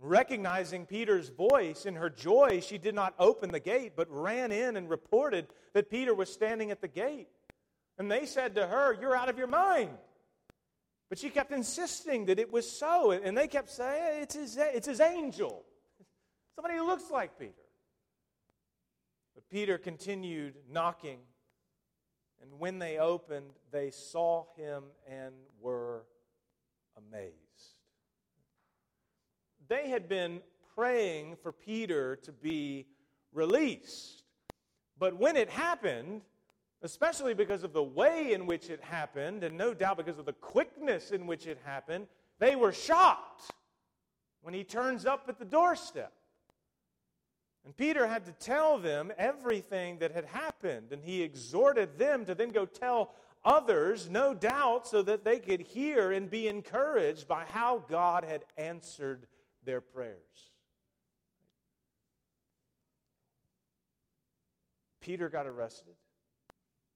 Recognizing 0.00 0.86
Peter's 0.86 1.28
voice 1.28 1.86
in 1.86 1.94
her 1.94 2.10
joy, 2.10 2.60
she 2.60 2.78
did 2.78 2.94
not 2.94 3.14
open 3.18 3.50
the 3.50 3.60
gate, 3.60 3.92
but 3.96 4.08
ran 4.10 4.50
in 4.50 4.76
and 4.76 4.90
reported 4.90 5.46
that 5.74 5.90
Peter 5.90 6.14
was 6.14 6.32
standing 6.32 6.70
at 6.70 6.80
the 6.80 6.88
gate. 6.88 7.28
And 7.98 8.10
they 8.10 8.26
said 8.26 8.54
to 8.56 8.66
her, 8.66 8.96
You're 9.00 9.16
out 9.16 9.28
of 9.28 9.38
your 9.38 9.46
mind. 9.46 9.90
But 11.08 11.18
she 11.18 11.30
kept 11.30 11.52
insisting 11.52 12.26
that 12.26 12.38
it 12.38 12.52
was 12.52 12.68
so. 12.68 13.12
And 13.12 13.38
they 13.38 13.46
kept 13.46 13.70
saying, 13.70 14.22
It's 14.22 14.34
his, 14.34 14.56
it's 14.58 14.88
his 14.88 15.00
angel. 15.00 15.64
Somebody 16.56 16.76
who 16.76 16.86
looks 16.86 17.10
like 17.10 17.38
Peter. 17.38 17.52
But 19.36 19.48
Peter 19.50 19.76
continued 19.76 20.54
knocking, 20.68 21.18
and 22.40 22.58
when 22.58 22.78
they 22.78 22.96
opened, 22.98 23.50
they 23.70 23.90
saw 23.90 24.46
him 24.56 24.84
and 25.06 25.34
were 25.60 26.06
amazed. 26.96 27.34
They 29.68 29.90
had 29.90 30.08
been 30.08 30.40
praying 30.74 31.36
for 31.42 31.52
Peter 31.52 32.16
to 32.16 32.32
be 32.32 32.86
released. 33.32 34.22
But 34.98 35.18
when 35.18 35.36
it 35.36 35.50
happened, 35.50 36.22
especially 36.80 37.34
because 37.34 37.62
of 37.62 37.74
the 37.74 37.82
way 37.82 38.32
in 38.32 38.46
which 38.46 38.70
it 38.70 38.82
happened, 38.82 39.44
and 39.44 39.58
no 39.58 39.74
doubt 39.74 39.98
because 39.98 40.18
of 40.18 40.24
the 40.24 40.32
quickness 40.32 41.10
in 41.10 41.26
which 41.26 41.46
it 41.46 41.58
happened, 41.62 42.06
they 42.38 42.56
were 42.56 42.72
shocked 42.72 43.50
when 44.40 44.54
he 44.54 44.64
turns 44.64 45.04
up 45.04 45.26
at 45.28 45.38
the 45.38 45.44
doorstep. 45.44 46.12
And 47.66 47.76
Peter 47.76 48.06
had 48.06 48.24
to 48.26 48.32
tell 48.32 48.78
them 48.78 49.12
everything 49.18 49.98
that 49.98 50.12
had 50.12 50.24
happened, 50.24 50.92
and 50.92 51.02
he 51.02 51.22
exhorted 51.22 51.98
them 51.98 52.24
to 52.24 52.34
then 52.34 52.50
go 52.50 52.64
tell 52.64 53.12
others, 53.44 54.08
no 54.08 54.34
doubt, 54.34 54.86
so 54.86 55.02
that 55.02 55.24
they 55.24 55.40
could 55.40 55.60
hear 55.60 56.12
and 56.12 56.30
be 56.30 56.46
encouraged 56.46 57.26
by 57.26 57.44
how 57.44 57.82
God 57.88 58.22
had 58.22 58.44
answered 58.56 59.26
their 59.64 59.80
prayers. 59.80 60.52
Peter 65.00 65.28
got 65.28 65.48
arrested. 65.48 65.94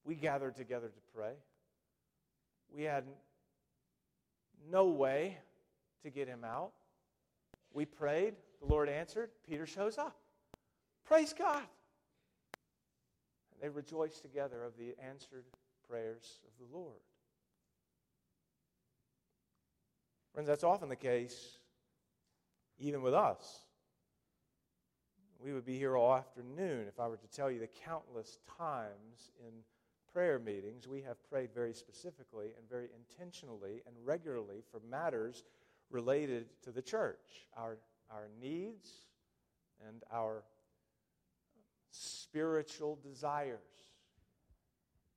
We 0.05 0.15
gathered 0.15 0.55
together 0.55 0.87
to 0.87 1.01
pray. 1.13 1.33
We 2.73 2.85
had 2.85 3.05
no 4.71 4.87
way 4.87 5.39
to 6.05 6.11
get 6.11 6.29
him 6.29 6.45
out. 6.45 6.71
We 7.73 7.87
prayed. 7.87 8.35
The 8.61 8.69
Lord 8.69 8.89
answered. 8.89 9.31
Peter 9.49 9.67
shows 9.67 9.99
up. 9.99 10.17
Praise 11.11 11.35
God. 11.37 11.65
And 13.53 13.61
they 13.61 13.69
rejoice 13.69 14.21
together 14.21 14.63
of 14.63 14.77
the 14.79 14.95
answered 15.05 15.43
prayers 15.89 16.39
of 16.47 16.53
the 16.61 16.73
Lord. 16.79 17.01
Friends, 20.33 20.47
that's 20.47 20.63
often 20.63 20.89
the 20.89 20.95
case, 20.95 21.59
even 22.79 23.03
with 23.03 23.13
us. 23.13 23.59
We 25.41 25.53
would 25.53 25.67
be 25.67 25.77
here 25.77 25.97
all 25.97 26.15
afternoon 26.15 26.87
if 26.87 27.01
I 27.01 27.09
were 27.09 27.17
to 27.17 27.27
tell 27.27 27.51
you 27.51 27.59
the 27.59 27.67
countless 27.85 28.39
times 28.57 29.33
in 29.41 29.53
prayer 30.13 30.39
meetings 30.39 30.87
we 30.87 31.03
have 31.03 31.17
prayed 31.29 31.51
very 31.53 31.75
specifically 31.75 32.51
and 32.57 32.71
very 32.71 32.89
intentionally 32.95 33.83
and 33.85 33.97
regularly 34.05 34.63
for 34.71 34.81
matters 34.89 35.43
related 35.91 36.47
to 36.63 36.71
the 36.71 36.83
church, 36.83 37.49
our, 37.57 37.79
our 38.13 38.29
needs 38.41 38.91
and 39.89 40.05
our 40.13 40.45
spiritual 42.31 42.97
desires, 43.03 43.59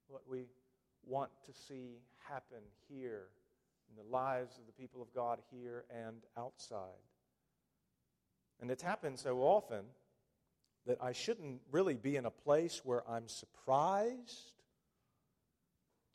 what 0.07 0.23
we 0.27 0.45
want 1.05 1.29
to 1.45 1.53
see 1.67 1.99
happen 2.27 2.63
here 2.89 3.27
in 3.89 3.95
the 3.95 4.09
lives 4.11 4.57
of 4.57 4.65
the 4.65 4.71
people 4.71 5.01
of 5.01 5.13
God 5.13 5.39
here 5.51 5.85
and 5.91 6.17
outside. 6.37 7.03
And 8.59 8.71
it's 8.71 8.81
happened 8.81 9.19
so 9.19 9.41
often 9.41 9.85
that 10.87 10.97
I 11.01 11.11
shouldn't 11.11 11.61
really 11.71 11.95
be 11.95 12.15
in 12.15 12.25
a 12.25 12.31
place 12.31 12.81
where 12.83 13.07
I'm 13.07 13.27
surprised 13.27 14.53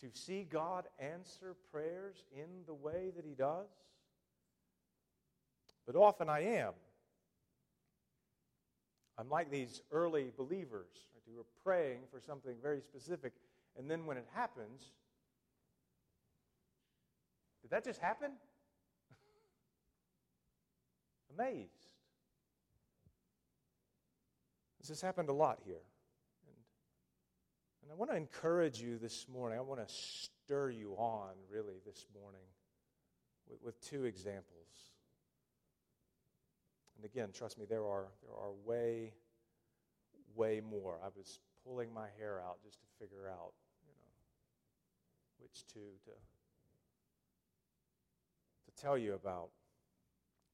to 0.01 0.09
see 0.12 0.46
God 0.51 0.86
answer 0.99 1.55
prayers 1.70 2.24
in 2.32 2.64
the 2.66 2.74
way 2.74 3.12
that 3.14 3.24
He 3.24 3.34
does. 3.34 3.68
But 5.86 5.94
often 5.94 6.28
I 6.28 6.40
am. 6.40 6.72
I'm 9.19 9.29
like 9.29 9.51
these 9.51 9.83
early 9.91 10.31
believers 10.37 10.91
right, 11.12 11.23
who 11.27 11.41
are 11.41 11.47
praying 11.64 12.03
for 12.11 12.21
something 12.21 12.55
very 12.62 12.81
specific, 12.81 13.33
and 13.77 13.91
then 13.91 14.07
when 14.07 14.16
it 14.16 14.27
happens, 14.33 14.93
Did 17.69 17.75
that 17.75 17.85
just 17.85 18.01
happen? 18.01 18.31
Amazed. 21.39 21.91
This 24.81 24.89
has 24.89 25.03
happened 25.03 25.29
a 25.29 25.35
lot 25.35 25.59
here. 25.66 25.83
And, 26.47 26.57
and 27.83 27.93
I 27.93 27.95
want 27.95 28.11
to 28.11 28.16
encourage 28.16 28.81
you 28.81 28.97
this 28.97 29.27
morning. 29.31 29.59
I 29.59 29.61
want 29.61 29.87
to 29.87 29.95
stir 29.95 30.71
you 30.71 30.95
on, 30.95 31.33
really, 31.53 31.75
this 31.85 32.07
morning 32.19 32.41
with, 33.51 33.62
with 33.62 33.79
two 33.83 34.05
examples. 34.05 34.88
And 36.99 37.07
again, 37.07 37.28
trust 37.32 37.59
me, 37.59 37.64
there 37.64 37.86
are, 37.86 38.09
there 38.22 38.34
are 38.34 38.51
way, 38.66 39.12
way 40.34 40.61
more. 40.61 40.99
I 41.03 41.09
was 41.16 41.38
pulling 41.64 41.94
my 41.94 42.09
hair 42.18 42.42
out 42.44 42.57
just 42.64 42.80
to 42.80 42.86
figure 42.99 43.28
out, 43.28 43.53
you 43.86 43.92
know, 43.92 44.11
which 45.38 45.64
two 45.72 45.94
to, 46.05 46.11
to 48.66 48.82
tell 48.82 48.99
you 48.99 49.14
about. 49.14 49.51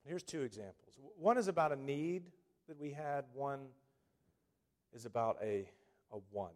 Here's 0.06 0.22
two 0.22 0.42
examples. 0.42 0.98
One 1.16 1.38
is 1.38 1.48
about 1.48 1.72
a 1.72 1.76
need 1.76 2.30
that 2.68 2.78
we 2.78 2.90
had, 2.90 3.24
one 3.32 3.60
is 4.92 5.06
about 5.06 5.38
a, 5.42 5.66
a 6.12 6.18
want. 6.30 6.52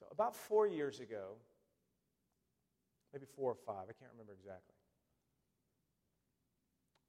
So, 0.00 0.06
about 0.10 0.34
four 0.34 0.66
years 0.66 1.00
ago, 1.00 1.34
maybe 3.12 3.26
four 3.36 3.52
or 3.52 3.54
five, 3.54 3.84
I 3.90 3.92
can't 3.92 4.10
remember 4.12 4.32
exactly. 4.32 4.73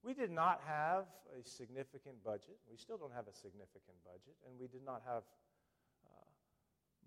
We 0.06 0.14
did 0.14 0.30
not 0.30 0.62
have 0.68 1.06
a 1.34 1.44
significant 1.44 2.24
budget. 2.24 2.58
We 2.70 2.78
still 2.78 2.98
don't 2.98 3.14
have 3.16 3.28
a 3.28 3.34
significant 3.34 3.98
budget, 4.06 4.36
and 4.46 4.60
we 4.60 4.68
did 4.68 4.86
not 4.86 5.02
have 5.04 5.24
uh, 6.06 6.10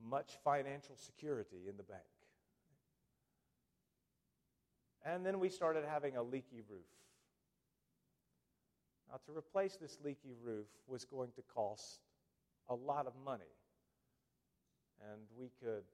much 0.04 0.32
financial 0.42 0.96
security 0.96 1.68
in 1.68 1.76
the 1.76 1.84
bank. 1.84 2.02
And 5.06 5.24
then 5.24 5.38
we 5.38 5.48
started 5.48 5.84
having 5.88 6.16
a 6.16 6.22
leaky 6.22 6.60
roof. 6.68 6.90
Now, 9.08 9.20
to 9.26 9.38
replace 9.38 9.76
this 9.76 9.98
leaky 10.04 10.34
roof 10.42 10.66
was 10.88 11.04
going 11.04 11.30
to 11.36 11.42
cost 11.54 12.00
a 12.68 12.74
lot 12.74 13.06
of 13.06 13.12
money. 13.24 13.54
And 15.12 15.20
we 15.38 15.52
could 15.62 15.84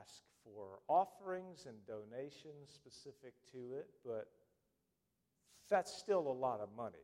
ask 0.00 0.22
for 0.44 0.78
offerings 0.88 1.66
and 1.66 1.74
donations 1.86 2.70
specific 2.72 3.34
to 3.50 3.74
it, 3.74 3.88
but 4.06 4.28
that's 5.72 5.96
still 5.96 6.28
a 6.28 6.36
lot 6.36 6.60
of 6.60 6.68
money. 6.76 6.98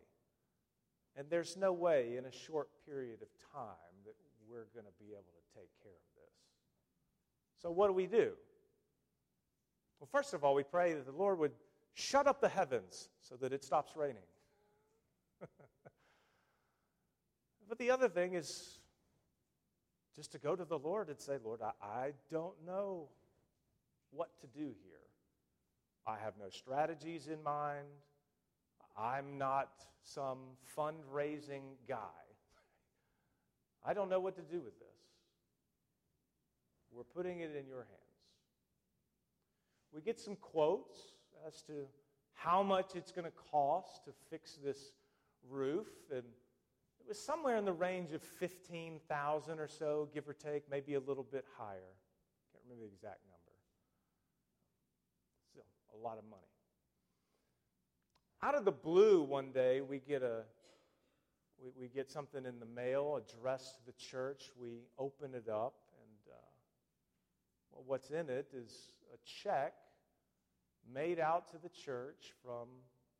And 1.17 1.27
there's 1.31 1.57
no 1.57 1.73
way 1.73 2.17
in 2.17 2.27
a 2.27 2.33
short 2.33 2.69
period 2.87 3.23
of 3.23 3.29
time 3.53 4.05
that 4.05 4.15
we're 4.49 4.67
going 4.75 4.85
to 4.85 4.93
be 5.01 5.13
able 5.13 5.33
to 5.33 5.59
take 5.59 5.71
care 5.83 5.91
of 5.91 6.09
this. 6.15 6.35
So, 7.61 7.71
what 7.71 7.89
do 7.89 7.95
we 7.95 8.07
do? 8.07 8.33
Well, 9.99 10.09
first 10.13 10.35
of 10.35 10.45
all, 10.45 10.55
we 10.55 10.63
pray 10.63 10.95
that 10.95 11.07
the 11.07 11.13
Lord 11.13 11.39
would 11.41 11.53
shut 11.95 12.27
up 12.29 12.41
the 12.41 12.49
heavens 12.49 13.09
so 13.21 13.35
that 13.37 13.53
it 13.53 13.65
stops 13.65 13.97
raining. 13.97 14.23
but 17.69 17.79
the 17.79 17.91
other 17.91 18.09
thing 18.09 18.35
is 18.35 18.79
just 20.15 20.31
to 20.33 20.39
go 20.39 20.55
to 20.55 20.65
the 20.65 20.79
Lord 20.79 21.09
and 21.09 21.19
say, 21.19 21.39
Lord, 21.43 21.61
I, 21.63 21.73
I 21.85 22.13
don't 22.31 22.55
know 22.65 23.09
what 24.11 24.29
to 24.41 24.47
do 24.47 24.75
here. 24.85 24.99
I 26.07 26.17
have 26.23 26.35
no 26.39 26.49
strategies 26.51 27.27
in 27.27 27.43
mind. 27.43 27.89
I'm 28.99 29.39
not 29.39 29.71
some 30.03 30.39
fundraising 30.77 31.77
guy. 31.87 31.97
I 33.87 33.95
don't 33.95 34.09
know 34.09 34.21
what 34.21 34.35
to 34.37 34.43
do 34.43 34.61
with 34.61 34.79
this. 34.79 34.89
We're 36.91 37.05
putting 37.05 37.41
it 37.41 37.55
in 37.57 37.69
your 37.69 37.79
hands. 37.79 37.99
We 39.93 40.01
get 40.01 40.19
some 40.19 40.37
quotes 40.37 40.99
as 41.47 41.63
to 41.63 41.87
how 42.35 42.63
much 42.63 42.95
it's 42.95 43.13
going 43.13 43.25
to 43.25 43.33
cost 43.51 44.05
to 44.05 44.11
fix 44.31 44.59
this 44.63 44.93
roof, 45.49 45.87
and 46.11 46.25
it 47.01 47.09
was 47.09 47.19
somewhere 47.19 47.57
in 47.57 47.65
the 47.65 47.73
range 47.73 48.13
of 48.13 48.23
15,000 48.23 49.59
or 49.59 49.69
so, 49.69 50.09
give 50.13 50.29
or 50.29 50.35
take, 50.35 50.71
maybe 50.71 50.95
a 50.95 51.01
little 51.01 51.27
bit 51.31 51.45
higher. 51.57 51.95
Can't 52.53 52.65
remember 52.65 52.85
the 52.85 52.93
exact 52.93 53.21
number. 53.27 53.55
Still, 55.51 55.65
a 55.95 56.03
lot 56.03 56.19
of 56.19 56.25
money. 56.25 56.43
Out 58.43 58.55
of 58.55 58.65
the 58.65 58.73
blue, 58.73 59.23
one 59.23 59.51
day, 59.51 59.81
we 59.81 59.99
get 59.99 60.23
a 60.23 60.43
we, 61.61 61.71
we 61.77 61.89
get 61.89 62.09
something 62.11 62.47
in 62.47 62.61
the 62.61 62.67
mail 62.67 63.17
addressed 63.17 63.77
to 63.77 63.87
the 63.87 63.93
church. 63.93 64.51
We 64.61 64.83
open 64.97 65.35
it 65.35 65.49
up, 65.49 65.75
and 66.01 66.33
uh, 66.33 66.39
well, 67.73 67.85
what's 67.87 68.11
in 68.11 68.31
it 68.31 68.49
is 68.55 68.93
a 69.13 69.19
check 69.43 69.75
made 70.95 71.19
out 71.19 71.51
to 71.51 71.59
the 71.59 71.69
church 71.69 72.33
from 72.45 72.69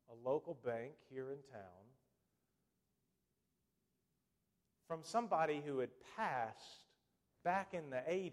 a 0.09 0.29
local 0.29 0.57
bank 0.63 0.93
here 1.09 1.31
in 1.31 1.37
town 1.51 1.89
from 4.87 5.01
somebody 5.03 5.61
who 5.63 5.79
had 5.79 5.91
passed 6.17 6.87
back 7.43 7.73
in 7.73 7.91
the 7.91 7.97
80s. 7.97 8.31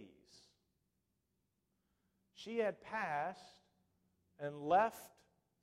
She 2.35 2.59
had 2.59 2.81
passed 2.81 3.61
and 4.41 4.63
left 4.63 5.16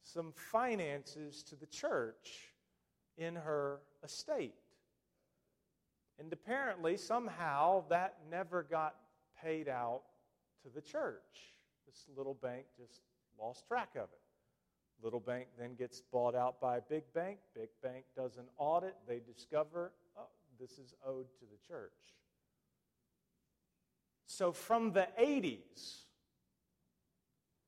some 0.04 0.34
finances 0.36 1.44
to 1.44 1.56
the 1.56 1.66
church 1.66 2.54
in 3.18 3.36
her 3.36 3.80
estate. 4.04 4.56
And 6.20 6.32
apparently, 6.32 6.98
somehow, 6.98 7.86
that 7.90 8.18
never 8.30 8.64
got 8.64 8.96
paid 9.42 9.68
out 9.68 10.02
to 10.64 10.70
the 10.70 10.82
church. 10.82 11.54
This 11.88 12.06
little 12.16 12.36
bank 12.36 12.66
just 12.78 13.02
lost 13.40 13.68
track 13.68 13.90
of 13.96 14.04
it. 14.04 15.04
Little 15.04 15.20
bank 15.20 15.48
then 15.60 15.76
gets 15.76 16.02
bought 16.02 16.36
out 16.36 16.62
by 16.62 16.78
a 16.78 16.82
big 16.82 17.04
bank. 17.14 17.40
Big 17.56 17.70
bank 17.82 18.06
does 18.16 18.38
an 18.38 18.46
audit. 18.58 18.96
They 19.08 19.20
discover 19.20 19.92
oh, 20.18 20.28
this 20.60 20.72
is 20.78 20.94
owed 21.06 21.28
to 21.40 21.46
the 21.46 21.68
church. 21.68 21.92
So 24.26 24.52
from 24.52 24.94
the 24.94 25.08
80s, 25.20 26.04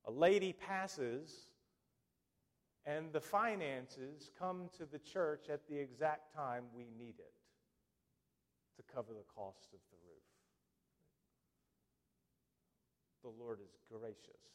a 0.05 0.11
lady 0.11 0.53
passes 0.53 1.31
and 2.85 3.11
the 3.11 3.21
finances 3.21 4.29
come 4.37 4.69
to 4.77 4.85
the 4.85 4.99
church 4.99 5.49
at 5.49 5.67
the 5.67 5.77
exact 5.77 6.33
time 6.35 6.65
we 6.75 6.85
need 6.97 7.15
it 7.17 7.33
to 8.77 8.83
cover 8.93 9.13
the 9.13 9.25
cost 9.33 9.73
of 9.73 9.79
the 9.89 9.97
roof. 10.05 10.25
The 13.23 13.43
Lord 13.43 13.59
is 13.59 13.75
gracious 13.89 14.45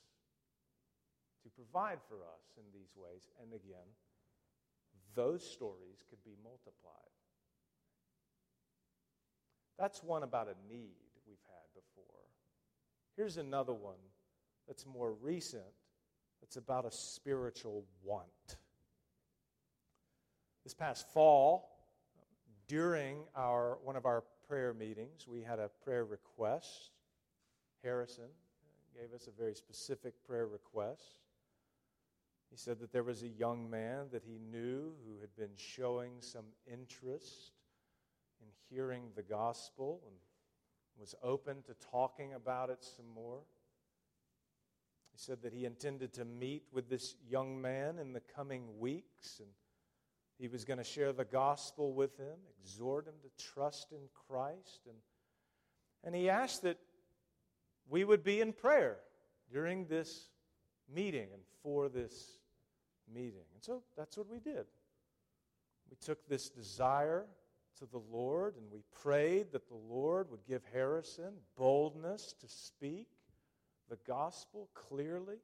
to 1.43 1.49
provide 1.49 1.99
for 2.09 2.17
us 2.17 2.55
in 2.57 2.65
these 2.73 2.93
ways. 2.95 3.23
And 3.43 3.53
again, 3.53 3.89
those 5.15 5.43
stories 5.43 6.05
could 6.09 6.23
be 6.25 6.37
multiplied. 6.45 6.95
That's 9.79 10.03
one 10.03 10.23
about 10.23 10.47
a 10.47 10.73
need 10.73 11.09
we've 11.27 11.43
had 11.47 11.67
before. 11.75 12.05
Here's 13.17 13.39
another 13.39 13.73
one 13.73 13.99
that's 14.69 14.87
more 14.87 15.13
recent 15.13 15.65
that's 16.41 16.57
about 16.57 16.85
a 16.85 16.91
spiritual 16.91 17.85
want. 18.05 18.57
This 20.65 20.75
past 20.75 21.09
fall, 21.13 21.71
during 22.69 23.19
our, 23.35 23.79
one 23.83 23.97
of 23.97 24.07
our 24.07 24.25
prayer 24.47 24.75
meetings, 24.75 25.27
we 25.27 25.43
had 25.43 25.59
a 25.59 25.71
prayer 25.85 26.05
request. 26.05 26.91
Harrison 27.83 28.29
gave 28.95 29.13
us 29.15 29.27
a 29.27 29.31
very 29.31 29.55
specific 29.55 30.15
prayer 30.27 30.47
request. 30.47 31.21
He 32.51 32.57
said 32.57 32.81
that 32.81 32.93
there 32.93 33.05
was 33.05 33.23
a 33.23 33.29
young 33.29 33.71
man 33.71 34.07
that 34.13 34.23
he 34.25 34.39
knew 34.39 34.93
who 35.07 35.21
had 35.21 35.35
been 35.37 35.57
showing 35.57 36.15
some 36.21 36.47
interest 36.67 37.53
in 38.41 38.47
hearing 38.69 39.05
the 39.15 39.23
gospel 39.23 40.01
and 40.07 40.15
was 40.99 41.15
open 41.23 41.63
to 41.63 41.75
talking 41.91 42.35
about 42.35 42.69
it 42.69 42.85
some 42.85 43.07
more. 43.15 43.41
Said 45.21 45.43
that 45.43 45.53
he 45.53 45.67
intended 45.67 46.15
to 46.15 46.25
meet 46.25 46.63
with 46.73 46.89
this 46.89 47.15
young 47.29 47.61
man 47.61 47.99
in 47.99 48.15
the 48.15 48.23
coming 48.35 48.79
weeks 48.79 49.39
and 49.41 49.49
he 50.39 50.49
was 50.49 50.65
going 50.65 50.79
to 50.79 50.85
share 50.85 51.13
the 51.13 51.27
gospel 51.27 51.93
with 51.93 52.17
him, 52.17 52.39
exhort 52.65 53.07
him 53.07 53.13
to 53.23 53.45
trust 53.53 53.93
in 53.93 53.99
Christ. 54.27 54.81
And, 54.87 54.97
and 56.05 56.15
he 56.15 56.31
asked 56.31 56.63
that 56.63 56.79
we 57.91 58.03
would 58.03 58.25
be 58.25 58.41
in 58.41 58.55
prayer 58.55 58.97
during 59.53 59.85
this 59.89 60.31
meeting 60.91 61.29
and 61.35 61.43
for 61.63 61.91
this 61.91 62.39
meeting. 63.13 63.45
And 63.53 63.63
so 63.63 63.83
that's 63.99 64.17
what 64.17 64.31
we 64.31 64.39
did. 64.39 64.65
We 65.91 65.99
took 66.01 66.27
this 66.27 66.49
desire 66.49 67.27
to 67.79 67.85
the 67.85 68.01
Lord, 68.11 68.57
and 68.57 68.65
we 68.73 68.85
prayed 69.03 69.53
that 69.53 69.69
the 69.69 69.75
Lord 69.75 70.31
would 70.31 70.47
give 70.49 70.63
Harrison 70.73 71.35
boldness 71.59 72.35
to 72.41 72.49
speak 72.49 73.09
the 73.91 73.99
gospel 74.07 74.69
clearly, 74.73 75.37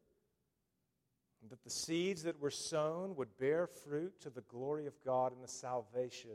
that 1.50 1.62
the 1.62 1.70
seeds 1.70 2.22
that 2.22 2.40
were 2.40 2.50
sown 2.50 3.14
would 3.16 3.36
bear 3.38 3.66
fruit 3.66 4.20
to 4.20 4.30
the 4.30 4.40
glory 4.42 4.86
of 4.86 4.94
God 5.04 5.32
and 5.32 5.42
the 5.42 5.48
salvation 5.48 6.30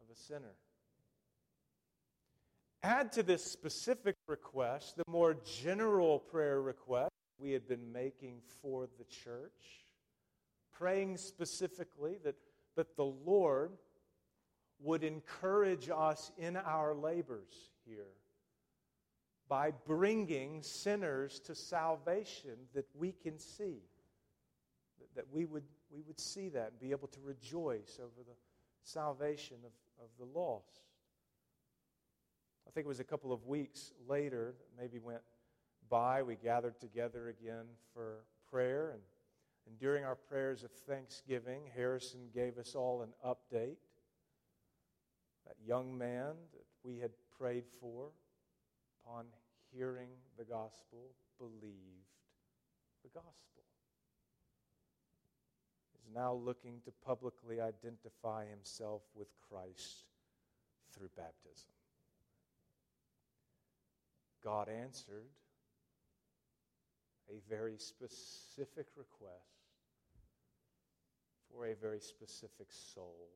of 0.00 0.10
a 0.10 0.18
sinner. 0.18 0.54
Add 2.82 3.12
to 3.12 3.22
this 3.22 3.44
specific 3.44 4.16
request 4.26 4.96
the 4.96 5.04
more 5.08 5.36
general 5.62 6.18
prayer 6.18 6.60
request 6.60 7.10
we 7.38 7.52
had 7.52 7.68
been 7.68 7.92
making 7.92 8.40
for 8.62 8.88
the 8.98 9.04
church, 9.04 9.84
praying 10.72 11.16
specifically 11.16 12.18
that, 12.24 12.36
that 12.76 12.96
the 12.96 13.04
Lord 13.04 13.72
would 14.80 15.02
encourage 15.02 15.88
us 15.88 16.30
in 16.36 16.56
our 16.56 16.94
labors 16.94 17.70
here 17.86 18.06
by 19.48 19.72
bringing 19.86 20.62
sinners 20.62 21.40
to 21.40 21.54
salvation 21.54 22.56
that 22.74 22.86
we 22.94 23.12
can 23.12 23.38
see. 23.38 23.82
That 25.14 25.26
we 25.30 25.44
would, 25.44 25.64
we 25.90 26.02
would 26.02 26.18
see 26.18 26.48
that 26.50 26.70
and 26.70 26.80
be 26.80 26.90
able 26.90 27.08
to 27.08 27.20
rejoice 27.20 27.98
over 28.00 28.24
the 28.26 28.34
salvation 28.82 29.58
of, 29.64 30.04
of 30.04 30.10
the 30.18 30.38
lost. 30.38 30.80
I 32.66 32.70
think 32.70 32.86
it 32.86 32.88
was 32.88 33.00
a 33.00 33.04
couple 33.04 33.32
of 33.32 33.46
weeks 33.46 33.92
later, 34.08 34.54
maybe 34.78 34.98
went 34.98 35.20
by, 35.88 36.22
we 36.22 36.36
gathered 36.36 36.80
together 36.80 37.28
again 37.28 37.66
for 37.92 38.24
prayer. 38.50 38.90
And, 38.90 39.00
and 39.66 39.78
during 39.78 40.04
our 40.04 40.16
prayers 40.16 40.64
of 40.64 40.72
thanksgiving, 40.72 41.62
Harrison 41.76 42.28
gave 42.34 42.58
us 42.58 42.74
all 42.74 43.02
an 43.02 43.10
update. 43.24 43.76
That 45.46 45.56
young 45.64 45.96
man 45.96 46.32
that 46.52 46.64
we 46.82 46.98
had 46.98 47.10
prayed 47.38 47.64
for, 47.80 48.08
upon 49.04 49.26
hearing 49.72 50.08
the 50.38 50.44
gospel, 50.44 51.14
believed 51.38 52.08
the 53.02 53.08
gospel. 53.08 53.32
Is 55.94 56.14
now 56.14 56.32
looking 56.34 56.80
to 56.84 56.92
publicly 57.04 57.60
identify 57.60 58.46
himself 58.46 59.02
with 59.14 59.28
Christ 59.48 60.04
through 60.92 61.08
baptism. 61.16 61.70
God 64.42 64.68
answered 64.68 65.30
a 67.30 67.40
very 67.48 67.78
specific 67.78 68.86
request 68.96 69.64
for 71.50 71.66
a 71.66 71.74
very 71.74 72.00
specific 72.00 72.68
soul. 72.70 73.30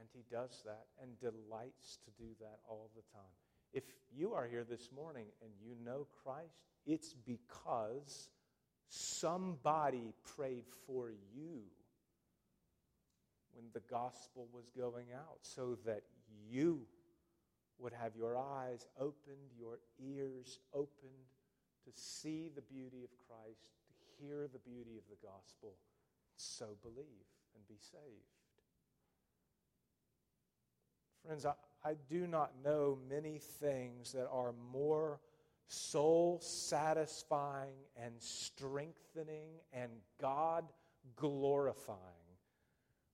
And 0.00 0.08
he 0.14 0.24
does 0.34 0.62
that 0.64 0.86
and 1.02 1.20
delights 1.20 1.98
to 2.04 2.10
do 2.18 2.30
that 2.40 2.58
all 2.66 2.90
the 2.96 3.02
time. 3.12 3.36
If 3.74 3.84
you 4.10 4.32
are 4.32 4.46
here 4.46 4.64
this 4.64 4.88
morning 4.94 5.26
and 5.42 5.50
you 5.62 5.76
know 5.84 6.06
Christ, 6.24 6.56
it's 6.86 7.12
because 7.12 8.30
somebody 8.88 10.14
prayed 10.34 10.64
for 10.86 11.10
you 11.10 11.60
when 13.52 13.66
the 13.74 13.82
gospel 13.90 14.48
was 14.52 14.70
going 14.76 15.08
out 15.14 15.38
so 15.42 15.76
that 15.84 16.02
you 16.48 16.86
would 17.78 17.92
have 17.92 18.16
your 18.16 18.36
eyes 18.36 18.86
opened, 18.98 19.52
your 19.58 19.80
ears 20.02 20.58
opened 20.72 21.28
to 21.84 21.90
see 21.94 22.48
the 22.54 22.62
beauty 22.62 23.04
of 23.04 23.10
Christ, 23.28 23.68
to 23.86 24.24
hear 24.24 24.48
the 24.52 24.58
beauty 24.58 24.96
of 24.96 25.04
the 25.10 25.26
gospel, 25.26 25.74
so 26.36 26.76
believe 26.82 27.28
and 27.54 27.66
be 27.68 27.78
saved. 27.80 28.39
Friends, 31.24 31.46
I, 31.46 31.52
I 31.84 31.94
do 32.08 32.26
not 32.26 32.52
know 32.64 32.98
many 33.08 33.38
things 33.38 34.12
that 34.12 34.28
are 34.30 34.52
more 34.72 35.20
soul 35.66 36.40
satisfying 36.40 37.76
and 37.96 38.14
strengthening 38.18 39.50
and 39.72 39.90
God 40.20 40.64
glorifying 41.16 41.98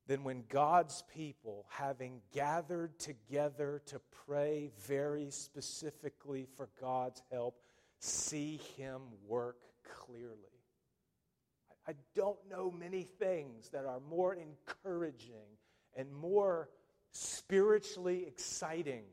than 0.07 0.23
when 0.23 0.45
God's 0.49 1.03
people, 1.13 1.67
having 1.69 2.21
gathered 2.33 2.99
together 2.99 3.83
to 3.87 4.01
pray 4.27 4.71
very 4.87 5.31
specifically 5.31 6.47
for 6.57 6.69
God's 6.81 7.23
help, 7.31 7.61
see 7.99 8.61
Him 8.77 9.03
work 9.27 9.63
clearly. 9.85 10.37
I 11.89 11.95
don't 12.15 12.39
know 12.51 12.71
many 12.71 13.03
things 13.03 13.69
that 13.71 13.85
are 13.85 14.01
more 14.09 14.35
encouraging 14.35 15.59
and 15.97 16.13
more 16.13 16.69
spiritually 17.17 18.25
exciting. 18.27 19.05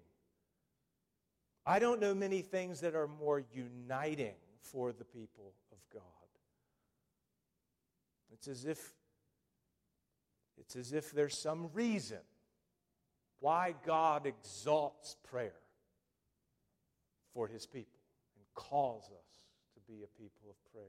I 1.65 1.79
don't 1.79 2.01
know 2.01 2.13
many 2.13 2.41
things 2.41 2.81
that 2.81 2.95
are 2.95 3.07
more 3.07 3.43
uniting 3.53 4.35
for 4.59 4.91
the 4.91 5.05
people 5.05 5.53
of 5.71 5.77
God. 5.93 6.01
It's 8.31 8.47
as 8.47 8.65
if 8.65 8.93
it's 10.57 10.75
as 10.75 10.93
if 10.93 11.11
there's 11.11 11.37
some 11.37 11.69
reason 11.73 12.19
why 13.39 13.75
God 13.85 14.25
exalts 14.25 15.17
prayer 15.23 15.55
for 17.33 17.47
his 17.47 17.65
people 17.65 17.99
and 18.37 18.45
calls 18.53 19.05
us 19.05 19.45
to 19.73 19.91
be 19.91 20.03
a 20.03 20.21
people 20.21 20.49
of 20.49 20.71
prayer. 20.71 20.85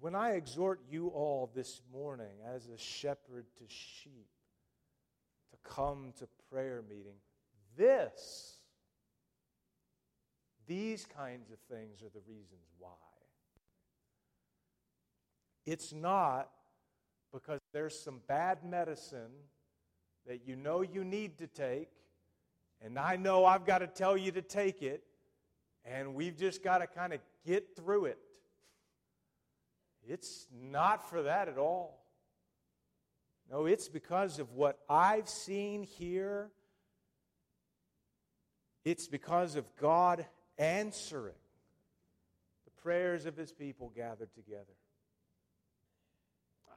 When 0.00 0.14
I 0.14 0.32
exhort 0.32 0.80
you 0.90 1.08
all 1.08 1.50
this 1.54 1.80
morning 1.92 2.40
as 2.54 2.68
a 2.68 2.78
shepherd 2.78 3.46
to 3.58 3.64
sheep 3.68 4.28
to 5.52 5.70
come 5.70 6.12
to 6.18 6.26
prayer 6.50 6.82
meeting, 6.88 7.14
this, 7.76 8.56
these 10.66 11.06
kinds 11.06 11.50
of 11.50 11.58
things 11.70 12.02
are 12.02 12.10
the 12.12 12.22
reasons 12.26 12.66
why. 12.78 12.90
It's 15.64 15.92
not 15.92 16.50
because 17.32 17.60
there's 17.72 17.98
some 17.98 18.20
bad 18.26 18.64
medicine 18.64 19.30
that 20.26 20.46
you 20.46 20.56
know 20.56 20.82
you 20.82 21.04
need 21.04 21.38
to 21.38 21.46
take, 21.46 21.90
and 22.84 22.98
I 22.98 23.16
know 23.16 23.44
I've 23.44 23.64
got 23.64 23.78
to 23.78 23.86
tell 23.86 24.16
you 24.16 24.32
to 24.32 24.42
take 24.42 24.82
it, 24.82 25.04
and 25.84 26.14
we've 26.14 26.36
just 26.36 26.62
got 26.62 26.78
to 26.78 26.86
kind 26.86 27.12
of 27.12 27.20
get 27.46 27.76
through 27.76 28.06
it. 28.06 28.18
It's 30.06 30.46
not 30.52 31.08
for 31.08 31.22
that 31.22 31.48
at 31.48 31.58
all. 31.58 32.01
No, 33.50 33.66
it's 33.66 33.88
because 33.88 34.38
of 34.38 34.52
what 34.52 34.78
I've 34.88 35.28
seen 35.28 35.82
here. 35.82 36.50
It's 38.84 39.06
because 39.06 39.56
of 39.56 39.64
God 39.76 40.26
answering 40.58 41.34
the 42.64 42.82
prayers 42.82 43.26
of 43.26 43.36
his 43.36 43.52
people 43.52 43.92
gathered 43.94 44.34
together. 44.34 44.74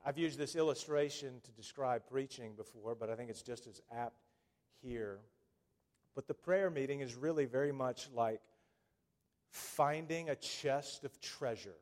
I've 0.05 0.19
used 0.19 0.37
this 0.37 0.55
illustration 0.55 1.41
to 1.43 1.51
describe 1.51 2.03
preaching 2.07 2.53
before, 2.55 2.93
but 2.93 3.09
I 3.09 3.15
think 3.15 3.31
it's 3.31 3.41
just 3.41 3.65
as 3.65 3.81
apt 3.91 4.21
here. 4.83 5.17
But 6.13 6.27
the 6.27 6.35
prayer 6.35 6.69
meeting 6.69 6.99
is 6.99 7.15
really 7.15 7.45
very 7.45 7.71
much 7.71 8.07
like 8.13 8.39
finding 9.49 10.29
a 10.29 10.35
chest 10.35 11.05
of 11.05 11.19
treasure 11.19 11.77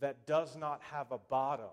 that 0.00 0.26
does 0.26 0.56
not 0.56 0.82
have 0.90 1.12
a 1.12 1.18
bottom. 1.18 1.70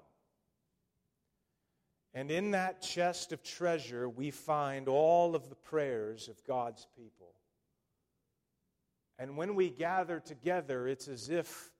And 2.13 2.29
in 2.29 2.51
that 2.51 2.81
chest 2.81 3.31
of 3.31 3.41
treasure, 3.43 4.07
we 4.07 4.29
find 4.29 4.87
all 4.87 5.35
of 5.35 5.49
the 5.49 5.55
prayers 5.55 6.27
of 6.27 6.43
God's 6.45 6.85
people. 6.95 7.33
And 9.17 9.35
when 9.35 9.55
we 9.55 9.69
gather 9.69 10.19
together, 10.19 10.87
it's 10.87 11.07
as 11.07 11.29
if, 11.29 11.71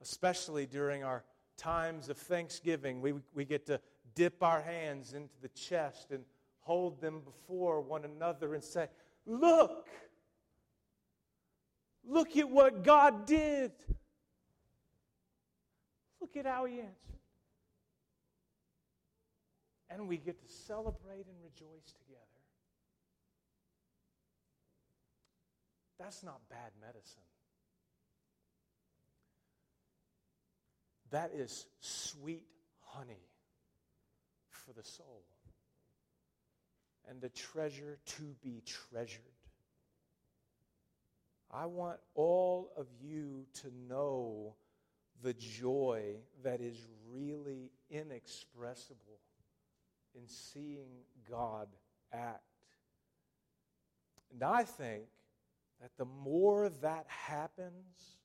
especially 0.00 0.66
during 0.66 1.04
our 1.04 1.24
times 1.58 2.08
of 2.08 2.16
thanksgiving, 2.16 3.00
we, 3.00 3.14
we 3.34 3.44
get 3.44 3.66
to 3.66 3.80
dip 4.14 4.42
our 4.42 4.62
hands 4.62 5.12
into 5.12 5.34
the 5.42 5.48
chest 5.48 6.10
and 6.10 6.24
hold 6.60 7.00
them 7.00 7.20
before 7.20 7.80
one 7.80 8.04
another 8.04 8.54
and 8.54 8.64
say, 8.64 8.88
Look! 9.26 9.88
Look 12.04 12.36
at 12.36 12.48
what 12.48 12.82
God 12.82 13.26
did. 13.26 13.72
Look 16.20 16.36
at 16.36 16.46
how 16.46 16.64
He 16.64 16.80
answered. 16.80 17.18
And 19.92 20.08
we 20.08 20.16
get 20.16 20.40
to 20.40 20.52
celebrate 20.66 21.26
and 21.26 21.36
rejoice 21.42 21.92
together. 22.00 22.22
That's 25.98 26.22
not 26.22 26.40
bad 26.48 26.72
medicine. 26.80 27.22
That 31.10 31.32
is 31.34 31.66
sweet 31.80 32.46
honey 32.80 33.28
for 34.48 34.72
the 34.72 34.82
soul 34.82 35.24
and 37.08 37.22
a 37.22 37.28
treasure 37.28 37.98
to 38.06 38.22
be 38.42 38.62
treasured. 38.64 39.20
I 41.50 41.66
want 41.66 41.98
all 42.14 42.72
of 42.76 42.86
you 43.00 43.44
to 43.60 43.68
know 43.88 44.54
the 45.22 45.34
joy 45.34 46.16
that 46.42 46.60
is 46.60 46.76
really 47.12 47.70
inexpressible 47.90 49.20
in 50.14 50.26
seeing 50.26 50.88
God 51.28 51.68
act. 52.12 52.42
And 54.32 54.42
I 54.42 54.64
think 54.64 55.04
that 55.80 55.90
the 55.98 56.04
more 56.04 56.70
that 56.80 57.06
happens, 57.08 58.18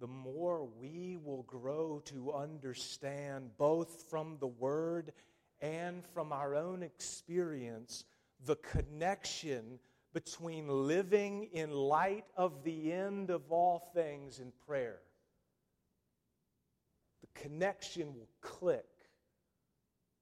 the 0.00 0.06
more 0.06 0.64
we 0.64 1.18
will 1.22 1.42
grow 1.44 2.02
to 2.06 2.32
understand, 2.32 3.50
both 3.58 4.04
from 4.08 4.36
the 4.40 4.46
Word 4.46 5.12
and 5.60 6.04
from 6.14 6.32
our 6.32 6.54
own 6.54 6.82
experience, 6.82 8.04
the 8.44 8.56
connection 8.56 9.78
between 10.12 10.68
living 10.68 11.48
in 11.52 11.70
light 11.70 12.24
of 12.36 12.64
the 12.64 12.92
end 12.92 13.30
of 13.30 13.50
all 13.50 13.90
things 13.94 14.38
in 14.38 14.52
prayer. 14.66 14.98
The 17.22 17.40
connection 17.40 18.14
will 18.14 18.28
click 18.40 18.84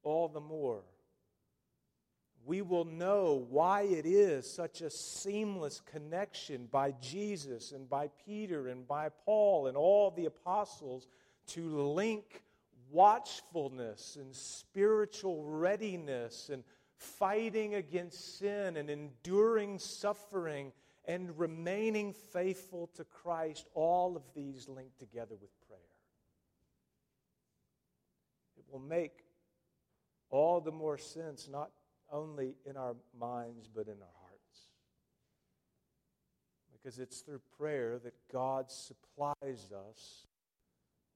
all 0.03 0.29
the 0.29 0.39
more. 0.39 0.83
We 2.45 2.61
will 2.61 2.85
know 2.85 3.45
why 3.49 3.83
it 3.83 4.05
is 4.05 4.51
such 4.51 4.81
a 4.81 4.89
seamless 4.89 5.81
connection 5.91 6.67
by 6.71 6.93
Jesus 7.01 7.71
and 7.71 7.89
by 7.89 8.09
Peter 8.25 8.67
and 8.67 8.87
by 8.87 9.09
Paul 9.25 9.67
and 9.67 9.77
all 9.77 10.11
the 10.11 10.25
apostles 10.25 11.07
to 11.47 11.81
link 11.81 12.43
watchfulness 12.89 14.17
and 14.19 14.35
spiritual 14.35 15.43
readiness 15.43 16.49
and 16.49 16.63
fighting 16.97 17.75
against 17.75 18.39
sin 18.39 18.77
and 18.77 18.89
enduring 18.89 19.79
suffering 19.79 20.71
and 21.05 21.37
remaining 21.37 22.13
faithful 22.13 22.89
to 22.95 23.03
Christ, 23.03 23.67
all 23.73 24.15
of 24.15 24.23
these 24.35 24.67
linked 24.67 24.99
together 24.99 25.35
with 25.39 25.49
prayer. 25.67 25.79
It 28.57 28.65
will 28.71 28.79
make 28.79 29.23
all 30.29 30.61
the 30.61 30.71
more 30.71 30.97
sense, 30.97 31.47
not 31.51 31.71
only 32.11 32.55
in 32.65 32.77
our 32.77 32.95
minds, 33.19 33.67
but 33.73 33.87
in 33.87 33.93
our 33.93 34.15
hearts. 34.21 34.67
Because 36.71 36.99
it's 36.99 37.19
through 37.19 37.41
prayer 37.57 37.99
that 38.03 38.15
God 38.31 38.71
supplies 38.71 39.71
us 39.89 40.27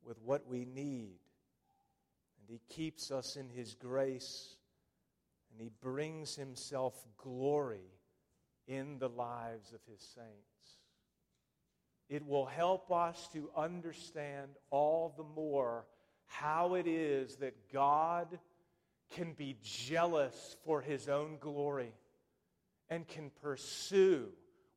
with 0.03 0.17
what 0.23 0.47
we 0.47 0.65
need. 0.65 1.19
And 2.39 2.47
He 2.47 2.61
keeps 2.69 3.11
us 3.11 3.35
in 3.35 3.49
His 3.49 3.73
grace 3.73 4.57
and 5.55 5.63
he 5.63 5.71
brings 5.81 6.35
himself 6.35 6.93
glory 7.17 7.93
in 8.67 8.99
the 8.99 9.07
lives 9.07 9.71
of 9.71 9.79
his 9.89 10.01
saints. 10.01 10.79
It 12.09 12.25
will 12.27 12.45
help 12.45 12.91
us 12.91 13.29
to 13.31 13.49
understand 13.55 14.49
all 14.69 15.13
the 15.15 15.23
more 15.23 15.85
how 16.25 16.73
it 16.73 16.87
is 16.87 17.37
that 17.37 17.71
God 17.71 18.37
can 19.11 19.33
be 19.33 19.57
jealous 19.63 20.55
for 20.65 20.81
his 20.81 21.07
own 21.09 21.37
glory 21.39 21.93
and 22.89 23.07
can 23.07 23.31
pursue 23.41 24.27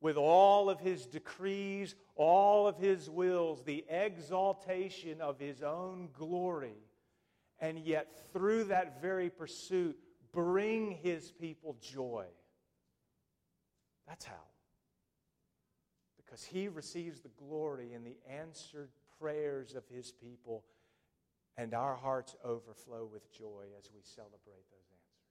with 0.00 0.16
all 0.16 0.70
of 0.70 0.80
his 0.80 1.06
decrees, 1.06 1.94
all 2.14 2.68
of 2.68 2.78
his 2.78 3.10
wills, 3.10 3.64
the 3.64 3.84
exaltation 3.88 5.20
of 5.20 5.38
his 5.40 5.62
own 5.62 6.08
glory. 6.16 6.76
And 7.58 7.78
yet, 7.78 8.08
through 8.32 8.64
that 8.64 9.02
very 9.02 9.30
pursuit, 9.30 9.98
bring 10.32 10.92
his 10.92 11.32
people 11.32 11.76
joy. 11.80 12.26
That's 14.06 14.24
how. 14.24 14.34
Because 16.16 16.44
he 16.44 16.68
receives 16.68 17.20
the 17.20 17.30
glory 17.36 17.92
in 17.92 18.04
the 18.04 18.16
answered 18.30 18.90
prayers 19.18 19.74
of 19.74 19.82
his 19.88 20.12
people, 20.12 20.64
and 21.58 21.74
our 21.74 21.98
hearts 21.98 22.38
overflow 22.46 23.02
with 23.10 23.26
joy 23.34 23.66
as 23.74 23.90
we 23.90 23.98
celebrate 24.06 24.62
those 24.70 24.86
answers. 24.94 25.26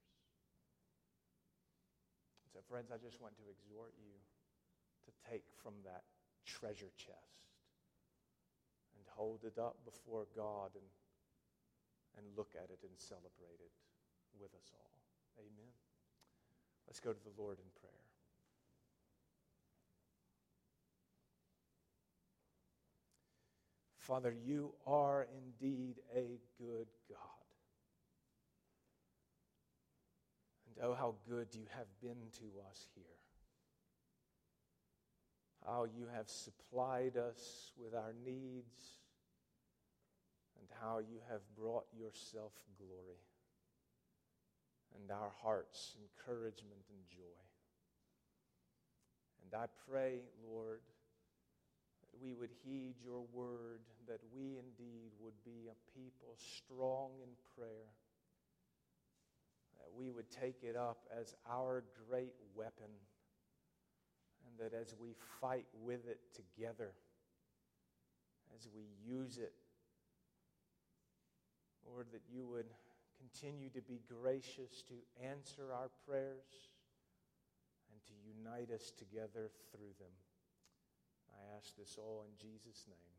So, 2.52 2.60
friends, 2.68 2.92
I 2.92 3.00
just 3.00 3.16
want 3.16 3.32
to 3.40 3.48
exhort 3.48 3.96
you 3.96 4.12
to 5.08 5.10
take 5.24 5.48
from 5.56 5.72
that 5.88 6.04
treasure 6.44 6.92
chest 7.00 7.48
and 8.92 9.08
hold 9.16 9.48
it 9.48 9.56
up 9.56 9.80
before 9.88 10.28
God 10.36 10.76
and, 10.76 10.84
and 12.20 12.36
look 12.36 12.52
at 12.52 12.68
it 12.68 12.84
and 12.84 12.92
celebrate 13.00 13.64
it 13.64 13.72
with 14.36 14.52
us 14.52 14.68
all. 14.76 15.00
Amen. 15.40 15.72
Let's 16.84 17.00
go 17.00 17.16
to 17.16 17.24
the 17.24 17.36
Lord 17.40 17.56
in 17.56 17.72
prayer. 17.80 18.07
Father, 24.08 24.34
you 24.42 24.72
are 24.86 25.26
indeed 25.36 25.96
a 26.16 26.40
good 26.58 26.86
God. 27.10 27.18
And 30.66 30.86
oh, 30.86 30.94
how 30.94 31.16
good 31.28 31.48
you 31.52 31.66
have 31.76 31.88
been 32.00 32.30
to 32.38 32.46
us 32.70 32.88
here. 32.94 33.04
How 35.66 35.84
you 35.84 36.06
have 36.14 36.30
supplied 36.30 37.18
us 37.18 37.72
with 37.76 37.94
our 37.94 38.14
needs, 38.24 38.78
and 40.58 40.66
how 40.80 41.00
you 41.00 41.18
have 41.30 41.42
brought 41.54 41.84
yourself 41.92 42.52
glory 42.78 43.20
and 44.96 45.10
our 45.10 45.32
hearts 45.42 45.96
encouragement 46.00 46.86
and 46.88 46.98
joy. 47.10 47.38
And 49.44 49.60
I 49.60 49.66
pray, 49.90 50.20
Lord, 50.50 50.80
that 52.10 52.22
we 52.22 52.34
would 52.34 52.50
heed 52.64 52.94
your 53.04 53.24
word, 53.32 53.80
that 54.06 54.20
we 54.34 54.58
indeed 54.58 55.12
would 55.20 55.36
be 55.44 55.68
a 55.68 55.98
people 55.98 56.36
strong 56.36 57.10
in 57.22 57.28
prayer, 57.56 57.92
that 59.78 59.88
we 59.96 60.10
would 60.10 60.30
take 60.30 60.62
it 60.62 60.76
up 60.76 60.98
as 61.18 61.34
our 61.50 61.84
great 62.08 62.34
weapon, 62.54 62.90
and 64.46 64.58
that 64.58 64.76
as 64.76 64.94
we 65.00 65.14
fight 65.40 65.66
with 65.84 66.06
it 66.08 66.20
together, 66.34 66.92
as 68.56 68.68
we 68.74 68.86
use 69.06 69.38
it, 69.38 69.52
Lord, 71.86 72.06
that 72.12 72.22
you 72.32 72.46
would 72.46 72.66
continue 73.18 73.70
to 73.70 73.80
be 73.82 74.00
gracious 74.08 74.82
to 74.88 74.94
answer 75.26 75.72
our 75.72 75.90
prayers 76.06 76.70
and 77.90 78.00
to 78.06 78.12
unite 78.24 78.70
us 78.70 78.92
together 78.96 79.50
through 79.72 79.92
them. 79.98 80.12
I 81.38 81.56
ask 81.56 81.76
this 81.76 81.96
all 81.98 82.24
in 82.26 82.34
Jesus' 82.36 82.84
name. 82.88 83.17